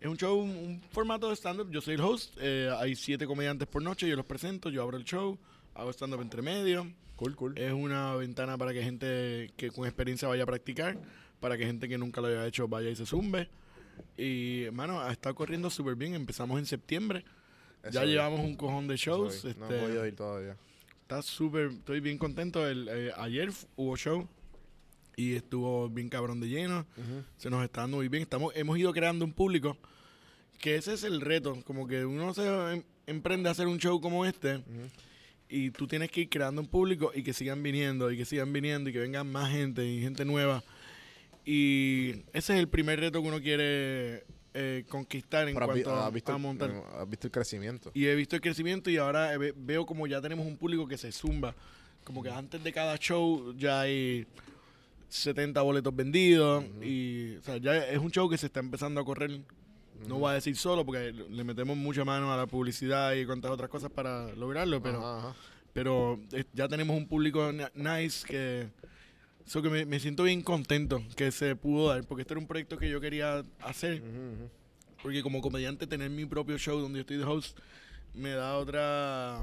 es 0.00 0.08
un 0.08 0.16
show, 0.16 0.38
un, 0.40 0.50
un 0.50 0.82
formato 0.90 1.28
de 1.28 1.36
stand-up. 1.36 1.70
Yo 1.70 1.80
soy 1.80 1.94
el 1.94 2.00
host. 2.00 2.36
eh, 2.40 2.70
hay 2.76 2.96
siete 2.96 3.26
comediantes 3.26 3.68
por 3.68 3.82
noche. 3.82 4.08
Yo 4.08 4.16
los 4.16 4.26
presento. 4.26 4.70
Yo 4.70 4.82
abro 4.82 4.96
el 4.96 5.04
show. 5.04 5.38
Hago 5.74 5.90
stand-up 5.92 6.20
entre 6.22 6.42
medio. 6.42 6.90
Cool, 7.16 7.36
cool. 7.36 7.58
Es 7.58 7.72
una 7.72 8.16
ventana 8.16 8.58
para 8.58 8.72
que 8.72 8.82
gente 8.82 9.52
que 9.56 9.70
con 9.70 9.84
experiencia 9.86 10.26
vaya 10.26 10.42
a 10.42 10.46
practicar. 10.46 10.98
Para 11.38 11.56
que 11.56 11.66
gente 11.66 11.88
que 11.88 11.98
nunca 11.98 12.20
lo 12.20 12.28
haya 12.28 12.46
hecho 12.46 12.66
vaya 12.66 12.88
y 12.90 12.96
se 12.96 13.06
zumbe. 13.06 13.48
Y, 14.16 14.64
hermano, 14.64 15.00
ha 15.00 15.12
estado 15.12 15.34
corriendo 15.34 15.70
súper 15.70 15.94
bien. 15.94 16.14
Empezamos 16.14 16.58
en 16.58 16.66
septiembre. 16.66 17.24
Eso 17.82 17.92
ya 17.92 18.04
llevamos 18.04 18.40
un 18.40 18.56
cojón 18.56 18.88
de 18.88 18.96
shows. 18.96 19.44
vi. 19.44 19.54
No 19.58 19.66
he 19.66 19.68
este, 19.68 19.86
podido 19.86 20.06
ir 20.06 20.16
todavía. 20.16 20.56
Está 21.12 21.20
súper, 21.20 21.66
estoy 21.66 22.00
bien 22.00 22.16
contento. 22.16 22.66
El, 22.66 22.88
eh, 22.88 23.12
ayer 23.18 23.50
hubo 23.76 23.94
show 23.98 24.26
y 25.14 25.34
estuvo 25.34 25.90
bien 25.90 26.08
cabrón 26.08 26.40
de 26.40 26.48
lleno. 26.48 26.86
Se 27.36 27.50
nos 27.50 27.62
está 27.62 27.82
dando 27.82 27.98
muy 27.98 28.08
bien. 28.08 28.22
Estamos, 28.22 28.54
hemos 28.56 28.78
ido 28.78 28.94
creando 28.94 29.26
un 29.26 29.34
público 29.34 29.76
que 30.58 30.76
ese 30.76 30.94
es 30.94 31.04
el 31.04 31.20
reto. 31.20 31.62
Como 31.66 31.86
que 31.86 32.06
uno 32.06 32.32
se 32.32 32.46
em- 32.46 32.82
emprende 33.06 33.50
a 33.50 33.52
hacer 33.52 33.66
un 33.66 33.76
show 33.76 34.00
como 34.00 34.24
este 34.24 34.62
y 35.50 35.70
tú 35.70 35.86
tienes 35.86 36.10
que 36.10 36.22
ir 36.22 36.30
creando 36.30 36.62
un 36.62 36.68
público 36.68 37.12
y 37.14 37.22
que 37.22 37.34
sigan 37.34 37.62
viniendo 37.62 38.10
y 38.10 38.16
que 38.16 38.24
sigan 38.24 38.50
viniendo 38.50 38.88
y 38.88 38.94
que 38.94 39.00
vengan 39.00 39.30
más 39.30 39.52
gente 39.52 39.84
y 39.84 40.00
gente 40.00 40.24
nueva. 40.24 40.64
Y 41.44 42.22
ese 42.32 42.54
es 42.54 42.58
el 42.58 42.68
primer 42.68 42.98
reto 43.00 43.20
que 43.20 43.28
uno 43.28 43.42
quiere 43.42 44.24
eh, 44.54 44.84
conquistar 44.88 45.48
en 45.48 45.54
Pero 45.54 45.66
cuanto 45.66 45.94
has 45.96 46.12
visto, 46.12 46.32
a 46.32 46.38
montar. 46.38 46.70
has 46.98 47.08
visto 47.08 47.26
el 47.26 47.30
crecimiento. 47.30 47.90
Y 47.94 48.06
he 48.06 48.14
visto 48.14 48.36
el 48.36 48.42
crecimiento 48.42 48.90
y 48.90 48.96
ahora 48.98 49.36
ve- 49.38 49.54
veo 49.56 49.86
como 49.86 50.06
ya 50.06 50.20
tenemos 50.20 50.46
un 50.46 50.56
público 50.56 50.86
que 50.86 50.98
se 50.98 51.10
zumba. 51.12 51.54
Como 52.04 52.22
que 52.22 52.30
antes 52.30 52.62
de 52.62 52.72
cada 52.72 52.96
show 52.98 53.54
ya 53.56 53.80
hay 53.82 54.26
70 55.08 55.60
boletos 55.62 55.94
vendidos. 55.94 56.64
Y 56.82 57.36
o 57.36 57.42
sea, 57.42 57.56
ya 57.58 57.76
es 57.86 57.98
un 57.98 58.10
show 58.10 58.28
que 58.28 58.38
se 58.38 58.46
está 58.46 58.60
empezando 58.60 59.00
a 59.00 59.04
correr. 59.04 59.40
No 60.08 60.18
voy 60.18 60.30
a 60.30 60.34
decir 60.34 60.56
solo 60.56 60.84
porque 60.84 61.12
le 61.12 61.44
metemos 61.44 61.76
mucha 61.76 62.04
mano 62.04 62.32
a 62.32 62.36
la 62.36 62.46
publicidad 62.46 63.12
y 63.14 63.24
cuantas 63.24 63.50
otras 63.52 63.70
cosas 63.70 63.90
para 63.90 64.32
lograrlo. 64.34 64.82
Pero, 64.82 64.98
Ajá, 64.98 65.28
ajá. 65.28 65.36
pero 65.72 66.18
eh, 66.32 66.44
ya 66.52 66.66
tenemos 66.68 66.96
un 66.96 67.06
público 67.06 67.50
nice 67.74 68.26
que... 68.26 68.68
Eso 69.46 69.60
que 69.62 69.68
me, 69.68 69.84
me 69.86 69.98
siento 70.00 70.22
bien 70.24 70.42
contento 70.42 71.02
que 71.16 71.30
se 71.32 71.56
pudo 71.56 71.88
dar. 71.88 72.04
Porque 72.04 72.22
este 72.22 72.34
era 72.34 72.40
un 72.40 72.46
proyecto 72.46 72.78
que 72.78 72.88
yo 72.88 73.00
quería 73.00 73.44
hacer. 73.60 74.00
Ujú, 74.02 74.08
ujú. 74.08 74.50
Porque 75.02 75.22
como 75.22 75.40
comediante 75.40 75.86
tener 75.86 76.10
mi 76.10 76.24
propio 76.26 76.56
show 76.58 76.78
donde 76.80 76.98
yo 76.98 77.00
estoy 77.00 77.16
de 77.16 77.24
host 77.24 77.58
me 78.14 78.30
da 78.30 78.56
otra 78.58 79.42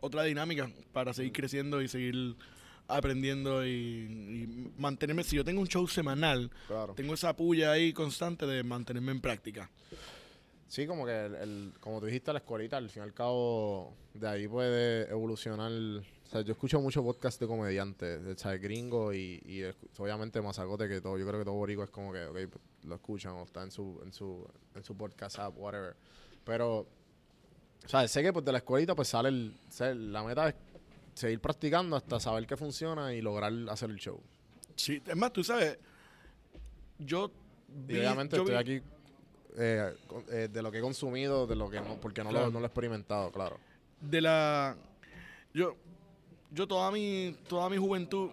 otra 0.00 0.22
dinámica 0.24 0.70
para 0.92 1.14
seguir 1.14 1.32
creciendo 1.32 1.80
y 1.80 1.88
seguir 1.88 2.34
aprendiendo 2.88 3.64
y, 3.66 3.70
y 3.70 4.72
mantenerme. 4.78 5.22
Si 5.24 5.36
yo 5.36 5.44
tengo 5.44 5.60
un 5.60 5.68
show 5.68 5.86
semanal, 5.88 6.50
Claro. 6.66 6.94
tengo 6.94 7.14
esa 7.14 7.34
puya 7.36 7.72
ahí 7.72 7.92
constante 7.92 8.46
de 8.46 8.62
mantenerme 8.62 9.12
en 9.12 9.20
práctica. 9.20 9.70
Sí, 10.68 10.86
como 10.86 11.06
que, 11.06 11.26
el, 11.26 11.34
el- 11.36 11.72
como 11.80 12.00
tú 12.00 12.06
dijiste, 12.06 12.32
la 12.32 12.40
escuelita, 12.40 12.76
al 12.78 12.90
fin 12.90 13.02
y 13.02 13.04
al 13.04 13.14
cabo, 13.14 13.94
de 14.12 14.28
ahí 14.28 14.48
puede 14.48 15.08
evolucionar. 15.08 15.70
O 16.26 16.30
sea, 16.30 16.40
yo 16.40 16.52
escucho 16.52 16.80
mucho 16.80 17.02
podcast 17.02 17.40
de 17.40 17.46
comediantes, 17.46 18.24
de 18.24 18.36
¿sabes? 18.36 18.60
gringo 18.60 19.12
y, 19.12 19.40
y 19.44 19.62
obviamente 19.98 20.40
Mazacote, 20.40 20.88
que 20.88 21.00
todo, 21.00 21.16
yo 21.18 21.26
creo 21.26 21.38
que 21.40 21.44
todo 21.44 21.54
borico 21.54 21.84
es 21.84 21.90
como 21.90 22.12
que, 22.12 22.24
ok, 22.24 22.32
pues, 22.50 22.64
lo 22.84 22.94
escuchan 22.96 23.32
o 23.34 23.44
está 23.44 23.62
en 23.62 23.70
su, 23.70 24.00
en 24.04 24.12
su, 24.12 24.44
en 24.74 24.82
su 24.82 24.96
podcast 24.96 25.38
app, 25.38 25.54
whatever. 25.56 25.94
Pero, 26.44 26.78
o 26.80 27.88
sea, 27.88 28.08
sé 28.08 28.22
que 28.22 28.32
pues 28.32 28.44
de 28.44 28.52
la 28.52 28.58
escuelita 28.58 28.94
pues 28.94 29.08
sale 29.08 29.28
el, 29.28 29.54
sé, 29.68 29.94
la 29.94 30.22
meta 30.24 30.48
es 30.48 30.54
seguir 31.14 31.40
practicando 31.40 31.94
hasta 31.94 32.18
saber 32.18 32.46
que 32.46 32.56
funciona 32.56 33.14
y 33.14 33.20
lograr 33.20 33.52
hacer 33.68 33.90
el 33.90 33.96
show. 33.98 34.20
Sí, 34.74 35.00
es 35.06 35.16
más, 35.16 35.32
tú 35.32 35.44
sabes, 35.44 35.78
yo 36.98 37.30
Y 37.88 37.96
obviamente 37.98 38.36
yo 38.36 38.42
estoy 38.42 38.64
vi- 38.64 38.76
aquí 38.78 38.86
eh, 39.56 39.94
eh, 40.32 40.48
de 40.52 40.62
lo 40.62 40.72
que 40.72 40.78
he 40.78 40.80
consumido, 40.80 41.46
de 41.46 41.54
lo 41.54 41.70
que 41.70 41.80
no, 41.80 42.00
porque 42.00 42.24
no, 42.24 42.30
Claro. 42.30 42.46
lo, 42.46 42.52
no 42.52 42.58
lo 42.60 42.64
he 42.64 42.68
experimentado, 42.68 43.30
claro. 43.30 43.58
de 44.00 44.20
la 44.20 44.76
yo 45.52 45.76
yo 46.54 46.66
toda 46.66 46.90
mi 46.90 47.36
toda 47.48 47.68
mi 47.68 47.76
juventud 47.76 48.30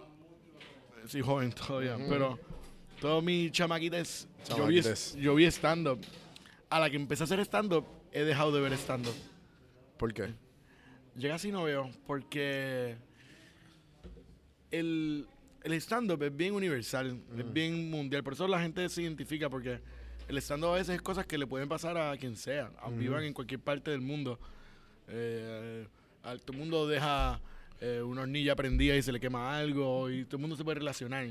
sí 1.06 1.20
joven 1.20 1.52
todavía 1.52 1.96
pero 2.08 2.38
toda 3.00 3.20
mi 3.20 3.50
chamaquites 3.50 4.28
yo 4.56 4.66
vi, 4.66 4.80
yo 5.20 5.34
vi 5.34 5.44
stand 5.46 5.88
up 5.88 6.00
a 6.70 6.78
la 6.80 6.88
que 6.88 6.96
empecé 6.96 7.22
a 7.22 7.26
hacer 7.26 7.40
stand 7.40 7.72
up 7.72 7.84
he 8.12 8.22
dejado 8.22 8.52
de 8.52 8.60
ver 8.60 8.72
stand 8.74 9.06
up 9.06 9.14
¿Por 9.98 10.12
qué? 10.14 10.34
llega 11.16 11.34
así 11.34 11.50
no 11.52 11.64
veo 11.64 11.90
porque 12.06 12.96
el 14.70 15.26
el 15.64 15.72
stand 15.74 16.10
up 16.10 16.22
es 16.22 16.34
bien 16.36 16.54
universal 16.54 17.20
es 17.38 17.52
bien 17.52 17.88
mundial. 17.90 18.24
Por 18.24 18.32
eso 18.32 18.48
la 18.48 18.60
gente 18.60 18.88
se 18.88 19.02
identifica 19.02 19.48
porque 19.48 19.80
el 20.26 20.36
stand 20.38 20.64
up 20.64 20.70
a 20.70 20.74
veces 20.74 20.96
es 20.96 21.02
cosas 21.02 21.24
que 21.24 21.38
le 21.38 21.46
pueden 21.46 21.68
pasar 21.68 21.96
a 21.96 22.16
quien 22.16 22.36
sea 22.36 22.72
a- 22.80 22.90
vivan 22.90 23.22
en 23.22 23.32
cualquier 23.32 23.60
parte 23.60 23.92
del 23.92 24.00
mundo. 24.00 24.40
Eh, 25.06 25.86
al- 26.24 26.40
todo 26.40 26.52
el 26.54 26.58
mundo 26.58 26.88
deja 26.88 27.40
eh, 27.84 28.00
una 28.00 28.22
hornilla 28.22 28.54
prendida 28.54 28.94
y 28.94 29.02
se 29.02 29.10
le 29.10 29.18
quema 29.18 29.58
algo 29.58 30.08
y 30.08 30.24
todo 30.24 30.36
el 30.36 30.40
mundo 30.42 30.56
se 30.56 30.62
puede 30.62 30.78
relacionar. 30.78 31.26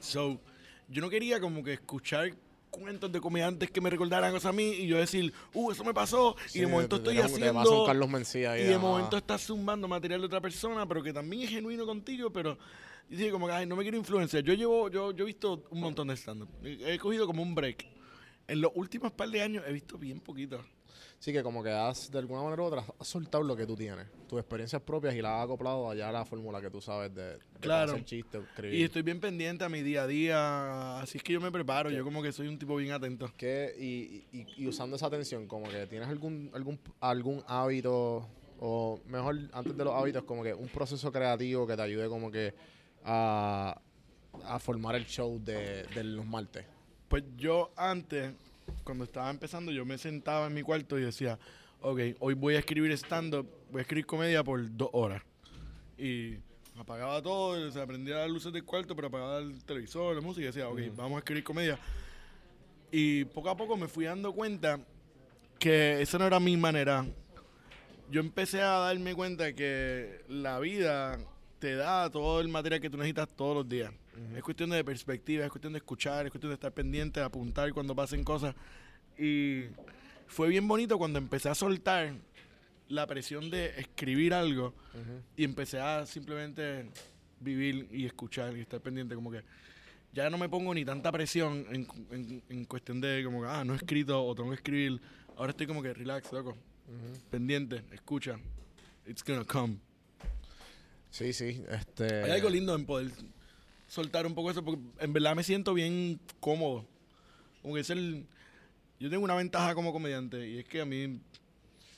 So, 0.00 0.40
yo 0.88 1.02
no 1.02 1.10
quería 1.10 1.40
como 1.40 1.62
que 1.62 1.74
escuchar 1.74 2.32
cuentos 2.70 3.12
de 3.12 3.20
comediantes 3.20 3.70
que 3.70 3.80
me 3.82 3.90
recordaran 3.90 4.32
cosas 4.32 4.48
a 4.48 4.52
mí 4.52 4.70
y 4.70 4.86
yo 4.86 4.96
decir, 4.96 5.30
uh, 5.52 5.70
eso 5.70 5.84
me 5.84 5.92
pasó 5.92 6.36
y 6.54 6.60
de 6.60 6.66
momento 6.66 6.96
estoy 6.96 7.16
Te 7.16 7.22
haciendo... 7.22 7.84
Carlos 7.84 8.08
Mencía 8.08 8.52
ahí, 8.52 8.62
y 8.62 8.64
de 8.64 8.74
ah. 8.76 8.78
momento 8.78 9.18
estás 9.18 9.42
zumbando 9.42 9.86
material 9.86 10.20
de 10.20 10.26
otra 10.26 10.40
persona, 10.40 10.86
pero 10.88 11.02
que 11.02 11.12
también 11.12 11.42
es 11.42 11.50
genuino 11.50 11.84
contigo, 11.84 12.32
pero 12.32 12.56
y 13.10 13.16
dije 13.16 13.30
como 13.30 13.46
que, 13.46 13.52
ay, 13.52 13.66
no 13.66 13.76
me 13.76 13.82
quiero 13.82 13.98
influenciar. 13.98 14.42
Yo 14.42 14.54
llevo, 14.54 14.88
yo, 14.88 15.12
yo 15.12 15.24
he 15.24 15.26
visto 15.26 15.64
un 15.70 15.80
montón 15.80 16.08
de 16.08 16.16
stand-up. 16.16 16.48
He 16.62 16.94
he 16.94 16.98
cogido 16.98 17.26
como 17.26 17.42
un 17.42 17.54
break. 17.54 17.86
En 18.46 18.62
los 18.62 18.72
últimos 18.74 19.12
par 19.12 19.28
de 19.28 19.42
años 19.42 19.64
he 19.66 19.72
visto 19.72 19.98
bien 19.98 20.20
poquito. 20.20 20.64
Sí, 21.20 21.32
que 21.32 21.42
como 21.42 21.64
que 21.64 21.70
has, 21.70 22.10
de 22.12 22.18
alguna 22.18 22.42
manera 22.42 22.62
u 22.62 22.66
otra, 22.66 22.84
has 22.98 23.08
soltado 23.08 23.42
lo 23.42 23.56
que 23.56 23.66
tú 23.66 23.74
tienes, 23.74 24.06
tus 24.28 24.38
experiencias 24.38 24.80
propias 24.82 25.14
y 25.16 25.20
las 25.22 25.32
has 25.38 25.44
acoplado 25.46 25.90
allá 25.90 26.08
a 26.10 26.12
la 26.12 26.24
fórmula 26.24 26.60
que 26.60 26.70
tú 26.70 26.80
sabes 26.80 27.12
de, 27.12 27.32
de 27.34 27.38
Claro. 27.60 27.92
hacer 27.94 28.04
chistes, 28.04 28.40
escribir. 28.44 28.78
Y 28.78 28.84
estoy 28.84 29.02
bien 29.02 29.18
pendiente 29.18 29.64
a 29.64 29.68
mi 29.68 29.82
día 29.82 30.02
a 30.02 30.06
día, 30.06 31.00
así 31.00 31.18
es 31.18 31.24
que 31.24 31.32
yo 31.32 31.40
me 31.40 31.50
preparo, 31.50 31.90
yo 31.90 32.04
como 32.04 32.22
que 32.22 32.30
soy 32.30 32.46
un 32.46 32.56
tipo 32.56 32.76
bien 32.76 32.92
atento. 32.92 33.28
¿Qué- 33.36 33.74
y, 33.78 34.26
y- 34.38 34.46
y 34.56 34.66
usando 34.68 34.94
esa 34.94 35.06
atención, 35.06 35.48
como 35.48 35.68
que 35.72 35.86
tienes 35.88 36.08
algún, 36.08 36.50
algún, 36.54 36.78
algún 37.00 37.42
hábito, 37.48 38.28
o 38.60 39.00
mejor, 39.06 39.36
antes 39.52 39.76
de 39.76 39.84
los 39.84 39.94
hábitos, 39.94 40.22
como 40.22 40.44
que 40.44 40.54
un 40.54 40.68
proceso 40.68 41.10
creativo 41.10 41.66
que 41.66 41.74
te 41.74 41.82
ayude 41.82 42.08
como 42.08 42.30
que 42.30 42.54
a, 43.04 43.80
a 44.44 44.58
formar 44.60 44.94
el 44.94 45.04
show 45.06 45.40
de, 45.44 45.82
de 45.94 46.04
los 46.04 46.24
martes. 46.26 46.64
Pues 47.08 47.24
yo 47.36 47.70
antes, 47.76 48.34
cuando 48.84 49.04
estaba 49.04 49.30
empezando, 49.30 49.72
yo 49.72 49.84
me 49.84 49.98
sentaba 49.98 50.46
en 50.46 50.54
mi 50.54 50.62
cuarto 50.62 50.98
y 50.98 51.02
decía, 51.02 51.38
ok, 51.80 52.00
hoy 52.20 52.34
voy 52.34 52.54
a 52.54 52.58
escribir 52.58 52.92
stand-up, 52.92 53.48
voy 53.70 53.80
a 53.80 53.82
escribir 53.82 54.06
comedia 54.06 54.42
por 54.42 54.60
dos 54.76 54.90
horas. 54.92 55.22
Y 55.96 56.36
apagaba 56.78 57.20
todo, 57.22 57.70
se 57.70 57.86
prendía 57.86 58.16
las 58.18 58.30
luces 58.30 58.52
del 58.52 58.64
cuarto, 58.64 58.94
pero 58.94 59.08
apagaba 59.08 59.38
el 59.38 59.62
televisor, 59.64 60.14
la 60.14 60.20
música 60.20 60.44
y 60.44 60.46
decía, 60.46 60.68
ok, 60.68 60.80
vamos 60.96 61.16
a 61.16 61.18
escribir 61.18 61.44
comedia. 61.44 61.78
Y 62.90 63.24
poco 63.26 63.50
a 63.50 63.56
poco 63.56 63.76
me 63.76 63.88
fui 63.88 64.06
dando 64.06 64.32
cuenta 64.32 64.80
que 65.58 66.00
esa 66.00 66.18
no 66.18 66.26
era 66.26 66.40
mi 66.40 66.56
manera. 66.56 67.04
Yo 68.10 68.20
empecé 68.20 68.62
a 68.62 68.78
darme 68.78 69.14
cuenta 69.14 69.52
que 69.52 70.22
la 70.28 70.58
vida 70.60 71.18
te 71.58 71.74
da 71.74 72.08
todo 72.10 72.40
el 72.40 72.48
material 72.48 72.80
que 72.80 72.88
tú 72.88 72.96
necesitas 72.96 73.28
todos 73.28 73.56
los 73.56 73.68
días. 73.68 73.92
Es 74.36 74.42
cuestión 74.42 74.70
de 74.70 74.82
perspectiva, 74.84 75.44
es 75.44 75.50
cuestión 75.50 75.72
de 75.72 75.78
escuchar, 75.78 76.26
es 76.26 76.32
cuestión 76.32 76.50
de 76.50 76.54
estar 76.54 76.72
pendiente, 76.72 77.20
de 77.20 77.26
apuntar 77.26 77.72
cuando 77.72 77.94
pasen 77.94 78.24
cosas. 78.24 78.54
Y 79.18 79.64
fue 80.26 80.48
bien 80.48 80.66
bonito 80.68 80.98
cuando 80.98 81.18
empecé 81.18 81.48
a 81.48 81.54
soltar 81.54 82.12
la 82.88 83.06
presión 83.06 83.50
de 83.50 83.78
escribir 83.78 84.32
algo 84.34 84.74
y 85.36 85.44
empecé 85.44 85.78
a 85.80 86.06
simplemente 86.06 86.90
vivir 87.40 87.88
y 87.92 88.06
escuchar 88.06 88.56
y 88.56 88.60
estar 88.60 88.80
pendiente 88.80 89.14
como 89.14 89.30
que 89.30 89.42
ya 90.12 90.30
no 90.30 90.38
me 90.38 90.48
pongo 90.48 90.72
ni 90.74 90.84
tanta 90.84 91.12
presión 91.12 91.66
en, 91.70 91.86
en- 92.10 92.42
en 92.48 92.64
cuestión 92.64 93.00
de 93.00 93.22
como 93.24 93.42
que, 93.42 93.48
ah, 93.48 93.62
no 93.64 93.74
he 93.74 93.76
escrito 93.76 94.24
o 94.24 94.34
tengo 94.34 94.48
que 94.50 94.56
escribir. 94.56 95.00
Ahora 95.36 95.50
estoy 95.50 95.66
como 95.66 95.82
que 95.82 95.92
relax, 95.94 96.32
loco. 96.32 96.56
Pendiente, 97.30 97.82
escucha. 97.92 98.38
It's 99.06 99.22
gonna 99.22 99.44
come. 99.44 99.76
Sí, 101.10 101.32
sí, 101.32 101.62
este... 101.70 102.22
Hay 102.24 102.30
algo 102.32 102.48
lindo 102.50 102.74
en 102.74 102.84
poder 102.86 103.10
soltar 103.88 104.24
un 104.26 104.34
poco 104.34 104.50
eso, 104.52 104.64
porque 104.64 104.80
en 105.00 105.12
verdad 105.12 105.34
me 105.34 105.42
siento 105.42 105.74
bien 105.74 106.20
cómodo. 106.40 106.84
Como 107.62 107.74
que 107.74 107.80
es 107.80 107.90
el... 107.90 108.24
Yo 109.00 109.10
tengo 109.10 109.24
una 109.24 109.34
ventaja 109.34 109.74
como 109.74 109.92
comediante 109.92 110.46
y 110.48 110.58
es 110.58 110.64
que 110.64 110.80
a 110.80 110.84
mí 110.84 111.20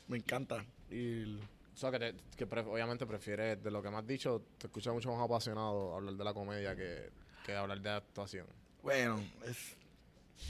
me 0.08 0.16
encanta. 0.16 0.64
Y 0.90 1.22
el- 1.22 1.40
O 1.74 1.76
sea, 1.76 1.90
que, 1.90 1.98
te- 1.98 2.14
que 2.36 2.46
pre- 2.46 2.60
obviamente 2.62 3.06
prefieres, 3.06 3.62
de 3.62 3.70
lo 3.70 3.82
que 3.82 3.90
me 3.90 3.96
has 3.96 4.06
dicho, 4.06 4.42
te 4.58 4.66
escuchas 4.66 4.92
mucho 4.94 5.10
más 5.12 5.22
apasionado 5.24 5.94
hablar 5.96 6.14
de 6.14 6.24
la 6.24 6.32
comedia 6.34 6.74
que, 6.76 7.10
que 7.44 7.54
hablar 7.54 7.80
de 7.80 7.90
actuación. 7.90 8.46
bueno, 8.82 9.22
es, 9.46 9.76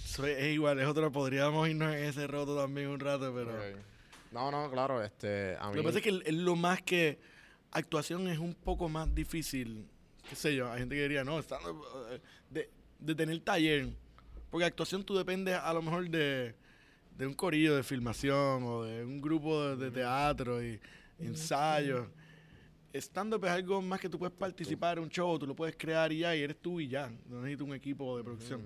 soy- 0.05 0.31
es 0.33 0.55
igual, 0.55 0.79
es 0.81 0.87
otro, 0.87 1.11
podríamos 1.13 1.69
irnos 1.69 1.95
en 1.95 2.05
ese 2.05 2.27
roto 2.27 2.57
también 2.57 2.89
un 2.89 3.01
rato, 3.01 3.33
pero... 3.35 3.51
Ok. 3.57 3.77
No, 4.33 4.51
no, 4.53 4.71
claro, 4.71 5.03
este, 5.03 5.57
a 5.59 5.71
mí... 5.71 5.77
Lo 5.77 5.83
que 5.83 5.87
pasa 5.89 5.99
es 5.99 6.05
que 6.05 6.23
es 6.31 6.35
lo 6.35 6.55
más 6.55 6.83
que 6.83 7.19
actuación 7.73 8.29
es 8.29 8.39
un 8.39 8.55
poco 8.55 8.89
más 8.89 9.13
difícil. 9.15 9.87
Qué 10.31 10.37
sé 10.37 10.55
yo, 10.55 10.71
hay 10.73 10.79
gente 10.79 10.95
que 10.95 11.03
diría, 11.03 11.25
no, 11.25 11.39
está, 11.39 11.59
eh, 12.11 12.21
de, 12.49 12.71
de 13.01 13.15
tener 13.15 13.39
taller. 13.41 13.89
Porque 14.49 14.65
actuación 14.65 15.05
tú 15.05 15.17
dependes 15.17 15.57
a 15.57 15.73
lo 15.75 15.83
mejor 15.83 16.09
de, 16.09 16.55
de 17.19 17.27
un 17.27 17.35
corillo 17.35 17.77
de 17.77 17.83
filmación 17.83 18.63
o 18.63 18.85
de 18.85 19.05
un 19.05 19.21
grupo 19.21 19.61
de, 19.61 19.77
de 19.77 19.91
teatro 19.91 20.65
y 20.65 20.81
ensayos. 21.19 22.09
Stand-up 22.93 23.45
es 23.45 23.51
algo 23.51 23.83
más 23.83 24.01
que 24.01 24.09
tú 24.09 24.19
puedes 24.19 24.37
participar 24.37 24.99
en 24.99 25.05
un 25.05 25.11
show, 25.11 25.39
tú 25.39 25.47
lo 25.47 25.55
puedes 25.55 25.77
crear 25.77 26.13
y 26.13 26.19
ya, 26.19 26.35
y 26.35 26.43
eres 26.43 26.57
tú 26.61 26.81
y 26.81 26.89
ya. 26.89 27.13
No 27.29 27.41
necesitas 27.41 27.67
un 27.67 27.75
equipo 27.75 28.17
de 28.17 28.25
producción. 28.25 28.63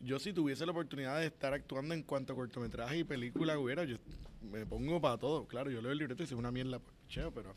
Yo 0.00 0.18
si 0.18 0.32
tuviese 0.32 0.64
la 0.64 0.72
oportunidad 0.72 1.18
de 1.18 1.26
estar 1.26 1.52
actuando 1.52 1.92
en 1.94 2.02
cuanto 2.02 2.32
a 2.32 2.36
cortometraje 2.36 2.98
y 2.98 3.04
película 3.04 3.58
hubiera, 3.58 3.84
yo 3.84 3.96
me 4.50 4.64
pongo 4.64 4.98
para 4.98 5.18
todo. 5.18 5.46
Claro, 5.46 5.70
yo 5.70 5.82
leo 5.82 5.92
el 5.92 5.98
libreto 5.98 6.22
y 6.22 6.26
soy 6.26 6.38
una 6.38 6.50
mierda, 6.50 6.78
pues, 6.78 6.94
cheo, 7.08 7.30
pero, 7.30 7.54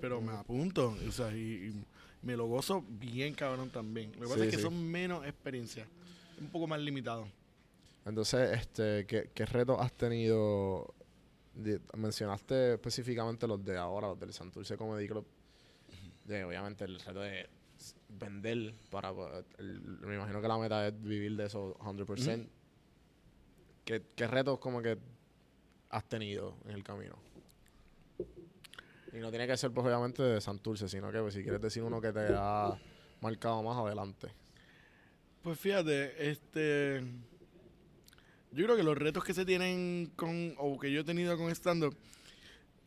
pero 0.00 0.22
me 0.22 0.32
apunto. 0.32 0.96
O 1.06 1.12
sea, 1.12 1.30
y, 1.36 1.40
y 1.40 1.84
me 2.22 2.36
lo 2.36 2.46
gozo 2.46 2.84
bien 2.88 3.34
cabrón 3.34 3.70
también. 3.70 4.12
Lo 4.12 4.22
que 4.22 4.28
pasa 4.28 4.44
es 4.44 4.50
que 4.50 4.56
sí. 4.56 4.62
son 4.62 4.90
menos 4.90 5.24
experiencias. 5.26 5.86
Un 6.40 6.48
poco 6.50 6.66
más 6.66 6.80
limitado. 6.80 7.26
Entonces, 8.04 8.58
este, 8.58 9.06
¿qué, 9.06 9.30
qué 9.34 9.46
retos 9.46 9.76
has 9.80 9.92
tenido? 9.92 10.94
De- 11.54 11.80
mencionaste 11.96 12.74
específicamente 12.74 13.46
los 13.46 13.64
de 13.64 13.76
ahora, 13.76 14.08
los 14.08 14.20
del 14.20 14.32
Santurce 14.32 14.76
Comedy 14.76 15.08
Club. 15.08 15.26
De, 16.24 16.44
obviamente 16.44 16.84
el 16.84 17.00
reto 17.00 17.20
de 17.20 17.48
vender 18.08 18.74
para... 18.90 19.12
el- 19.58 19.80
me 20.00 20.14
imagino 20.16 20.40
que 20.40 20.48
la 20.48 20.58
meta 20.58 20.86
es 20.88 21.02
vivir 21.02 21.36
de 21.36 21.46
eso 21.46 21.76
100%. 21.80 22.46
¿Qué, 23.84 24.02
¿Qué 24.14 24.26
retos 24.26 24.58
como 24.58 24.80
que 24.82 24.98
has 25.90 26.04
tenido 26.08 26.54
en 26.66 26.72
el 26.72 26.84
camino? 26.84 27.16
Y 29.12 29.18
no 29.18 29.30
tiene 29.30 29.46
que 29.46 29.56
ser, 29.56 29.70
pues, 29.70 29.86
obviamente, 29.86 30.22
de 30.22 30.40
Santurce, 30.40 30.88
sino 30.88 31.10
que 31.10 31.20
pues, 31.20 31.34
si 31.34 31.42
quieres 31.42 31.60
decir 31.60 31.82
uno 31.82 32.00
que 32.00 32.12
te 32.12 32.28
ha 32.34 32.76
marcado 33.20 33.62
más 33.62 33.76
adelante. 33.76 34.28
Pues 35.42 35.58
fíjate, 35.58 36.30
este. 36.30 37.02
Yo 38.50 38.64
creo 38.64 38.76
que 38.76 38.82
los 38.82 38.96
retos 38.96 39.24
que 39.24 39.34
se 39.34 39.44
tienen 39.44 40.12
con. 40.16 40.54
o 40.58 40.78
que 40.78 40.92
yo 40.92 41.00
he 41.00 41.04
tenido 41.04 41.36
con 41.36 41.50
stand-up. 41.50 41.96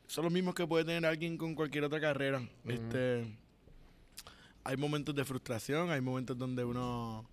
son 0.07 0.25
los 0.25 0.33
mismos 0.33 0.53
que 0.53 0.67
puede 0.67 0.85
tener 0.85 1.05
alguien 1.05 1.37
con 1.37 1.55
cualquier 1.55 1.85
otra 1.85 1.99
carrera. 1.99 2.47
Este. 2.65 3.25
Hay 4.63 4.77
momentos 4.77 5.15
de 5.15 5.25
frustración, 5.25 5.89
hay 5.89 6.01
momentos 6.01 6.37
donde 6.37 6.63
uno 6.63 7.25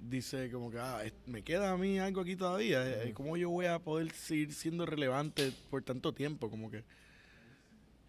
dice 0.00 0.50
como 0.50 0.70
que 0.70 0.78
ah, 0.78 1.02
me 1.26 1.42
queda 1.42 1.70
a 1.70 1.76
mí 1.76 1.98
algo 1.98 2.20
aquí 2.20 2.36
todavía. 2.36 3.04
Eh, 3.04 3.12
¿Cómo 3.12 3.36
yo 3.36 3.50
voy 3.50 3.66
a 3.66 3.78
poder 3.78 4.10
seguir 4.12 4.52
siendo 4.52 4.86
relevante 4.86 5.52
por 5.70 5.82
tanto 5.82 6.12
tiempo? 6.12 6.50
Como 6.50 6.70
que 6.70 6.84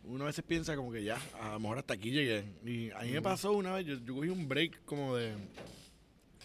uno 0.08 0.24
a 0.24 0.28
veces 0.28 0.44
piensa 0.44 0.76
como 0.76 0.92
que 0.92 1.04
ya, 1.04 1.20
a 1.42 1.54
lo 1.54 1.60
mejor 1.60 1.80
hasta 1.80 1.94
aquí 1.94 2.12
llegué. 2.12 2.46
Y 2.66 2.92
a 2.92 3.00
mí 3.00 3.12
me 3.12 3.22
pasó 3.22 3.52
una 3.52 3.74
vez, 3.74 3.86
yo, 3.86 3.96
yo 4.06 4.16
cogí 4.16 4.30
un 4.30 4.48
break 4.48 4.86
como 4.86 5.16
de 5.16 5.36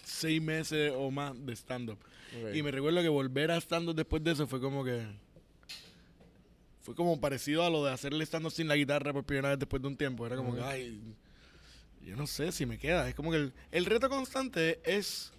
seis 0.05 0.43
meses 0.43 0.93
o 0.95 1.11
más 1.11 1.35
de 1.47 1.55
stand-up. 1.55 1.99
Y 2.55 2.63
me 2.63 2.71
recuerdo 2.71 3.03
que 3.03 3.09
volver 3.09 3.51
a 3.51 3.61
stand-up 3.61 3.95
después 3.95 4.23
de 4.25 4.33
eso 4.33 4.47
fue 4.47 4.61
como 4.61 4.85
que... 4.85 5.07
Fue 6.81 6.97
como 6.97 7.21
parecido 7.21 7.65
a 7.65 7.71
lo 7.71 7.85
de 7.85 7.93
hacerle 7.93 8.25
stand-up 8.25 8.51
sin 8.51 8.67
la 8.67 8.75
guitarra 8.75 9.13
por 9.13 9.25
primera 9.25 9.51
vez 9.51 9.59
después 9.59 9.81
de 9.81 9.89
un 9.89 9.97
tiempo. 9.97 10.27
Era 10.27 10.35
como 10.35 10.55
que, 10.55 10.63
ay, 10.63 11.01
yo 12.05 12.17
no 12.17 12.27
sé 12.27 12.51
si 12.51 12.67
me 12.67 12.79
queda. 12.79 13.09
Es 13.09 13.15
como 13.15 13.31
que 13.31 13.37
el, 13.37 13.53
el 13.71 13.85
reto 13.85 14.09
constante 14.09 14.81
es, 14.85 15.33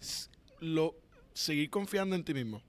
es 0.00 0.28
lo, 0.58 0.96
seguir 1.34 1.70
confiando 1.70 2.16
en 2.16 2.24
ti 2.24 2.34
mismo. 2.34 2.60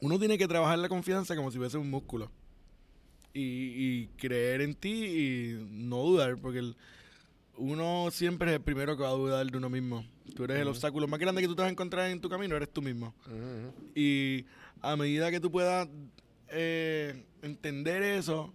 Uno 0.00 0.18
tiene 0.18 0.36
que 0.38 0.48
trabajar 0.48 0.78
la 0.78 0.88
confianza 0.88 1.36
como 1.36 1.52
si 1.52 1.58
fuese 1.58 1.78
un 1.78 1.90
músculo. 1.90 2.32
Y, 3.34 3.40
y 3.40 4.06
creer 4.16 4.62
en 4.62 4.74
ti 4.74 5.04
y 5.04 5.66
no 5.70 5.98
dudar, 6.02 6.36
porque 6.38 6.58
el- 6.60 6.76
uno 7.56 8.08
siempre 8.12 8.50
es 8.50 8.56
el 8.56 8.62
primero 8.62 8.96
que 8.96 9.02
va 9.02 9.08
a 9.10 9.12
dudar 9.12 9.46
de 9.46 9.56
uno 9.56 9.68
mismo. 9.68 10.04
Tú 10.34 10.44
eres 10.44 10.58
el 10.60 10.68
obstáculo 10.68 11.08
más 11.08 11.18
grande 11.20 11.40
que 11.42 11.48
tú 11.48 11.54
te 11.56 11.62
vas 11.62 11.68
a 11.68 11.72
encontrar 11.72 12.10
en 12.10 12.20
tu 12.20 12.28
camino, 12.28 12.54
eres 12.56 12.70
tú 12.72 12.80
mismo. 12.82 13.14
Y 13.94 14.44
a 14.80 14.96
medida 14.96 15.30
que 15.30 15.40
tú 15.40 15.50
puedas 15.50 15.88
eh, 16.50 17.24
entender 17.42 18.02
eso 18.02 18.52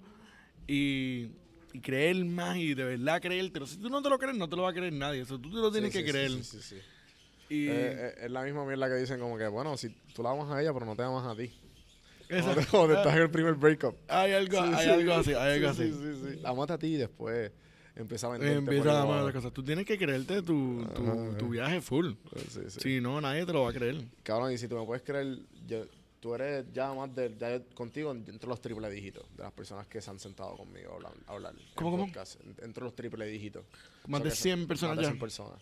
y, 0.67 1.27
y 1.73 1.79
creer 1.81 2.23
más 2.25 2.55
y 2.57 2.73
de 2.73 2.83
verdad 2.85 3.21
creértelo, 3.21 3.67
si 3.67 3.77
tú 3.77 3.89
no 3.89 4.01
te 4.01 4.09
lo 4.09 4.17
crees, 4.17 4.37
no 4.37 4.47
te 4.47 4.55
lo 4.55 4.63
va 4.63 4.69
a 4.69 4.73
creer 4.73 4.93
nadie. 4.93 5.21
Eso 5.21 5.37
tú 5.37 5.49
te 5.49 5.57
lo 5.57 5.71
tienes 5.71 5.91
Sí, 5.91 5.99
que 5.99 6.05
sí, 6.05 6.11
creer. 6.11 6.31
Sí. 6.43 6.75
Y 7.49 7.67
Eh, 7.67 7.71
eh, 7.93 8.13
es 8.25 8.31
la 8.31 8.41
misma 8.43 8.65
mierda 8.65 8.87
que 8.87 8.95
dicen 8.95 9.19
como 9.19 9.37
que, 9.37 9.47
bueno, 9.47 9.75
si 9.77 9.89
tú 10.13 10.23
la 10.23 10.31
amas 10.31 10.49
a 10.49 10.61
ella, 10.61 10.73
pero 10.73 10.85
no 10.85 10.95
te 10.95 11.03
amas 11.03 11.25
a 11.27 11.35
ti. 11.35 11.51
Esa- 12.39 12.53
Como 12.55 12.67
cuando 12.85 12.97
estás 12.97 13.15
en 13.15 13.21
el 13.21 13.29
primer 13.31 13.53
breakup. 13.55 13.95
hay 14.07 14.31
algo, 14.33 14.57
Sí, 14.57 14.71
hay 14.73 14.85
sí. 14.85 14.89
algo 14.91 15.13
así, 15.13 15.33
hay 15.33 15.53
algo 15.55 15.73
Sí, 15.73 15.83
así. 15.83 15.91
Sí, 15.93 15.99
sí, 16.21 16.33
sí. 16.37 16.41
Amate 16.45 16.73
a 16.73 16.77
ti 16.77 16.87
y 16.87 16.97
después 16.97 17.51
empieza 17.95 18.27
a 18.27 18.31
venderte. 18.31 18.57
Empieza 18.57 18.83
por 18.83 18.91
a 18.91 19.01
amar 19.01 19.23
las 19.23 19.33
cosas. 19.33 19.53
Tú 19.53 19.63
tienes 19.63 19.85
que 19.85 19.97
creerte 19.97 20.41
tu, 20.41 20.83
tu, 20.95 21.03
Ajá, 21.03 21.13
tu 21.37 21.45
ajá. 21.45 21.51
viaje 21.51 21.81
full. 21.81 22.11
Sí, 22.49 22.59
sí. 22.69 22.79
Si 22.79 23.01
no, 23.01 23.19
nadie 23.21 23.45
te 23.45 23.53
lo 23.53 23.61
va 23.63 23.69
a 23.69 23.73
creer. 23.73 24.03
Cabrón, 24.23 24.51
y 24.51 24.57
si 24.57 24.67
tú 24.67 24.75
me 24.77 24.85
puedes 24.85 25.03
creer, 25.03 25.39
yo- 25.67 25.85
tú 26.19 26.33
eres 26.35 26.65
ya 26.73 26.93
más 26.93 27.13
de, 27.13 27.35
ya 27.37 27.61
contigo 27.75 28.11
entre 28.11 28.47
los 28.47 28.61
triple 28.61 28.89
dígitos 28.89 29.25
de 29.35 29.43
las 29.43 29.51
personas 29.51 29.87
que 29.87 29.99
se 30.01 30.09
han 30.09 30.19
sentado 30.19 30.55
conmigo 30.55 30.91
a 30.91 30.95
hablar. 30.95 31.11
hablar 31.27 31.53
en 31.53 31.65
¿Cómo, 31.75 31.91
cómo? 31.91 32.05
podcast, 32.05 32.39
entre 32.61 32.81
los 32.83 32.95
triple 32.95 33.25
dígitos. 33.27 33.65
Más 34.07 34.21
O 34.21 34.23
sea 34.23 34.23
de 34.23 34.29
que 34.29 34.35
son 34.35 34.43
100 34.43 34.67
personas 34.67 34.95
más 34.95 34.97
de 34.99 35.03
ya. 35.03 35.09
100 35.09 35.19
personas. 35.19 35.59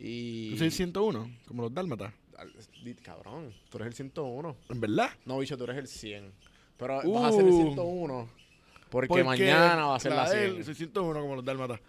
Y... 0.00 0.50
Tú 0.56 0.62
eres 0.62 0.74
101, 0.76 1.28
como 1.46 1.62
los 1.62 1.74
dálmatas. 1.74 2.12
Cabrón, 3.02 3.52
tú 3.70 3.78
eres 3.78 3.88
el 3.88 3.94
101. 3.94 4.56
¿En 4.70 4.80
verdad? 4.80 5.10
No, 5.24 5.38
bicho, 5.38 5.56
tú 5.56 5.64
eres 5.64 5.76
el 5.76 5.88
100. 5.88 6.32
Pero 6.76 7.02
vas 7.12 7.24
a 7.34 7.36
ser 7.36 7.46
el 7.46 7.52
Uh. 7.52 7.62
101 7.62 8.28
porque, 8.90 9.08
Porque 9.08 9.24
mañana 9.24 9.86
va 9.86 9.96
a 9.96 10.00
ser 10.00 10.12
la 10.12 10.30
de 10.30 10.46
100. 10.46 10.56
él, 10.56 10.64
Soy 10.64 10.74
101 10.74 11.20
como 11.20 11.36
los 11.36 11.44
dálmatas. 11.44 11.80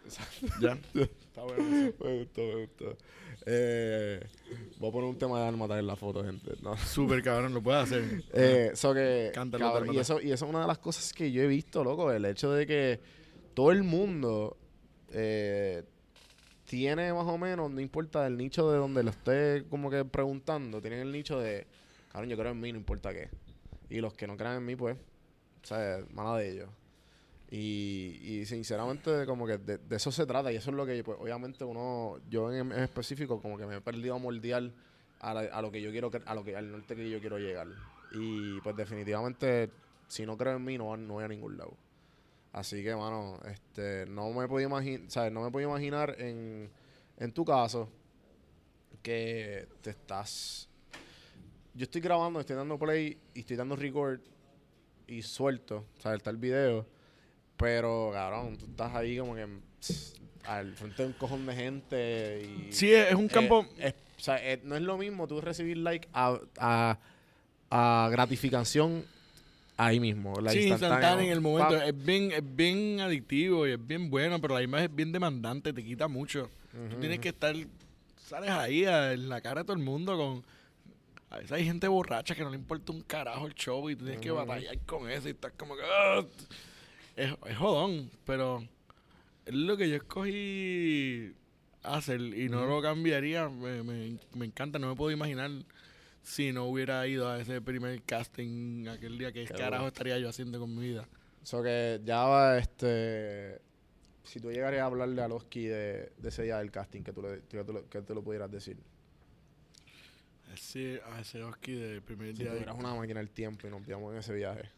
ya. 0.62 0.78
Está 0.93 1.43
bueno. 1.43 1.64
Me 1.64 2.18
gustó, 2.20 2.41
me 2.41 2.56
gustó. 2.66 2.97
Eh, 3.45 4.20
voy 4.78 4.89
a 4.89 4.91
poner 4.91 5.10
un 5.10 5.18
tema 5.18 5.39
de 5.39 5.45
Dálmata 5.45 5.80
en 5.80 5.88
la 5.88 5.95
foto, 5.95 6.24
gente. 6.26 6.52
No. 6.62 6.76
Súper 6.78 7.24
cabrón, 7.24 7.54
lo 7.54 7.62
puedes 7.62 7.84
hacer. 7.84 8.24
Eh, 8.34 8.72
so 8.74 8.93
que, 8.93 9.32
cabrón, 9.34 9.93
y, 9.93 9.97
eso, 9.97 10.20
y 10.20 10.32
eso 10.32 10.45
es 10.45 10.50
una 10.50 10.62
de 10.62 10.68
las 10.68 10.80
cosas 10.80 11.14
que 11.14 11.32
yo 11.32 11.41
he 11.41 11.47
visto, 11.47 11.84
loco. 11.84 12.12
El 12.12 12.26
hecho 12.26 12.52
de 12.52 12.68
que 12.68 13.00
todo 13.54 13.72
el 13.72 13.84
mundo 13.84 14.58
eh, 15.14 15.84
tiene 16.70 17.12
más 17.14 17.26
o 17.28 17.38
menos, 17.38 17.72
no 17.72 17.82
importa 17.82 18.28
el 18.28 18.38
nicho 18.38 18.72
de 18.72 18.78
donde 18.78 19.04
lo 19.04 19.10
esté 19.12 19.66
como 19.70 19.90
que 19.90 20.06
preguntando, 20.06 20.82
tienen 20.82 21.00
el 21.02 21.12
nicho 21.12 21.40
de, 21.40 21.68
cabrón, 22.10 22.30
yo 22.30 22.38
creo 22.38 22.52
en 22.52 22.60
mí, 22.62 22.72
no 22.72 22.78
importa 22.78 23.12
qué. 23.14 23.32
Y 23.90 24.02
los 24.02 24.14
que 24.14 24.28
no 24.28 24.38
crean 24.38 24.58
en 24.58 24.66
mí, 24.66 24.76
pues, 24.76 24.96
o 25.64 25.68
sea, 25.68 26.06
mala 26.12 26.38
de 26.38 26.52
ellos. 26.52 26.70
Y, 27.52 28.20
y 28.22 28.46
sinceramente, 28.46 29.26
como 29.26 29.48
que 29.48 29.58
de, 29.58 29.80
eso 29.96 30.12
se 30.12 30.26
trata. 30.28 30.52
Y 30.52 30.58
eso 30.58 30.70
es 30.72 30.76
lo 30.78 30.86
que, 30.86 31.04
pues, 31.04 31.18
obviamente, 31.20 31.64
uno, 31.66 32.20
yo 32.30 32.54
en, 32.54 32.72
específico, 32.74 33.42
como 33.42 33.58
que 33.58 33.66
me 33.66 33.78
he 33.78 33.82
perdido 33.82 34.16
a 34.16 34.20
moldear 34.20 34.72
a, 35.20 35.34
la- 35.34 35.42
a 35.42 35.62
lo 35.62 35.72
que 35.72 35.82
yo 35.82 35.92
quiero, 35.92 36.12
a 36.26 36.36
lo 36.36 36.44
que, 36.44 36.56
al 36.56 36.72
norte 36.72 36.96
que 36.96 37.10
yo 37.10 37.20
quiero 37.20 37.40
llegar. 37.40 37.68
Y 38.12 38.62
pues, 38.62 38.76
definitivamente, 38.76 39.72
si 40.08 40.26
no 40.26 40.38
creo 40.38 40.58
en 40.58 40.66
mí, 40.66 40.78
no, 40.78 40.96
no 40.98 41.16
voy 41.16 41.24
a 41.24 41.28
ningún 41.28 41.58
lado. 41.58 41.78
Así 42.52 42.84
que, 42.84 42.95
mano, 42.95 43.39
este, 43.45 44.06
no 44.08 44.30
me 44.32 44.47
puedo 44.47 44.66
imaginar. 44.66 45.32
No 45.32 45.41
me 45.43 45.52
puedo 45.52 45.68
imaginar 45.70 46.16
en, 46.20 46.70
en 47.18 47.32
tu 47.32 47.45
caso 47.45 47.89
que 49.04 49.68
te 49.82 49.91
estás. 49.91 50.68
Yo 51.74 51.84
estoy 51.84 52.02
grabando, 52.02 52.39
estoy 52.39 52.56
dando 52.56 52.78
play 52.78 53.18
y 53.34 53.41
estoy 53.41 53.56
dando 53.56 53.76
record 53.76 54.20
y 55.08 55.22
suelto, 55.22 55.86
¿sabes? 56.00 56.18
Está 56.18 56.30
el 56.32 56.38
video. 56.38 56.86
Pero, 57.58 58.10
cabrón, 58.14 58.58
tú 58.58 58.66
estás 58.66 58.95
ahí 58.95 59.18
como 59.18 59.36
que 59.36 59.47
pss, 59.80 60.16
al 60.45 60.74
frente 60.76 61.04
de 61.04 61.08
un 61.10 61.14
cojón 61.14 61.45
de 61.45 61.56
gente 61.56 62.41
y... 62.43 62.72
Sí, 62.74 62.91
es 62.93 63.14
un 63.14 63.26
eh, 63.26 63.30
campo. 63.30 63.66
es- 63.78 63.93
o 64.18 64.22
sea, 64.22 64.38
eh, 64.52 64.60
no 64.64 64.76
es 64.76 64.82
lo 64.82 64.97
mismo 64.97 65.28
tú 65.28 65.39
recibir 65.39 65.78
like 65.78 66.08
a, 66.12 66.38
a, 66.58 67.00
a 67.70 68.10
gratificación 68.12 69.06
ahí 69.80 70.00
mismo. 70.00 70.34
la 70.42 70.52
sí, 70.52 70.68
instantáneo 70.68 71.26
en 71.26 71.32
el 71.32 71.42
momento. 71.42 71.76
Es 71.82 72.06
bien, 72.06 72.32
es 72.32 72.44
bien 72.56 73.00
adictivo 73.00 73.68
y 73.68 73.72
es 73.72 73.88
bien 73.88 74.10
bueno, 74.10 74.40
pero 74.42 74.54
la 74.56 74.62
imagen 74.64 74.90
es 74.90 74.96
bien 74.96 75.12
demandante, 75.12 75.74
te 75.74 75.84
quita 75.84 76.08
mucho. 76.08 76.50
Tú 76.90 77.00
tienes 77.00 77.20
que 77.20 77.30
estar, 77.30 77.56
sales 78.18 78.50
ahí 78.52 78.86
a- 78.86 79.14
en 79.14 79.28
la 79.30 79.42
cara 79.42 79.62
de 79.62 79.66
todo 79.66 79.76
el 79.78 79.84
mundo 79.84 80.16
con... 80.18 80.44
A 81.32 81.38
veces 81.38 81.52
hay 81.52 81.64
gente 81.66 81.88
borracha 81.88 82.34
que 82.36 82.44
no 82.44 82.50
le 82.50 82.56
importa 82.58 82.92
un 82.92 83.02
carajo 83.02 83.46
el 83.48 83.54
show 83.54 83.88
y 83.90 83.96
tú 83.96 84.04
tienes 84.06 84.22
que 84.22 84.32
batallar 84.32 84.78
con 84.86 85.10
eso 85.10 85.28
y 85.28 85.32
estás 85.32 85.52
como 85.58 85.76
que... 85.76 85.82
"Ah". 85.84 86.24
Es, 87.16 87.34
es 87.48 87.58
jodón, 87.58 88.10
pero 88.26 88.64
es 89.46 89.54
lo 89.54 89.76
que 89.78 89.90
yo 89.90 89.96
escogí 89.98 91.34
hacer 91.84 92.20
y 92.22 92.50
no 92.50 92.66
lo 92.66 92.82
cambiaría. 92.82 93.50
Me, 93.50 93.84
me, 93.84 94.18
me 94.36 94.46
encanta, 94.46 94.80
no 94.80 94.88
me 94.90 94.96
puedo 94.96 95.12
imaginar 95.12 95.50
si 96.24 96.52
no 96.52 96.66
hubiera 96.66 97.06
ido 97.08 97.30
a 97.30 97.40
ese 97.40 97.62
primer 97.62 98.02
casting 98.04 98.88
aquel 98.88 99.18
día 99.18 99.32
que 99.32 99.46
Qué 99.46 99.54
carajo 99.54 99.84
bueno. 99.84 99.88
estaría 99.88 100.20
yo 100.20 100.30
haciendo 100.30 100.60
con 100.60 100.76
mi 100.76 100.88
vida. 100.90 101.08
So 101.44 101.64
que 101.64 102.02
ya 102.04 102.24
va, 102.24 102.58
este... 102.58 103.60
Si 104.24 104.40
tú 104.40 104.52
llegarías 104.52 104.84
a 104.84 104.86
hablarle 104.86 105.22
a 105.24 105.28
Loski 105.28 105.66
de, 105.66 106.12
de 106.18 106.30
ese 106.30 106.44
día 106.44 106.58
del 106.60 106.70
casting, 106.70 107.02
que 107.02 107.12
tú, 107.14 107.22
le, 107.24 107.42
que 107.50 107.64
tú, 107.64 107.74
lo- 107.74 107.90
que 107.90 108.02
tú 108.04 108.14
lo 108.14 108.22
pudieras 108.24 108.52
decir. 108.52 108.78
Ese, 110.54 111.02
a 111.06 111.20
ese 111.22 111.42
Oski 111.44 111.74
del 111.74 112.02
primer 112.04 112.36
Si 112.36 112.44
día 112.44 112.52
tuvieras 112.52 112.76
una 112.78 112.94
máquina 112.94 113.20
del 113.20 113.30
tiempo 113.32 113.66
y 113.68 113.72
nos 113.72 113.82
veíamos 113.86 114.14
en 114.14 114.20
ese 114.20 114.34
viaje. 114.34 114.70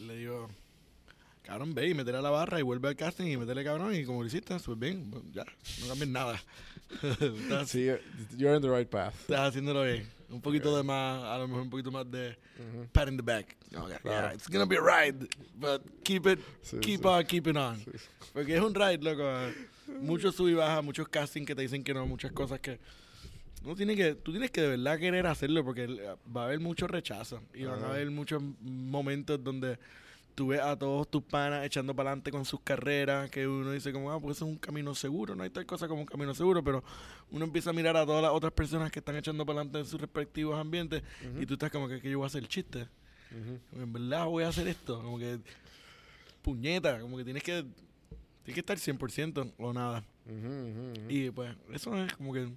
le 0.00 0.16
digo, 0.16 0.48
cabrón, 1.42 1.74
ve 1.74 1.88
y 1.88 1.94
métele 1.94 2.18
a 2.18 2.22
la 2.22 2.30
barra 2.30 2.58
y 2.58 2.62
vuelve 2.62 2.88
al 2.88 2.96
casting 2.96 3.26
y 3.26 3.36
métele 3.36 3.64
cabrón 3.64 3.94
y 3.94 4.04
como 4.04 4.20
lo 4.22 4.26
hiciste, 4.28 4.58
súper 4.58 4.90
bien, 4.90 5.10
bueno, 5.10 5.26
ya, 5.32 5.44
no 5.80 5.88
cambies 5.88 6.08
nada. 6.08 6.40
estás, 7.02 7.68
Sí, 7.70 7.86
you're 8.36 8.54
in 8.56 8.62
the 8.62 8.68
right 8.68 8.88
path. 8.88 9.14
estás 9.20 9.48
haciéndolo 9.50 9.84
bien. 9.84 10.06
Un 10.28 10.40
poquito 10.40 10.76
de 10.76 10.82
más, 10.84 11.24
a 11.24 11.38
lo 11.38 11.48
mejor 11.48 11.62
un 11.62 11.70
poquito 11.70 11.90
más 11.90 12.08
de 12.10 12.36
pat 12.92 13.08
in 13.08 13.16
the 13.16 13.22
back. 13.22 13.56
Okay, 13.76 13.96
Claro. 13.98 14.28
yeah, 14.28 14.34
it's 14.34 14.48
gonna 14.48 14.64
be 14.66 14.76
a 14.76 14.80
ride, 14.80 15.26
but 15.56 15.82
keep 16.04 16.26
it, 16.26 16.38
Sí, 16.62 16.78
keep 16.80 17.00
sí. 17.00 17.06
on 17.06 17.24
keeping 17.26 17.56
on. 17.56 17.82
Porque 18.32 18.54
es 18.56 18.62
un 18.62 18.74
ride, 18.74 18.98
loco. 19.02 19.24
Muchos 20.00 20.36
sub 20.36 20.48
y 20.48 20.54
baja, 20.54 20.82
muchos 20.82 21.08
castings 21.08 21.46
que 21.48 21.54
te 21.56 21.62
dicen 21.62 21.82
que 21.82 21.92
no, 21.92 22.06
muchas 22.06 22.30
cosas 22.30 22.60
que... 22.60 22.78
Uno 23.64 23.74
tiene 23.74 23.94
que, 23.96 24.14
tú 24.14 24.30
tienes 24.30 24.50
que 24.52 24.62
de 24.62 24.68
verdad 24.68 24.98
querer 24.98 25.26
hacerlo 25.26 25.64
porque 25.64 25.86
va 26.34 26.42
a 26.42 26.44
haber 26.46 26.60
mucho 26.60 26.86
rechazo 26.86 27.42
y 27.52 27.64
van 27.64 27.82
a 27.82 27.88
haber 27.88 28.08
muchos 28.10 28.40
momentos 28.62 29.42
donde 29.42 29.78
tú 30.34 30.48
ves 30.48 30.60
a 30.60 30.76
todos 30.78 31.10
tus 31.10 31.22
panas 31.22 31.64
echando 31.64 31.94
para 31.94 32.10
adelante 32.10 32.30
con 32.30 32.44
sus 32.44 32.60
carreras, 32.60 33.30
que 33.30 33.46
uno 33.46 33.72
dice 33.72 33.92
como, 33.92 34.10
ah, 34.10 34.20
pues 34.20 34.38
eso 34.38 34.46
es 34.46 34.52
un 34.52 34.58
camino 34.58 34.94
seguro, 34.94 35.34
no 35.34 35.42
hay 35.42 35.50
tal 35.50 35.66
cosa 35.66 35.88
como 35.88 36.02
un 36.02 36.06
camino 36.06 36.34
seguro, 36.34 36.62
pero 36.62 36.82
uno 37.30 37.44
empieza 37.44 37.70
a 37.70 37.72
mirar 37.72 37.96
a 37.96 38.06
todas 38.06 38.22
las 38.22 38.32
otras 38.32 38.52
personas 38.52 38.90
que 38.90 39.00
están 39.00 39.16
echando 39.16 39.44
para 39.44 39.60
adelante 39.60 39.78
en 39.80 39.86
sus 39.86 40.00
respectivos 40.00 40.58
ambientes 40.58 41.02
y 41.38 41.46
tú 41.46 41.54
estás 41.54 41.70
como 41.70 41.88
que, 41.88 42.00
que 42.00 42.10
yo 42.10 42.18
voy 42.18 42.24
a 42.24 42.28
hacer 42.28 42.46
chiste. 42.48 42.88
Ujú. 43.30 43.82
En 43.82 43.92
verdad 43.92 44.26
voy 44.26 44.44
a 44.44 44.48
hacer 44.48 44.66
esto, 44.68 45.02
como 45.02 45.18
que 45.18 45.38
puñeta, 46.42 47.00
como 47.00 47.16
que 47.16 47.24
tienes 47.24 47.42
que 47.42 47.64
tienes 48.44 48.54
que 48.54 48.60
estar 48.60 48.76
100% 48.78 49.52
o 49.58 49.72
nada. 49.72 50.04
Y 51.08 51.30
pues 51.30 51.54
eso 51.72 51.96
es 52.02 52.12
como 52.14 52.32
que 52.32 52.48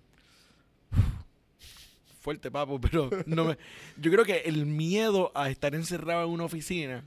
fuerte 2.21 2.49
papo, 2.49 2.79
pero 2.79 3.09
no 3.25 3.45
me 3.45 3.57
yo 3.97 4.11
creo 4.11 4.25
que 4.25 4.37
el 4.45 4.65
miedo 4.65 5.31
a 5.35 5.49
estar 5.49 5.75
encerrado 5.75 6.25
en 6.25 6.29
una 6.29 6.45
oficina 6.45 7.03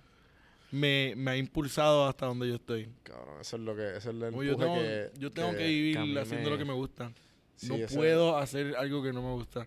me, 0.76 1.14
me 1.16 1.30
ha 1.32 1.36
impulsado 1.36 2.06
hasta 2.06 2.26
donde 2.26 2.48
yo 2.48 2.54
estoy. 2.56 2.88
Cabrón, 3.02 3.40
eso 3.40 3.56
es 3.56 3.62
lo 3.62 3.74
que, 3.74 3.96
eso 3.96 4.10
es 4.10 4.16
el 4.16 4.34
yo 4.44 4.56
tengo, 4.56 4.74
que... 4.74 5.10
yo 5.18 5.30
tengo 5.30 5.50
que, 5.52 5.58
que 5.58 5.68
vivir 5.68 5.98
mí 6.00 6.16
haciendo 6.16 6.50
lo 6.50 6.58
que 6.58 6.64
me 6.64 6.74
gusta. 6.74 7.12
Sí, 7.56 7.68
no 7.68 7.86
puedo 7.94 8.36
hacer 8.36 8.76
algo 8.76 9.02
que 9.02 9.12
no 9.12 9.22
me 9.22 9.32
gusta. 9.32 9.66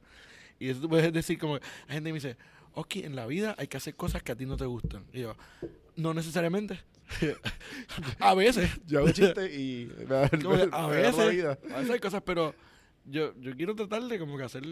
Y 0.60 0.70
eso 0.70 0.82
tú 0.82 0.90
puedes 0.90 1.12
decir 1.12 1.40
como, 1.40 1.56
hay 1.56 1.62
gente 1.88 2.10
me 2.12 2.16
dice, 2.16 2.38
ok, 2.74 2.98
en 2.98 3.16
la 3.16 3.26
vida 3.26 3.56
hay 3.58 3.68
que 3.68 3.78
hacer 3.78 3.96
cosas 3.96 4.22
que 4.22 4.32
a 4.32 4.36
ti 4.36 4.46
no 4.46 4.56
te 4.56 4.66
gustan. 4.66 5.06
Y 5.12 5.22
yo, 5.22 5.36
no 5.96 6.14
necesariamente. 6.14 6.80
a 8.20 8.36
veces. 8.36 8.70
Yo 8.86 9.00
hago 9.00 9.10
chiste 9.12 9.52
y... 9.52 9.88
Como 10.44 10.56
a 10.56 10.66
la 10.66 10.88
veces, 10.88 11.46
a 11.46 11.78
veces 11.78 11.90
hay 11.90 12.00
cosas, 12.00 12.22
pero 12.24 12.54
yo, 13.06 13.34
yo 13.40 13.56
quiero 13.56 13.76
tratar 13.76 14.04
de 14.04 14.20
como 14.20 14.38
que 14.38 14.44
hacer 14.44 14.64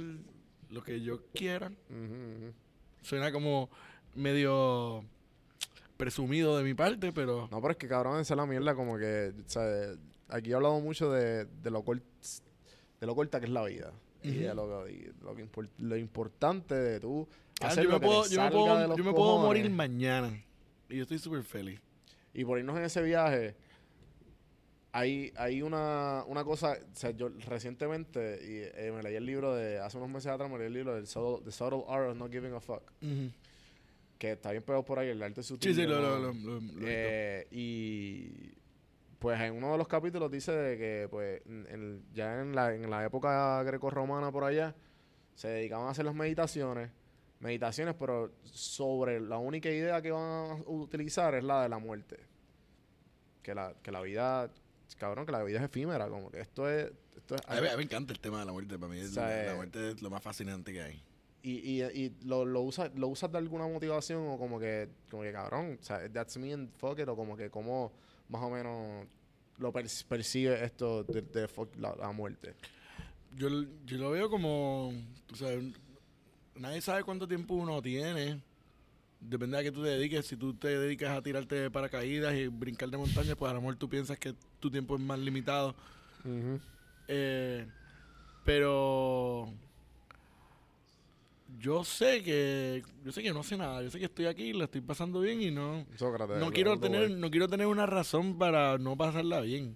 lo 0.70 0.84
que 0.84 1.02
yo 1.02 1.24
quiera. 1.34 1.68
Ujú, 1.90 1.98
ujú. 1.98 2.54
Suena 3.02 3.32
como 3.32 3.70
medio 4.14 5.04
presumido 5.98 6.58
de 6.58 6.64
mi 6.64 6.74
parte, 6.74 7.12
pero 7.12 7.48
No, 7.52 7.60
pero 7.62 7.72
es 7.72 7.78
que 7.78 7.88
cabrón, 7.88 8.20
esa 8.20 8.34
es 8.34 8.38
la 8.38 8.46
mierda, 8.46 8.76
como 8.76 8.98
que, 8.98 9.34
o 9.46 9.50
sea, 9.50 9.64
aquí 10.30 10.52
he 10.52 10.54
hablado 10.56 10.80
mucho 10.80 11.12
de, 11.12 11.46
de 11.46 11.72
lo 11.72 11.84
cort- 11.84 12.02
de 13.00 13.06
lo 13.08 13.16
corta 13.16 13.40
que 13.40 13.46
es 13.48 13.52
la 13.52 13.64
vida. 13.66 13.92
Y 14.24 14.32
de 14.40 14.54
lo, 14.56 14.90
y 14.90 15.12
lo, 15.22 15.36
que 15.36 15.48
lo 15.78 15.96
importante 15.96 16.76
de 16.76 17.00
tú 17.00 17.28
Ah, 17.62 17.68
hacer 17.68 17.86
yo, 17.86 17.90
lo 17.92 17.96
me 17.96 18.00
que 18.02 18.06
puedo, 18.08 18.28
yo, 18.28 18.42
me 18.44 18.52
puedo, 18.52 18.88
los 18.88 18.98
yo 18.98 19.04
me 19.04 19.12
puedo 19.14 19.26
cojones. 19.36 19.46
morir 19.48 19.70
mañana. 19.72 20.44
Y 20.90 20.98
yo 20.98 21.04
estoy 21.04 21.18
súper 21.20 21.44
feliz. 21.44 21.80
Y 22.34 22.44
por 22.46 22.60
irnos 22.60 22.78
en 22.78 22.84
ese 22.84 23.02
viaje, 23.02 23.56
hay, 24.92 25.32
hay 25.38 25.62
una, 25.62 26.24
una 26.28 26.44
cosa, 26.44 26.74
o 26.74 26.96
sea, 26.96 27.12
yo 27.12 27.30
recientemente, 27.48 28.40
y 28.44 28.80
eh, 28.86 28.92
me 28.92 29.04
leí 29.04 29.16
el 29.16 29.26
libro 29.26 29.54
de, 29.56 29.80
hace 29.80 29.98
unos 29.98 30.10
meses 30.10 30.28
atrás 30.32 30.50
me 30.50 30.58
leí 30.58 30.68
el 30.68 30.74
libro 30.74 30.96
del 30.96 31.08
subtle, 31.08 31.44
The 31.46 31.52
Subtle 31.52 31.84
Art 31.88 32.10
of 32.10 32.18
Not 32.18 32.32
Giving 32.32 32.54
a 32.54 32.60
Fuck, 32.60 32.92
que 34.18 34.32
está 34.34 34.52
bien 34.52 34.64
pegado 34.64 34.84
por 34.84 35.00
ahí, 35.00 35.10
el 35.10 35.22
arte 35.22 35.44
sutil. 35.44 35.74
Sí, 35.76 35.82
sí, 35.82 35.88
lo. 35.88 36.34
Eh, 36.82 37.48
y 37.52 38.52
pues 39.20 39.40
en 39.42 39.54
uno 39.54 39.72
de 39.72 39.78
los 39.78 39.88
capítulos 39.88 40.32
dice 40.32 40.52
de 40.52 40.78
que 40.78 41.08
pues 41.10 41.42
en- 41.46 42.04
ya 42.14 42.40
en 42.42 42.56
la, 42.56 42.74
en 42.74 42.90
la 42.90 43.06
época 43.06 43.64
grecorromana 43.64 44.32
por 44.32 44.44
allá 44.44 44.76
se 45.36 45.48
dedicaban 45.50 45.88
a 45.88 45.92
hacer 45.92 46.06
las 46.06 46.16
meditaciones, 46.16 46.92
meditaciones, 47.40 47.96
pero 48.00 48.32
sobre 48.44 49.20
la 49.20 49.38
única 49.38 49.70
idea 49.70 50.02
que 50.02 50.12
van 50.12 50.24
a 50.24 50.56
utilizar 50.66 51.36
es 51.36 51.44
la 51.44 51.62
de 51.64 51.70
la 51.70 51.78
muerte. 51.80 52.18
Que 53.44 53.54
la, 53.56 53.74
que 53.82 53.92
la 53.92 54.02
vida, 54.02 54.52
cabrón, 54.98 55.26
que 55.26 55.32
la 55.32 55.44
vida 55.44 55.60
es 55.60 55.66
efímera, 55.66 56.10
como 56.10 56.30
que 56.32 56.42
esto 56.42 56.70
es... 56.70 56.92
Esto 57.16 57.36
es 57.36 57.42
A 57.48 57.62
mí, 57.62 57.68
a 57.68 57.72
mí 57.72 57.78
me 57.78 57.84
encanta 57.84 58.14
el 58.14 58.20
tema 58.20 58.40
de 58.40 58.46
la 58.46 58.52
muerte. 58.52 58.78
Para 58.78 58.92
mí, 58.92 59.00
O 59.02 59.08
sea, 59.08 59.24
la, 59.30 59.44
la 59.44 59.52
eh, 59.52 59.56
muerte 59.56 59.90
es 59.92 60.02
lo 60.02 60.10
más 60.10 60.22
fascinante 60.22 60.74
que 60.74 60.82
hay. 60.82 61.04
Y, 61.44 61.52
y, 61.52 61.84
y 61.84 62.16
lo, 62.26 62.46
lo, 62.46 62.62
usa, 62.62 62.92
lo 62.96 63.08
usas 63.08 63.32
de 63.32 63.38
alguna 63.38 63.68
motivación 63.68 64.28
o 64.28 64.38
como 64.38 64.60
que, 64.60 64.90
como 65.10 65.24
que 65.24 65.32
cabrón, 65.32 65.78
o 65.80 65.84
sea, 65.84 66.12
that's 66.12 66.38
me 66.38 66.54
and 66.54 66.70
fuck 66.78 67.00
it, 67.00 67.08
o 67.08 67.16
como 67.16 67.38
que 67.38 67.50
como 67.50 67.92
más 68.30 68.42
o 68.42 68.50
menos 68.50 69.08
lo 69.58 69.72
per- 69.72 69.88
percibe 70.08 70.64
esto 70.64 71.04
de, 71.04 71.22
de 71.22 71.48
fuck 71.48 71.76
la, 71.78 71.96
la 71.96 72.12
muerte. 72.12 72.54
Yo, 73.36 73.50
yo 73.86 73.98
lo 73.98 74.12
veo 74.12 74.30
como, 74.30 74.92
tú 75.26 75.36
sabes, 75.36 75.64
nadie 76.56 76.82
sabe 76.82 77.04
cuánto 77.04 77.28
tiempo 77.28 77.54
uno 77.56 77.82
tiene. 77.82 78.42
Depende 79.20 79.58
a 79.58 79.64
qué 79.64 79.72
tú 79.72 79.82
te 79.84 79.90
dediques. 79.90 80.28
Si 80.28 80.38
tú 80.38 80.54
te 80.54 80.68
dedicas 80.78 81.18
a 81.18 81.22
tirarte 81.24 81.56
de 81.56 81.72
paracaídas 81.72 82.36
y 82.36 82.48
brincar 82.48 82.90
de 82.90 82.98
montañas, 82.98 83.36
pues 83.36 83.50
a 83.50 83.56
lo 83.56 83.62
mejor 83.62 83.76
tú 83.76 83.90
piensas 83.90 84.20
que 84.20 84.36
tu 84.60 84.70
tiempo 84.70 84.96
es 84.96 85.02
más 85.02 85.18
limitado. 85.18 85.76
Eh, 87.08 87.66
pero 88.44 89.52
yo 91.60 91.84
sé 91.84 92.24
que 92.24 92.84
yo 93.04 93.12
sé 93.12 93.24
que 93.24 93.34
no 93.34 93.44
sé 93.44 93.58
nada. 93.58 93.82
Yo 93.82 93.90
sé 93.90 94.00
que 94.00 94.06
estoy 94.06 94.26
aquí, 94.26 94.54
la 94.54 94.66
estoy 94.66 94.82
pasando 94.82 95.22
bien 95.22 95.42
y 95.42 95.52
no 95.52 95.86
Sócrates, 95.96 96.38
no 96.38 96.52
quiero 96.52 96.80
tener 96.80 97.12
no 97.12 97.32
quiero 97.32 97.48
tener 97.48 97.68
una 97.68 97.86
razón 97.86 98.38
para 98.38 98.78
no 98.78 98.96
pasarla 98.96 99.42
bien. 99.42 99.76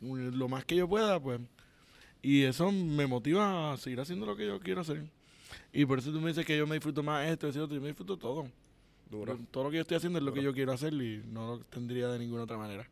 Lo 0.00 0.48
más 0.48 0.64
que 0.64 0.76
yo 0.76 0.88
pueda, 0.88 1.18
pues. 1.20 1.40
Y 2.20 2.42
eso 2.42 2.70
me 2.70 3.06
motiva 3.06 3.72
a 3.72 3.76
seguir 3.76 4.00
haciendo 4.00 4.26
lo 4.26 4.36
que 4.36 4.46
yo 4.46 4.60
quiero 4.60 4.82
hacer. 4.82 5.04
Y 5.72 5.86
por 5.86 5.98
eso 5.98 6.12
tú 6.12 6.20
me 6.20 6.28
dices 6.28 6.44
que 6.44 6.56
yo 6.56 6.66
me 6.66 6.74
disfruto 6.74 7.02
más 7.02 7.26
esto, 7.28 7.48
eso, 7.48 7.64
otro, 7.64 7.74
yo 7.74 7.80
me 7.80 7.88
disfruto 7.88 8.16
todo. 8.16 8.50
Duro. 9.10 9.38
Todo 9.50 9.64
lo 9.64 9.70
que 9.70 9.76
yo 9.76 9.82
estoy 9.82 9.96
haciendo 9.96 10.18
es 10.18 10.24
lo 10.24 10.32
que 10.34 10.42
yo 10.42 10.52
quiero 10.52 10.72
hacer 10.72 10.92
y 10.92 11.22
no 11.26 11.46
lo 11.46 11.58
tendría 11.60 12.08
de 12.08 12.18
ninguna 12.18 12.42
otra 12.42 12.58
manera. 12.58 12.86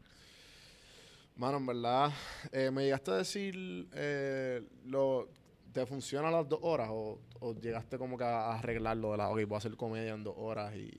Mano, 1.36 1.58
en 1.58 1.66
verdad, 1.66 2.12
eh, 2.52 2.70
me 2.70 2.84
llegaste 2.84 3.10
a 3.10 3.16
decir, 3.16 3.86
eh, 3.92 4.62
lo, 4.86 5.28
¿te 5.76 5.84
funciona 5.84 6.30
las 6.30 6.48
dos 6.48 6.58
horas 6.62 6.88
o, 6.90 7.20
o 7.40 7.52
llegaste 7.54 7.98
como 7.98 8.16
que 8.16 8.24
a 8.24 8.54
arreglar 8.54 8.96
lo 8.96 9.10
de 9.12 9.18
la, 9.18 9.28
ok, 9.28 9.42
voy 9.46 9.54
a 9.56 9.58
hacer 9.58 9.76
comedia 9.76 10.14
en 10.14 10.24
dos 10.24 10.34
horas 10.38 10.74
y 10.74 10.90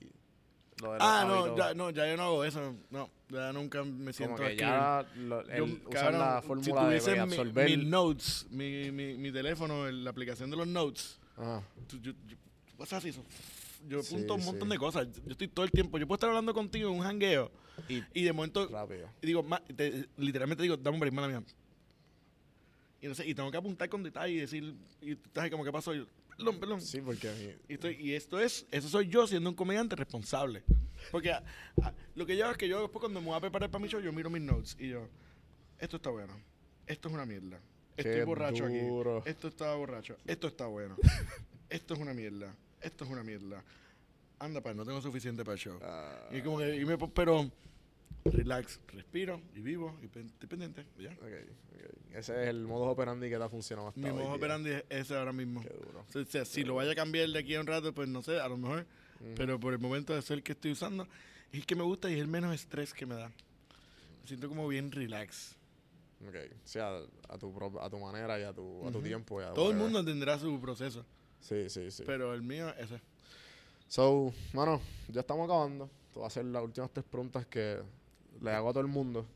lo 0.80 0.92
de 0.92 0.98
Ah, 1.00 1.24
no 1.26 1.56
ya, 1.56 1.74
no, 1.74 1.90
ya 1.90 2.06
yo 2.08 2.16
no 2.16 2.22
hago 2.22 2.44
eso. 2.44 2.76
No, 2.90 3.10
ya 3.28 3.52
nunca 3.52 3.82
me 3.82 4.12
siento 4.12 4.36
como 4.36 4.48
que 4.48 4.54
ya 4.54 5.04
lo, 5.16 5.44
Yo, 5.48 5.64
el, 5.64 5.72
usar 5.84 5.90
cabrón, 6.12 6.20
la 6.20 6.40
si 6.40 6.46
fórmula 6.46 6.80
tuviese 6.86 7.10
de 7.10 7.16
mi- 7.16 7.22
absorber. 7.22 7.64
mis 7.76 7.86
notes, 7.88 8.46
mi, 8.50 8.92
mi, 8.92 9.14
mi 9.18 9.32
teléfono, 9.32 9.88
el- 9.88 10.04
la 10.04 10.10
aplicación 10.10 10.48
de 10.48 10.56
los 10.58 10.68
notes, 10.68 11.18
Ajá. 11.36 11.60
tú- 11.88 11.98
yo, 12.00 12.12
yo, 12.28 12.36
pasas 12.76 12.98
así, 12.98 13.08
eso, 13.08 13.24
yo 13.88 14.00
Sí, 14.04 14.14
apunto 14.14 14.34
un 14.36 14.44
montón 14.44 14.68
sí. 14.68 14.72
de 14.74 14.78
cosas. 14.78 15.08
Yo 15.12 15.32
estoy 15.32 15.48
todo 15.48 15.64
el 15.64 15.72
tiempo, 15.72 15.98
yo 15.98 16.06
puedo 16.06 16.14
estar 16.18 16.28
hablando 16.30 16.54
contigo 16.54 16.88
en 16.90 16.98
un 16.98 17.02
jangueo 17.02 17.50
Y 17.88 18.04
y 18.14 18.22
de 18.22 18.32
momento 18.32 18.68
rápido. 18.68 19.08
Digo, 19.20 19.42
ma- 19.42 19.60
te- 19.76 20.06
literalmente 20.18 20.62
digo, 20.62 20.76
dame 20.76 20.94
un 20.94 21.00
break, 21.00 21.12
mala 21.14 21.26
mía. 21.26 21.42
Y, 23.00 23.06
no 23.08 23.14
sé, 23.14 23.26
y 23.26 23.34
tengo 23.34 23.50
que 23.50 23.56
apuntar 23.56 23.88
con 23.88 24.02
detalle 24.02 24.34
y 24.34 24.40
decir, 24.40 24.74
y 25.00 25.14
tú 25.14 25.28
estás 25.28 25.44
ahí 25.44 25.50
como, 25.50 25.64
¿qué 25.64 25.70
pasó? 25.72 25.94
Y 25.94 25.98
yo, 25.98 26.06
perdón, 26.36 26.58
perdón. 26.60 26.80
Sí, 26.80 27.00
porque 27.00 27.28
a 27.28 27.32
mí- 27.32 27.52
Y, 27.68 27.74
estoy, 27.74 27.96
y 28.00 28.14
esto 28.14 28.40
es, 28.40 28.66
eso 28.70 28.88
soy 28.88 29.08
yo 29.08 29.26
siendo 29.26 29.50
un 29.50 29.56
comediante 29.56 29.94
responsable. 29.96 30.62
Porque 31.12 31.30
a- 31.30 31.44
a- 31.82 31.94
lo 32.16 32.26
que 32.26 32.36
yo 32.36 32.44
hago 32.44 32.52
es 32.52 32.58
que 32.58 32.66
yo 32.68 32.80
después 32.82 33.00
cuando 33.00 33.20
me 33.20 33.26
voy 33.28 33.36
a 33.36 33.40
preparar 33.40 33.70
para 33.70 33.80
mi 33.82 33.88
show, 33.88 34.00
yo 34.00 34.12
miro 34.12 34.30
mis 34.30 34.42
notes 34.42 34.76
y 34.80 34.88
yo, 34.88 35.08
esto 35.78 35.96
está 35.98 36.10
bueno, 36.10 36.34
esto 36.86 37.08
es 37.08 37.14
una 37.14 37.24
mierda, 37.24 37.60
estoy 37.96 38.14
Qué 38.14 38.24
borracho 38.24 38.68
duro. 38.68 39.18
aquí, 39.18 39.30
esto 39.30 39.46
está 39.48 39.74
borracho, 39.76 40.16
esto 40.26 40.48
está 40.48 40.66
bueno, 40.66 40.96
esto 41.70 41.94
es 41.94 42.00
una 42.00 42.14
mierda, 42.14 42.52
esto 42.80 43.04
es 43.04 43.10
una 43.10 43.22
mierda. 43.22 43.62
Anda, 44.40 44.60
pa, 44.60 44.74
no 44.74 44.84
tengo 44.84 45.00
suficiente 45.00 45.44
para 45.44 45.54
el 45.54 45.58
show. 45.60 45.78
Ah, 45.82 46.28
Y 46.32 46.40
como 46.42 46.58
que, 46.58 46.76
y 46.76 46.84
me, 46.84 46.96
pero, 46.98 47.48
relax, 48.24 48.80
respiro 48.88 49.40
y 49.54 49.60
vivo 49.60 49.96
y 50.02 50.06
pendiente. 50.46 50.84
Ya. 50.98 51.16
Ese 52.12 52.42
es 52.42 52.48
el 52.48 52.66
modo 52.66 52.84
operandi 52.86 53.28
que 53.28 53.36
te 53.36 53.42
ha 53.42 53.48
funcionado 53.48 53.88
hasta 53.88 54.00
Mi 54.00 54.06
hoy 54.08 54.12
modo 54.14 54.26
día. 54.26 54.34
operandi 54.36 54.70
es 54.70 54.84
ese 54.88 55.16
ahora 55.16 55.32
mismo. 55.32 55.60
Qué 55.62 55.68
duro. 55.68 56.04
O 56.14 56.24
sea, 56.24 56.44
si 56.44 56.62
lo 56.64 56.74
vaya 56.76 56.92
a 56.92 56.94
cambiar 56.94 57.28
de 57.28 57.38
aquí 57.38 57.54
a 57.54 57.60
un 57.60 57.66
rato, 57.66 57.92
pues 57.94 58.08
no 58.08 58.22
sé, 58.22 58.40
a 58.40 58.48
lo 58.48 58.56
mejor. 58.56 58.86
Pero 59.36 59.58
por 59.58 59.72
el 59.72 59.78
momento 59.80 60.16
es 60.16 60.30
el 60.30 60.42
que 60.42 60.52
estoy 60.52 60.72
usando. 60.72 61.06
Es 61.52 61.64
que 61.66 61.74
me 61.74 61.82
gusta 61.82 62.10
y 62.10 62.14
es 62.14 62.20
el 62.20 62.28
menos 62.28 62.54
estrés 62.54 62.92
que 62.94 63.04
me 63.06 63.14
da. 63.14 63.28
Me 63.28 64.28
siento 64.28 64.48
como 64.48 64.68
bien 64.68 64.92
relax. 64.92 65.56
Ok, 66.26 66.34
o 66.34 66.66
sea, 66.68 66.98
a 67.28 67.38
tu, 67.38 67.78
a 67.80 67.88
tu 67.90 67.98
manera 67.98 68.38
y 68.40 68.42
a 68.42 68.52
tu, 68.52 68.86
a 68.86 68.90
tu 68.92 69.00
tiempo. 69.00 69.40
y 69.40 69.44
a 69.44 69.52
Todo 69.54 69.70
el 69.70 69.76
mundo 69.76 70.04
tendrá 70.04 70.38
su 70.38 70.60
proceso. 70.60 71.04
Sí, 71.40 71.70
sí, 71.70 71.90
sí. 71.90 72.02
Pero 72.04 72.34
el 72.34 72.42
mío, 72.42 72.68
ese. 72.78 73.00
So, 73.86 74.32
mano, 74.52 74.80
ya 75.08 75.20
estamos 75.20 75.44
acabando. 75.44 75.86
Te 76.12 76.14
voy 76.18 76.24
a 76.24 76.26
hacer 76.26 76.44
las 76.44 76.62
últimas 76.62 76.90
tres 76.92 77.04
preguntas 77.08 77.46
que 77.46 77.78
le 78.42 78.50
hago 78.52 78.68
a 78.70 78.72
todo 78.72 78.80
el 78.82 78.88
mundo. 78.88 79.26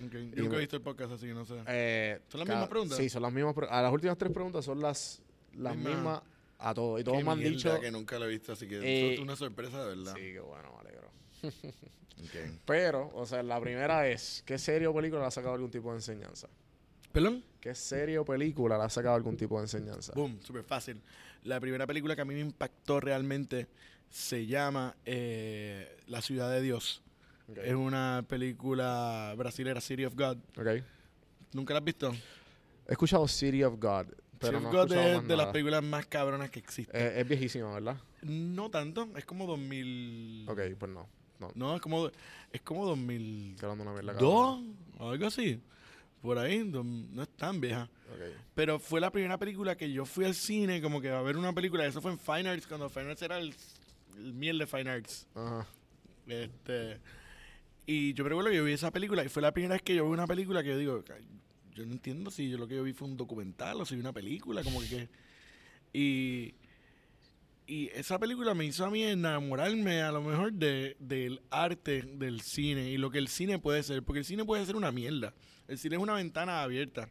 Yo 0.00 0.18
Y 0.18 0.24
nunca 0.24 0.50
me- 0.50 0.56
he 0.56 0.60
visto 0.60 0.76
el 0.76 0.82
podcast, 0.82 1.12
así 1.12 1.26
que 1.26 1.34
no 1.34 1.44
sé. 1.44 1.54
Eh, 1.68 2.20
¿Son 2.28 2.40
las 2.40 2.46
cada- 2.46 2.58
mismas 2.58 2.68
preguntas? 2.70 2.98
Sí, 2.98 3.08
son 3.08 3.22
las 3.22 3.32
mismas. 3.32 3.54
pre- 3.54 3.68
A 3.70 3.80
las 3.82 3.92
últimas 3.92 4.18
tres 4.18 4.32
preguntas 4.32 4.64
son 4.64 4.80
las, 4.80 5.22
las 5.56 5.76
Misma- 5.76 5.90
mismas 5.90 6.22
a 6.58 6.74
todos. 6.74 7.00
Y 7.00 7.04
todos 7.04 7.18
Qué 7.18 7.24
me 7.24 7.30
han 7.30 7.40
dicho. 7.40 7.80
que 7.80 7.90
nunca 7.90 8.18
lo 8.18 8.26
he 8.26 8.28
visto, 8.28 8.52
así 8.52 8.66
que 8.66 8.76
Eh, 8.78 9.14
es 9.14 9.20
una 9.20 9.36
sorpresa 9.36 9.82
de 9.86 9.96
verdad. 9.96 10.14
Sí, 10.14 10.20
qué 10.32 10.40
bueno, 10.40 10.72
me 10.74 10.80
alegro. 10.88 11.10
Pero, 12.64 13.10
o 13.14 13.26
sea, 13.26 13.42
la 13.42 13.60
primera 13.60 14.08
es: 14.08 14.42
¿qué 14.46 14.58
serie 14.58 14.86
o 14.86 14.94
película 14.94 15.20
le 15.22 15.26
ha 15.26 15.30
sacado 15.30 15.54
algún 15.54 15.70
tipo 15.70 15.90
de 15.90 15.96
enseñanza? 15.96 16.48
¿Perdón? 17.12 17.44
¿Qué 17.60 17.74
serie 17.74 18.18
o 18.18 18.24
película 18.24 18.76
le 18.78 18.84
ha 18.84 18.88
sacado 18.90 19.14
algún 19.14 19.36
tipo 19.36 19.56
de 19.56 19.62
enseñanza? 19.64 20.12
Boom, 20.14 20.40
súper 20.42 20.64
fácil. 20.64 21.00
La 21.44 21.60
primera 21.60 21.86
película 21.86 22.14
que 22.16 22.22
a 22.22 22.24
mí 22.24 22.34
me 22.34 22.40
impactó 22.40 23.00
realmente 23.00 23.66
se 24.10 24.46
llama 24.46 24.96
eh, 25.04 25.96
La 26.06 26.20
Ciudad 26.22 26.50
de 26.50 26.60
Dios. 26.62 27.02
Es 27.62 27.74
una 27.74 28.24
película 28.26 29.34
brasilera, 29.36 29.80
City 29.80 30.04
of 30.04 30.14
God. 30.14 30.38
¿Nunca 31.52 31.74
la 31.74 31.78
has 31.78 31.84
visto? 31.84 32.12
He 32.88 32.92
escuchado 32.92 33.26
City 33.28 33.62
of 33.62 33.74
God, 33.74 34.06
pero 34.38 34.58
City 34.58 34.66
of 34.66 34.72
God 34.72 34.92
es 34.92 35.28
de 35.28 35.36
las 35.36 35.46
películas 35.48 35.82
más 35.82 36.06
cabronas 36.06 36.50
que 36.50 36.58
existen. 36.58 37.00
Eh, 37.00 37.20
es 37.20 37.28
viejísima, 37.28 37.72
¿verdad? 37.72 37.96
No 38.22 38.70
tanto, 38.70 39.08
es 39.16 39.24
como 39.24 39.46
2000... 39.46 40.46
Ok, 40.48 40.60
pues 40.78 40.90
no. 40.92 41.06
No, 41.38 41.50
No, 41.54 41.74
es 41.76 41.82
como, 41.82 42.10
es 42.52 42.60
como 42.62 42.86
2002 42.86 43.54
estoy 43.54 43.70
hablando 43.70 43.82
una 43.84 43.92
mierda. 43.92 44.12
cabrón. 44.14 44.76
o 44.98 45.10
algo 45.10 45.26
así. 45.26 45.60
Por 46.22 46.38
ahí, 46.38 46.64
no 46.64 47.22
es 47.22 47.28
tan 47.36 47.60
vieja. 47.60 47.88
Pero 48.54 48.78
fue 48.78 48.98
la 49.00 49.10
primera 49.10 49.36
película 49.36 49.76
que 49.76 49.92
yo 49.92 50.06
fui 50.06 50.24
al 50.24 50.34
cine 50.34 50.80
como 50.80 51.00
que 51.00 51.10
a 51.10 51.20
ver 51.20 51.36
una 51.36 51.52
película. 51.52 51.84
Eso 51.84 52.00
fue 52.00 52.12
en 52.12 52.18
Fine 52.18 52.48
Arts, 52.48 52.66
cuando 52.66 52.88
Fine 52.88 53.10
Arts 53.10 53.22
era 53.22 53.38
el, 53.38 53.54
el 54.16 54.32
miel 54.32 54.58
de 54.58 54.66
Fine 54.66 54.88
Arts. 54.90 55.26
Ajá. 55.34 55.66
Este, 56.26 56.98
y 57.86 58.14
yo 58.14 58.24
recuerdo 58.24 58.50
que 58.50 58.56
yo 58.56 58.64
vi 58.64 58.72
esa 58.72 58.90
película 58.90 59.24
y 59.24 59.28
fue 59.28 59.42
la 59.42 59.52
primera 59.52 59.74
vez 59.74 59.82
que 59.82 59.94
yo 59.94 60.04
vi 60.06 60.12
una 60.12 60.26
película 60.26 60.62
que 60.62 60.70
yo 60.70 60.78
digo, 60.78 61.04
"Ca- 61.04 61.18
yo 61.74 61.84
no 61.86 61.92
entiendo 61.92 62.30
si 62.30 62.48
yo 62.50 62.56
lo 62.58 62.66
que 62.68 62.76
yo 62.76 62.82
vi 62.84 62.92
fue 62.92 63.08
un 63.08 63.16
documental 63.16 63.80
o 63.80 63.84
si 63.84 63.94
una 63.96 64.12
película, 64.12 64.62
como 64.62 64.80
que... 64.80 64.88
que- 64.88 65.08
y, 65.92 66.54
y 67.66 67.88
esa 67.94 68.18
película 68.18 68.54
me 68.54 68.64
hizo 68.66 68.84
a 68.84 68.90
mí 68.90 69.02
enamorarme 69.02 70.02
a 70.02 70.12
lo 70.12 70.20
mejor 70.22 70.52
de, 70.52 70.96
del 70.98 71.40
arte 71.50 72.02
del 72.02 72.40
cine 72.42 72.90
y 72.90 72.98
lo 72.98 73.10
que 73.10 73.18
el 73.18 73.28
cine 73.28 73.58
puede 73.58 73.82
ser, 73.82 74.02
porque 74.02 74.18
el 74.20 74.24
cine 74.24 74.44
puede 74.44 74.66
ser 74.66 74.76
una 74.76 74.92
mierda. 74.92 75.32
El 75.66 75.78
cine 75.78 75.96
es 75.96 76.02
una 76.02 76.14
ventana 76.14 76.62
abierta. 76.62 77.08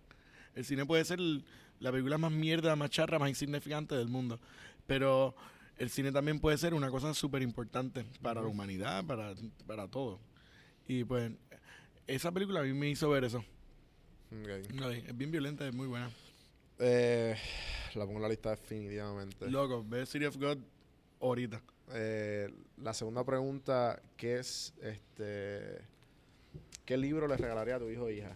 El 0.54 0.64
cine 0.66 0.86
puede 0.86 1.06
ser 1.06 1.20
el- 1.20 1.44
la 1.80 1.92
película 1.92 2.18
más 2.18 2.32
mierda, 2.32 2.76
más 2.76 2.90
charra, 2.92 3.18
más 3.20 3.30
insignificante 3.30 3.96
del 3.96 4.08
mundo. 4.10 4.40
Pero 4.86 5.36
el 5.78 5.90
cine 5.90 6.12
también 6.12 6.40
puede 6.40 6.58
ser 6.58 6.74
una 6.76 6.90
cosa 6.92 7.14
súper 7.16 7.42
importante 7.42 8.06
para 8.22 8.42
la 8.42 8.48
humanidad, 8.48 9.04
para, 9.06 9.34
para 9.66 9.88
todo. 9.88 10.20
Y 10.88 11.04
pues 11.04 11.32
esa 12.08 12.32
película 12.32 12.60
a 12.60 12.64
mí 12.64 12.74
me 12.74 12.90
hizo 12.90 13.10
ver 13.10 13.24
eso. 13.24 13.44
Es 14.32 15.18
bien 15.18 15.32
violenta, 15.32 15.68
es 15.68 15.74
muy 15.74 15.88
buena. 15.88 16.10
Eh, 16.80 17.36
la 17.94 18.06
pongo 18.06 18.18
en 18.18 18.24
la 18.24 18.30
lista 18.30 18.52
definitivamente. 18.52 19.50
Loco, 19.50 19.86
ve 19.88 20.06
City 20.06 20.26
of 20.26 20.38
God 20.38 20.58
ahorita. 21.22 21.62
Eh, 21.94 22.50
la 22.78 22.94
segunda 22.94 23.24
pregunta, 23.24 24.02
¿qué 24.18 24.40
es 24.40 24.74
este 24.82 25.82
qué 26.86 26.98
libro 26.98 27.28
le 27.28 27.38
regalaría 27.38 27.76
a 27.76 27.80
tu 27.80 27.90
hijo 27.90 28.06
o 28.06 28.10
hija? 28.10 28.36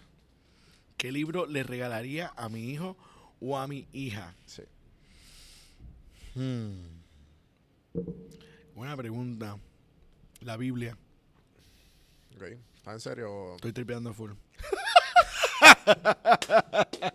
¿Qué 0.98 1.12
libro 1.12 1.46
le 1.46 1.64
regalaría 1.64 2.32
a 2.36 2.50
mi 2.50 2.70
hijo 2.70 2.98
o 3.40 3.58
a 3.58 3.68
mi 3.68 3.88
hija? 3.92 4.36
Sí. 4.46 4.64
Hmm. 6.36 7.02
Buena 8.76 8.96
pregunta. 8.96 9.58
La 10.42 10.58
Biblia. 10.58 10.98
Ok. 12.38 12.44
¿Está 12.76 12.94
en 12.94 13.00
serio? 13.00 13.56
Estoy 13.56 13.74
tripeando 13.74 14.14
full. 14.14 14.32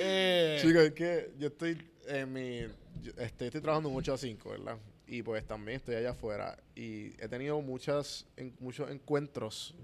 eh, 0.00 0.58
Chicos, 0.60 0.82
es 0.82 0.92
que 0.92 1.30
yo 1.38 1.48
estoy 1.48 1.78
en 2.06 2.32
mi 2.32 2.60
yo- 3.02 3.12
este, 3.18 3.46
estoy 3.46 3.60
trabajando 3.60 3.90
mucho 3.90 4.14
a 4.14 4.18
5, 4.18 4.50
¿verdad? 4.50 4.78
Y 5.06 5.22
pues 5.22 5.46
también 5.46 5.76
estoy 5.76 5.94
allá 5.94 6.10
afuera 6.10 6.58
y 6.74 7.12
he 7.22 7.28
tenido 7.28 7.60
muchas 7.60 8.26
en- 8.36 8.54
muchos 8.58 8.90
encuentros 8.90 9.74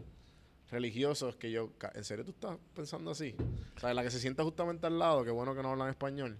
religiosos 0.70 1.36
que 1.36 1.50
yo, 1.50 1.70
ca- 1.78 1.92
¿en 1.94 2.04
serio 2.04 2.24
tú 2.24 2.32
estás 2.32 2.56
pensando 2.74 3.10
así? 3.12 3.34
O 3.76 3.80
sea, 3.80 3.94
la 3.94 4.02
que 4.02 4.10
se 4.10 4.18
sienta 4.18 4.42
justamente 4.42 4.86
al 4.86 4.98
lado, 4.98 5.24
qué 5.24 5.30
bueno 5.30 5.54
que 5.54 5.62
no 5.62 5.70
hablan 5.70 5.90
español. 5.90 6.36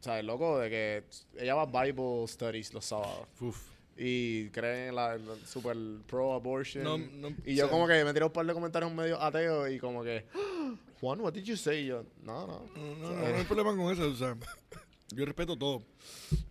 O 0.00 0.02
sea, 0.02 0.18
el 0.20 0.26
loco 0.26 0.58
de 0.58 0.70
que 0.70 1.04
ella 1.42 1.54
va 1.54 1.62
a 1.62 1.84
Bible 1.84 2.26
Studies 2.28 2.72
los 2.74 2.84
sábados 2.84 3.26
Uf. 3.40 3.58
Y 3.98 4.48
cree 4.50 4.88
en 4.88 4.94
la, 4.94 5.16
en 5.16 5.26
la 5.26 5.34
super 5.44 5.76
pro 6.06 6.32
abortion. 6.34 6.84
No, 6.84 6.96
no, 6.98 7.34
y 7.44 7.56
yo 7.56 7.68
como 7.68 7.86
que 7.88 8.04
me 8.04 8.12
tiré 8.12 8.24
un 8.24 8.32
par 8.32 8.46
de 8.46 8.52
comentarios 8.54 8.92
medio 8.92 9.20
ateos 9.20 9.68
y 9.70 9.78
como 9.80 10.04
que, 10.04 10.24
Juan, 11.00 11.20
what 11.20 11.32
did 11.32 11.42
you 11.42 11.56
say? 11.56 11.80
Y 11.84 11.86
yo, 11.86 12.04
no, 12.22 12.46
no. 12.46 12.66
No, 12.76 12.96
no, 12.96 13.10
no, 13.12 13.28
no 13.28 13.36
hay 13.36 13.44
problema 13.44 13.74
con 13.76 13.92
eso. 13.92 14.08
O 14.08 14.14
sea, 14.14 14.36
yo 15.14 15.24
respeto 15.24 15.56
todo. 15.58 15.82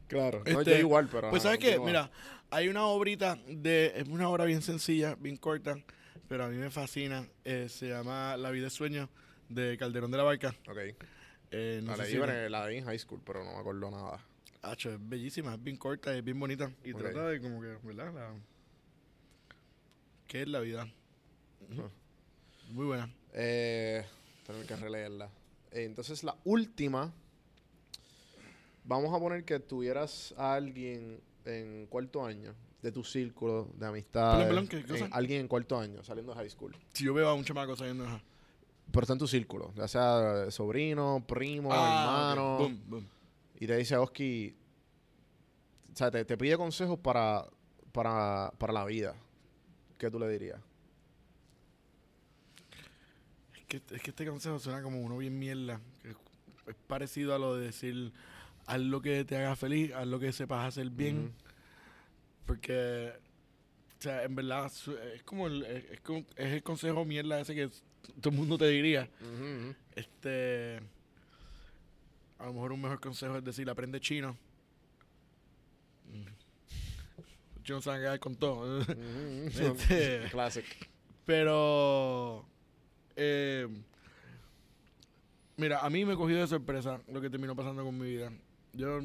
Claro. 0.08 0.44
No, 0.46 0.60
Este, 0.60 0.72
yo 0.72 0.78
igual, 0.80 1.08
pero. 1.12 1.30
Pues 1.30 1.44
ajá, 1.44 1.54
sabes 1.56 1.60
qué, 1.60 1.78
continúa. 1.78 1.86
mira, 1.88 2.12
hay 2.50 2.68
una 2.70 2.86
obrita 2.88 3.38
de, 3.48 3.94
es 3.96 4.08
una 4.08 4.30
obra 4.30 4.46
bien 4.46 4.62
sencilla, 4.62 5.16
bien 5.16 5.38
corta, 5.38 5.78
pero 6.28 6.46
a 6.46 6.48
mí 6.50 6.58
me 6.58 6.70
fascina. 6.70 7.28
eh, 7.46 7.68
se 7.70 7.88
llama 7.90 8.36
La 8.38 8.52
vida 8.52 8.68
es 8.68 8.74
sueño 8.74 9.10
de 9.50 9.78
Calderón 9.78 10.12
de 10.12 10.18
la 10.18 10.24
Barca. 10.24 10.54
Ok. 10.70 10.78
Eh, 11.52 11.80
no 11.84 11.92
la, 11.92 11.98
sé 11.98 12.04
leí 12.04 12.12
si 12.12 12.18
en 12.22 12.52
la- 12.52 12.72
en 12.72 12.84
high 12.86 13.00
school, 13.00 13.22
pero 13.26 13.44
no 13.44 13.54
me 13.54 13.60
acuerdo 13.60 13.90
nada. 13.92 14.26
Acho, 14.72 14.92
es 14.92 14.98
bellísima, 15.10 15.54
es 15.56 15.64
bien 15.64 15.78
corta, 15.78 16.16
es 16.16 16.24
bien 16.24 16.40
bonita. 16.40 16.72
Y 16.84 16.94
trata 16.94 17.28
de 17.28 17.42
como 17.42 17.62
que, 17.62 17.78
¿verdad? 17.84 18.14
La- 18.14 18.34
¿Qué 20.28 20.42
es 20.42 20.48
la 20.48 20.60
vida? 20.60 20.88
Ah. 21.72 21.90
Muy 22.72 22.86
buena. 22.86 23.10
Eh, 23.34 24.06
tengo 24.46 24.62
que 24.66 24.76
releerla. 24.76 25.30
Eh, 25.72 25.84
entonces, 25.86 26.24
la 26.24 26.36
última. 26.44 27.14
Vamos 28.84 29.14
a 29.14 29.20
poner 29.20 29.44
que 29.44 29.60
tuvieras 29.60 30.34
a 30.38 30.54
alguien 30.54 31.20
en 31.46 31.86
cuarto 31.88 32.26
año 32.26 32.54
de 32.82 32.92
tu 32.92 33.04
círculo 33.04 33.70
de 33.78 33.86
amistad. 33.86 34.38
Perdón, 34.48 34.68
perdón, 34.68 34.68
¿qué 34.68 34.94
cosa? 34.94 35.08
alguien 35.12 35.42
en 35.42 35.48
cuarto 35.48 35.78
año, 35.80 36.04
saliendo 36.04 36.34
de 36.34 36.40
high 36.40 36.50
school. 36.50 36.76
Si 36.94 37.04
yo 37.04 37.14
veo 37.14 37.28
a 37.28 37.34
un 37.34 37.44
chamaco 37.44 37.76
saliendo 37.76 38.06
ajá. 38.06 38.22
Pero 38.92 39.02
está 39.02 39.14
en 39.14 39.20
tu 39.20 39.28
círculo, 39.28 39.74
ya 39.76 39.88
sea 39.90 40.50
sobrino, 40.50 41.22
primo, 41.28 41.70
Ah, 41.74 42.34
hermano. 42.36 42.58
Boom, 42.60 42.82
boom. 42.88 43.08
Y 43.60 43.68
te 43.68 43.76
dice, 43.76 43.98
Oski, 43.98 44.56
o 45.92 45.96
sea, 45.96 46.12
te, 46.12 46.24
te 46.26 46.38
pide 46.38 46.58
consejos 46.58 47.00
para, 47.00 47.46
para, 47.92 48.52
para 48.58 48.74
la 48.74 48.86
vida. 48.86 49.16
¿Qué 49.98 50.12
tú 50.12 50.20
le 50.20 50.30
dirías? 50.30 50.60
Es 53.56 53.66
que, 53.66 53.78
es 53.96 54.02
que 54.02 54.12
este 54.12 54.26
consejo 54.28 54.60
suena 54.60 54.84
como 54.84 55.02
uno 55.02 55.18
bien 55.18 55.38
mierda. 55.38 55.82
es, 56.04 56.16
es 56.68 56.76
parecido 56.88 57.34
a 57.34 57.40
lo 57.40 57.56
de 57.56 57.66
decir, 57.66 58.14
haz 58.68 58.80
lo 58.80 59.02
que 59.02 59.26
te 59.26 59.38
haga 59.38 59.56
feliz, 59.56 59.92
haz 59.94 60.06
lo 60.06 60.20
que 60.20 60.32
sepas 60.32 60.68
hacer 60.68 60.92
bien. 60.92 61.34
Porque, 62.46 63.12
o 63.98 64.02
sea, 64.02 64.24
en 64.24 64.36
verdad, 64.36 64.72
es 65.16 65.24
como 65.24 65.48
el, 65.48 65.66
es, 65.66 65.86
es 66.36 66.54
el 66.54 66.64
consejo 66.64 67.06
mierda 67.06 67.40
ese 67.40 67.56
que 67.56 67.70
todo 68.22 68.30
el 68.30 68.36
mundo 68.36 68.58
te 68.58 68.68
diría. 68.68 69.10
Este, 69.96 70.80
a 72.40 72.46
lo 72.46 72.54
mejor 72.54 72.72
un 72.72 72.82
mejor 72.82 73.00
consejo 73.00 73.38
es 73.38 73.44
decir, 73.44 73.70
aprende 73.70 74.00
chino. 74.00 74.38
Mm. 76.12 77.64
Chino 77.64 77.82
se 77.82 77.90
van 77.90 78.00
a 78.00 78.02
quedar 78.02 78.20
con 78.20 78.36
todo. 78.36 78.82
Este- 79.48 80.28
Classic. 80.32 80.66
Pero, 81.26 82.46
eh, 83.18 83.68
mira, 85.58 85.80
a 85.80 85.90
mí 85.90 86.06
me 86.06 86.16
cogió 86.16 86.38
de 86.38 86.48
sorpresa 86.48 87.02
lo 87.12 87.20
que 87.20 87.30
terminó 87.30 87.56
pasando 87.56 87.84
con 87.84 87.98
mi 87.98 88.08
vida. 88.08 88.32
Yo, 88.74 89.02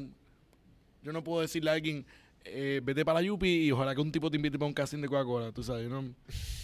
yo 1.01 1.11
no 1.11 1.23
puedo 1.23 1.41
decirle 1.41 1.69
a 1.71 1.73
alguien, 1.73 2.05
eh, 2.45 2.81
vete 2.83 3.05
para 3.05 3.19
la 3.19 3.25
Yupi 3.25 3.47
y 3.67 3.71
ojalá 3.71 3.95
que 3.95 4.01
un 4.01 4.11
tipo 4.11 4.29
te 4.29 4.35
invite 4.37 4.57
para 4.59 4.67
un 4.67 4.73
casting 4.73 4.99
de 4.99 5.07
Coca-Cola, 5.07 5.51
tú 5.51 5.63
sabes. 5.63 5.83
Yo 5.83 5.89
no, 5.89 6.13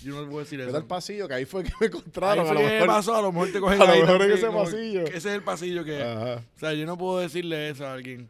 yo 0.04 0.14
no 0.14 0.22
le 0.22 0.28
puedo 0.28 0.40
decir 0.40 0.60
Vete 0.60 0.70
eso. 0.70 0.78
al 0.78 0.86
pasillo, 0.86 1.28
que 1.28 1.34
ahí 1.36 1.46
fue 1.46 1.64
que 1.64 1.70
me 1.80 1.86
Ahí 1.86 1.88
encontraron. 1.88 2.46
fue 2.46 2.52
a 2.52 2.54
lo 2.54 2.60
que 2.60 2.74
mejor. 2.74 2.88
pasó, 2.88 3.16
a 3.16 3.22
lo 3.22 3.32
mejor 3.32 3.52
te 3.52 3.60
cogen 3.60 3.82
a 3.82 3.86
lo 3.86 3.92
ahí 3.92 4.02
mejor 4.02 4.16
en 4.16 4.20
también, 4.20 4.38
ese 4.38 4.48
como 4.48 4.64
pasillo. 4.64 5.02
Ese 5.06 5.18
es 5.18 5.26
el 5.26 5.44
pasillo 5.44 5.84
que... 5.86 6.02
Ajá. 6.02 6.44
O 6.56 6.60
sea, 6.60 6.74
yo 6.74 6.86
no 6.86 6.98
puedo 6.98 7.20
decirle 7.20 7.70
eso 7.70 7.86
a 7.88 7.94
alguien. 7.94 8.30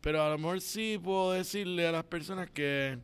Pero 0.00 0.22
a 0.22 0.28
lo 0.30 0.38
mejor 0.38 0.60
sí 0.60 1.00
puedo 1.02 1.32
decirle 1.32 1.86
a 1.88 1.92
las 1.92 2.04
personas 2.04 2.50
que. 2.50 2.98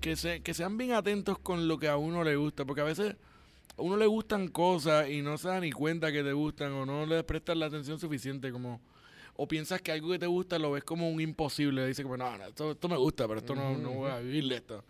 Que, 0.00 0.14
se, 0.14 0.40
que 0.40 0.54
sean 0.54 0.76
bien 0.78 0.92
atentos 0.92 1.38
con 1.38 1.66
lo 1.66 1.78
que 1.78 1.88
a 1.88 1.96
uno 1.96 2.22
le 2.22 2.36
gusta. 2.36 2.64
Porque 2.64 2.80
a 2.80 2.84
veces 2.84 3.16
a 3.76 3.82
uno 3.82 3.96
le 3.96 4.06
gustan 4.06 4.48
cosas 4.48 5.08
y 5.10 5.20
no 5.22 5.36
se 5.36 5.48
da 5.48 5.60
ni 5.60 5.72
cuenta 5.72 6.12
que 6.12 6.22
te 6.22 6.32
gustan 6.32 6.72
o 6.72 6.86
no 6.86 7.06
le 7.06 7.24
prestas 7.24 7.56
la 7.56 7.66
atención 7.66 7.98
suficiente. 7.98 8.52
como 8.52 8.80
O 9.36 9.46
piensas 9.46 9.82
que 9.82 9.92
algo 9.92 10.10
que 10.10 10.18
te 10.18 10.26
gusta 10.26 10.58
lo 10.58 10.72
ves 10.72 10.84
como 10.84 11.10
un 11.10 11.20
imposible. 11.20 11.86
Dices 11.86 12.02
como, 12.04 12.16
no, 12.16 12.38
no, 12.38 12.46
esto, 12.46 12.72
esto 12.72 12.88
me 12.88 12.96
gusta, 12.96 13.26
pero 13.28 13.40
esto 13.40 13.54
no, 13.54 13.76
no 13.82 13.90
voy 13.92 14.10
a 14.10 14.18
vivir 14.20 14.48
de 14.48 14.56
esto. 14.56 14.84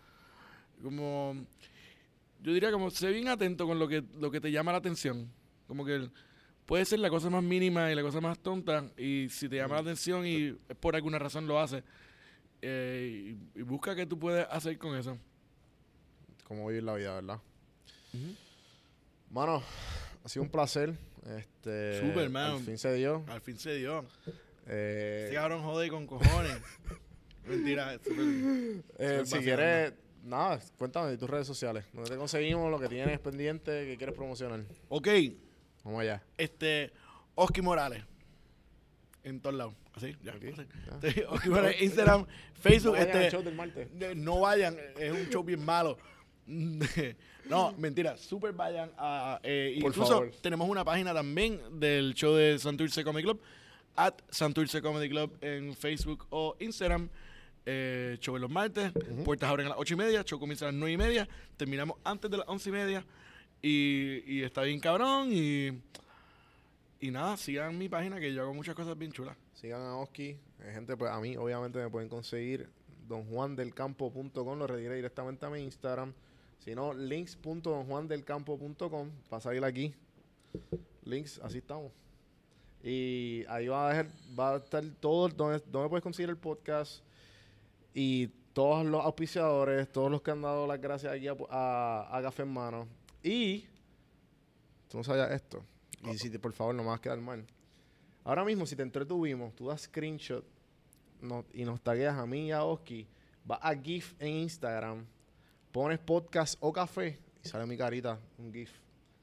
Como. 0.83 1.45
Yo 2.43 2.53
diría 2.53 2.71
como, 2.71 2.91
sé 2.91 3.11
bien 3.11 3.29
atento 3.29 3.67
con 3.67 3.79
lo 3.79 3.89
que, 3.89 4.05
lo 4.21 4.31
que 4.31 4.41
te 4.41 4.53
llama 4.53 4.71
la 4.73 4.79
atención. 4.79 5.29
Como 5.67 5.85
que 5.85 5.95
el- 5.97 6.11
puede 6.65 6.85
ser 6.85 6.99
la 7.01 7.11
cosa 7.11 7.29
más 7.31 7.43
mínima 7.43 7.91
y 7.91 7.95
la 7.95 8.03
cosa 8.03 8.21
más 8.21 8.39
tonta. 8.39 8.85
Y 8.97 9.29
si 9.31 9.49
te 9.49 9.57
llama 9.57 9.77
la 9.77 9.81
atención 9.81 10.25
y 10.27 10.53
por 10.81 10.95
alguna 10.95 11.19
razón 11.19 11.47
lo 11.49 11.59
haces, 11.59 11.83
eh, 12.63 13.37
y, 13.55 13.59
y 13.61 13.63
busca 13.63 13.97
qué 13.97 14.07
tú 14.07 14.19
puedes 14.19 14.47
hacer 14.51 14.79
con 14.79 14.97
eso. 14.97 15.19
Cómo 16.45 16.69
vivir 16.69 16.85
la 16.85 16.95
vida, 16.95 17.15
¿verdad? 17.17 17.41
Mano, 19.31 19.63
ha 20.25 20.29
sido 20.29 20.45
un 20.45 20.49
placer. 20.51 20.97
Este, 21.39 22.01
Súper, 22.01 22.31
mano. 22.31 22.57
Al 22.57 22.63
fin 22.63 22.79
se 22.79 22.93
dio. 22.95 23.25
Al 23.29 23.41
fin 23.41 23.59
se 23.59 23.75
dio. 23.75 24.05
Eh, 24.67 25.23
Este 25.25 25.35
cabrón 25.37 25.63
jode 25.63 25.89
con 25.89 26.07
cojones. 26.07 26.59
Mentira. 27.47 27.95
es 27.95 28.01
súper- 28.03 28.83
eh, 28.99 29.23
si 29.25 29.39
quieres, 29.39 29.93
nada, 30.25 30.61
cuéntame 30.79 31.11
de 31.11 31.19
tus 31.19 31.29
redes 31.31 31.47
sociales. 31.47 31.85
¿Dónde 31.93 32.11
te 32.11 32.17
conseguimos? 32.17 32.71
Lo 32.71 32.79
que 32.79 32.89
tienes 32.89 33.19
pendiente, 33.21 33.87
que 33.87 33.97
quieres 33.97 34.15
promocionar. 34.15 34.65
Ok, 34.89 35.09
Vamos 35.85 36.01
allá. 36.03 36.23
este, 36.37 36.93
Oski 37.37 37.63
Morales. 37.63 38.03
En 39.23 39.41
todos 39.41 39.57
lados. 39.57 39.75
Así, 39.95 40.15
ya. 40.23 40.35
Ok, 40.35 40.45
así. 40.53 40.67
ya. 41.03 41.11
Sí, 41.13 41.21
Oski 41.29 41.49
Morales, 41.49 41.81
Instagram, 41.83 42.27
Facebook. 42.55 42.97
No 42.97 43.01
vayan 43.01 43.17
al 43.17 43.23
este, 43.23 43.31
show 43.37 43.43
del 43.43 43.55
martes. 43.55 43.89
no 44.17 44.41
vayan, 44.41 44.77
es 44.99 45.13
un 45.13 45.29
show 45.31 45.43
bien 45.45 45.65
malo. 45.65 45.99
No, 46.47 47.73
mentira, 47.79 48.17
super 48.17 48.53
vayan 48.53 48.91
a... 48.99 49.41
eh, 49.43 49.79
Por 49.81 49.91
incluso 49.91 50.11
favor. 50.13 50.31
tenemos 50.41 50.69
una 50.69 50.85
página 50.85 51.13
también 51.13 51.61
del 51.81 52.15
show 52.15 52.35
de 52.35 52.59
Santurce 52.59 53.03
Comedy 53.05 53.25
Club, 53.25 53.41
at 53.97 54.15
Santurce 54.31 54.81
Comedy 54.83 55.09
Club 55.09 55.37
en 55.41 55.75
Facebook 55.75 56.27
o 56.31 56.57
Instagram. 56.61 57.09
Eh, 57.69 58.17
show 58.21 58.37
en 58.37 58.43
los 58.43 58.51
martes, 58.51 58.93
puertas 59.25 59.51
abren 59.51 59.67
a 59.67 59.71
las 59.71 59.79
8 59.81 59.95
y 59.95 59.97
media, 59.97 60.23
show 60.23 60.39
comienza 60.39 60.67
a 60.67 60.69
las 60.71 60.79
9 60.79 60.93
y 60.93 60.97
media, 60.97 61.29
terminamos 61.57 61.97
antes 62.05 62.31
de 62.31 62.37
las 62.37 62.47
11 62.49 62.69
y 62.69 62.73
media 62.73 63.05
y, 63.61 64.23
y 64.37 64.43
está 64.45 64.63
bien 64.63 64.79
cabrón 64.79 65.31
y, 65.33 65.73
y 67.01 67.11
nada, 67.11 67.37
sigan 67.37 67.77
mi 67.77 67.89
página 67.89 68.21
que 68.21 68.33
yo 68.33 68.43
hago 68.43 68.55
muchas 68.55 68.77
cosas 68.77 68.97
bien 68.97 69.11
chulas. 69.11 69.37
Sigan 69.55 69.81
a 69.83 69.97
Oski. 69.97 70.29
Eh, 70.61 70.71
gente, 70.75 70.97
pues 70.97 71.11
a 71.11 71.19
mí 71.21 71.37
obviamente 71.37 71.81
me 71.81 71.91
pueden 71.91 72.09
conseguir 72.09 72.69
donjuandelcampo.com, 73.09 74.59
lo 74.59 74.67
rediré 74.69 74.95
directamente 74.97 75.45
a 75.47 75.51
mi 75.51 75.61
Instagram. 75.61 76.13
Si 76.59 76.75
no, 76.75 76.95
links.donjuandelcampo.com 76.95 79.11
para 79.29 79.41
salir 79.41 79.65
aquí. 79.65 79.95
Links, 81.05 81.39
así 81.43 81.59
estamos. 81.59 81.93
Y 82.83 83.45
ahí 83.49 83.69
va 83.69 83.87
a, 83.87 83.91
dejar, 83.91 84.09
va 84.39 84.55
a 84.55 84.57
estar 84.59 84.85
todo 85.01 85.29
donde, 85.29 85.61
puedes 85.89 86.03
conseguir 86.03 86.29
el 86.31 86.37
podcast 86.37 87.03
y 87.95 88.29
todos 88.53 88.85
los 88.87 89.05
auspiciadores, 89.05 89.91
todos 89.91 90.11
los 90.11 90.23
que 90.23 90.31
han 90.31 90.43
dado 90.43 90.67
las 90.67 90.81
gracias 90.81 91.13
aquí 91.13 91.29
a, 91.29 91.37
a, 91.51 92.19
a. 92.19 92.33
Y 93.23 93.67
tú 94.89 94.99
no 94.99 95.05
sabías 95.05 95.31
esto. 95.33 95.65
Y 96.05 96.19
si 96.19 96.31
te, 96.31 96.39
por 96.39 96.53
favor, 96.53 96.75
no 96.75 96.83
me 96.83 96.91
vas 96.91 96.99
a 96.99 97.03
quedar 97.03 97.21
mal. 97.21 97.45
Ahora 98.25 98.45
mismo, 98.45 98.67
si 98.67 98.77
te 98.77 98.83
entretuvimos, 98.83 99.55
tú 99.55 99.69
das 99.69 99.83
screenshot 99.83 100.45
y 101.53 101.65
nos 101.65 101.81
tagueas 101.81 102.17
a 102.17 102.27
mí 102.27 102.49
y 102.49 102.53
a 102.53 102.65
Oski, 102.65 103.07
vas 103.45 103.59
a 103.63 103.75
GIF 103.75 104.15
en 104.21 104.29
Instagram, 104.29 105.07
pones 105.77 105.99
podcast 105.99 106.57
o 106.61 106.73
café 106.73 107.19
y 107.45 107.49
sale 107.49 107.67
mi 107.67 107.77
carita, 107.77 108.19
un 108.39 108.51
GIF, 108.51 108.71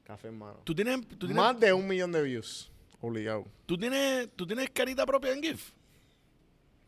café 0.04 0.28
en 0.28 0.38
mano. 0.38 0.60
¿Tú 0.62 0.72
tienes, 0.72 1.00
tú 1.08 1.26
tienes, 1.26 1.36
Más 1.36 1.58
de 1.58 1.72
un 1.72 1.84
millón 1.84 2.12
de 2.12 2.22
views. 2.22 2.70
Obligado. 3.00 3.44
¿tú 3.66 3.76
tienes, 3.76 4.30
¿tú 4.36 4.46
tienes 4.46 4.70
carita 4.70 5.04
propia 5.04 5.32
en 5.32 5.42
GIF? 5.42 5.72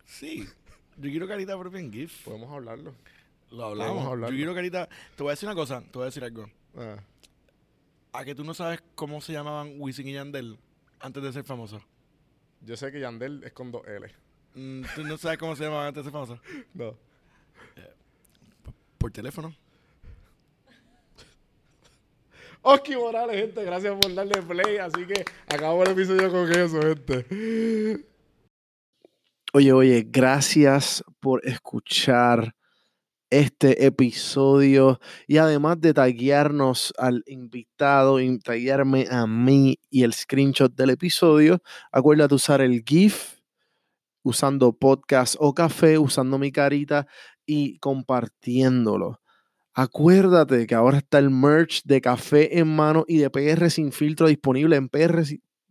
Sí. 0.05 0.47
Yo 0.97 1.11
quiero 1.11 1.27
carita 1.27 1.59
propia 1.59 1.81
en 1.81 1.93
GIF. 1.93 2.25
Podemos 2.25 2.49
hablarlo. 2.49 2.95
Lo 3.51 3.65
hablamos. 3.65 4.07
hablarlo. 4.07 4.29
Yo 4.29 4.37
quiero 4.37 4.55
carita. 4.55 4.89
Te 5.17 5.23
voy 5.25 5.31
a 5.31 5.33
decir 5.33 5.49
una 5.49 5.57
cosa. 5.57 5.81
Te 5.81 5.99
voy 5.99 6.03
a 6.03 6.07
decir 6.07 6.23
algo. 6.23 6.49
Ah, 6.77 7.03
¿A 8.13 8.25
que 8.25 8.37
tú 8.37 8.45
no 8.45 8.55
sabes 8.55 8.81
cómo 8.95 9.21
se 9.21 9.33
llamaban 9.33 9.81
Wisin 9.81 10.07
y 10.07 10.13
Yandel 10.13 10.59
antes 11.01 11.25
de 11.25 11.33
ser 11.33 11.43
famosos? 11.43 11.83
yo 12.61 12.77
sé 12.77 12.93
que 12.93 13.01
Yandel 13.01 13.43
es 13.43 13.53
con 13.53 13.73
dos 13.73 13.85
L. 13.89 14.15
Mm, 14.55 14.85
¿Tú 14.95 15.03
no 15.03 15.19
sabes 15.19 15.39
cómo 15.39 15.57
se 15.57 15.65
llamaban 15.65 15.89
antes 15.89 16.05
de 16.05 16.11
ser 16.11 16.13
famosos? 16.13 16.41
No. 16.73 16.97
Por 19.07 19.13
teléfono. 19.13 19.55
Oski 22.63 22.97
Morales, 22.97 23.37
gente, 23.37 23.63
gracias 23.63 23.95
por 24.01 24.13
darle 24.13 24.43
play. 24.43 24.79
Así 24.79 25.07
que 25.07 25.25
acabamos 25.47 25.87
el 25.87 25.93
episodio 25.93 26.29
con 26.29 26.51
eso, 26.51 26.83
gente. 26.83 28.05
Oye, 29.53 29.73
oye, 29.73 30.05
gracias 30.11 31.05
por 31.21 31.47
escuchar 31.47 32.57
este 33.31 33.87
episodio 33.87 34.99
y 35.29 35.37
además 35.37 35.81
de 35.81 35.95
taguearnos 35.95 36.93
al 36.99 37.23
invitado 37.29 38.19
y 38.19 38.41
taguearme 38.41 39.07
a 39.09 39.29
mí 39.29 39.79
y 39.89 40.03
el 40.03 40.15
screenshot 40.15 40.75
del 40.75 40.91
episodio, 40.91 41.63
acuérdate 41.93 42.35
usar 42.35 42.61
el 42.61 42.83
GIF 42.85 43.37
usando 44.25 44.73
podcast 44.73 45.37
o 45.39 45.55
café, 45.55 45.97
usando 45.97 46.39
mi 46.39 46.51
carita 46.51 47.07
y 47.47 47.79
compartiéndolo. 47.79 49.21
Acuérdate 49.79 50.67
que 50.67 50.75
ahora 50.75 50.99
está 50.99 51.19
el 51.19 51.31
merch 51.31 51.83
de 51.85 52.01
café 52.01 52.59
en 52.59 52.75
mano 52.75 53.05
y 53.07 53.19
de 53.19 53.31
PR 53.31 53.71
sin 53.71 53.93
filtro 53.93 54.27
disponible 54.27 54.77
en 54.77 54.89
PR, 54.89 55.23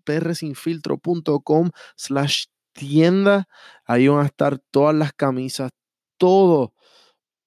prsinfiltro.com 0.04 1.72
slash 1.96 2.46
tienda. 2.74 3.48
Ahí 3.86 4.08
van 4.08 4.24
a 4.24 4.28
estar 4.28 4.60
todas 4.72 4.96
las 4.96 5.12
camisas, 5.14 5.72
todo, 6.18 6.74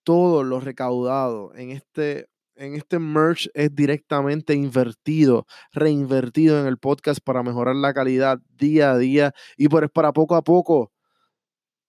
todo 0.03 0.43
lo 0.43 0.59
recaudado 0.59 1.55
en 1.55 1.71
este, 1.71 2.29
en 2.57 2.75
este 2.75 2.99
merch 2.99 3.49
es 3.55 3.73
directamente 3.75 4.55
invertido, 4.55 5.47
reinvertido 5.73 6.61
en 6.61 6.67
el 6.67 6.79
podcast 6.79 7.21
para 7.23 7.45
mejorar 7.45 7.77
la 7.77 7.95
calidad 7.95 8.41
día 8.57 8.91
a 8.91 8.99
día 8.99 9.33
y 9.57 9.69
por, 9.69 9.89
para 9.93 10.13
poco 10.13 10.35
a 10.35 10.43
poco 10.43 10.93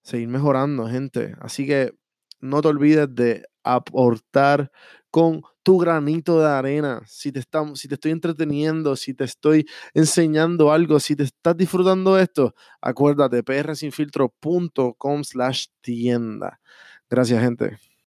seguir 0.02 0.28
mejorando, 0.28 0.86
gente. 0.88 1.34
Así 1.40 1.66
que 1.66 1.92
no 2.40 2.62
te 2.62 2.68
olvides 2.68 3.08
de 3.14 3.44
aportar 3.62 4.70
con 5.10 5.42
tu 5.62 5.78
granito 5.78 6.40
de 6.40 6.48
arena. 6.48 7.02
Si 7.06 7.32
te, 7.32 7.40
estamos, 7.40 7.80
si 7.80 7.88
te 7.88 7.94
estoy 7.94 8.12
entreteniendo, 8.12 8.96
si 8.96 9.14
te 9.14 9.24
estoy 9.24 9.66
enseñando 9.94 10.72
algo, 10.72 11.00
si 11.00 11.16
te 11.16 11.24
estás 11.24 11.56
disfrutando 11.56 12.18
esto, 12.18 12.54
acuérdate, 12.80 13.42
prsinfiltro.com 13.42 15.24
slash 15.24 15.66
tienda. 15.82 16.60
Gracias, 17.08 17.42
gente. 17.42 17.89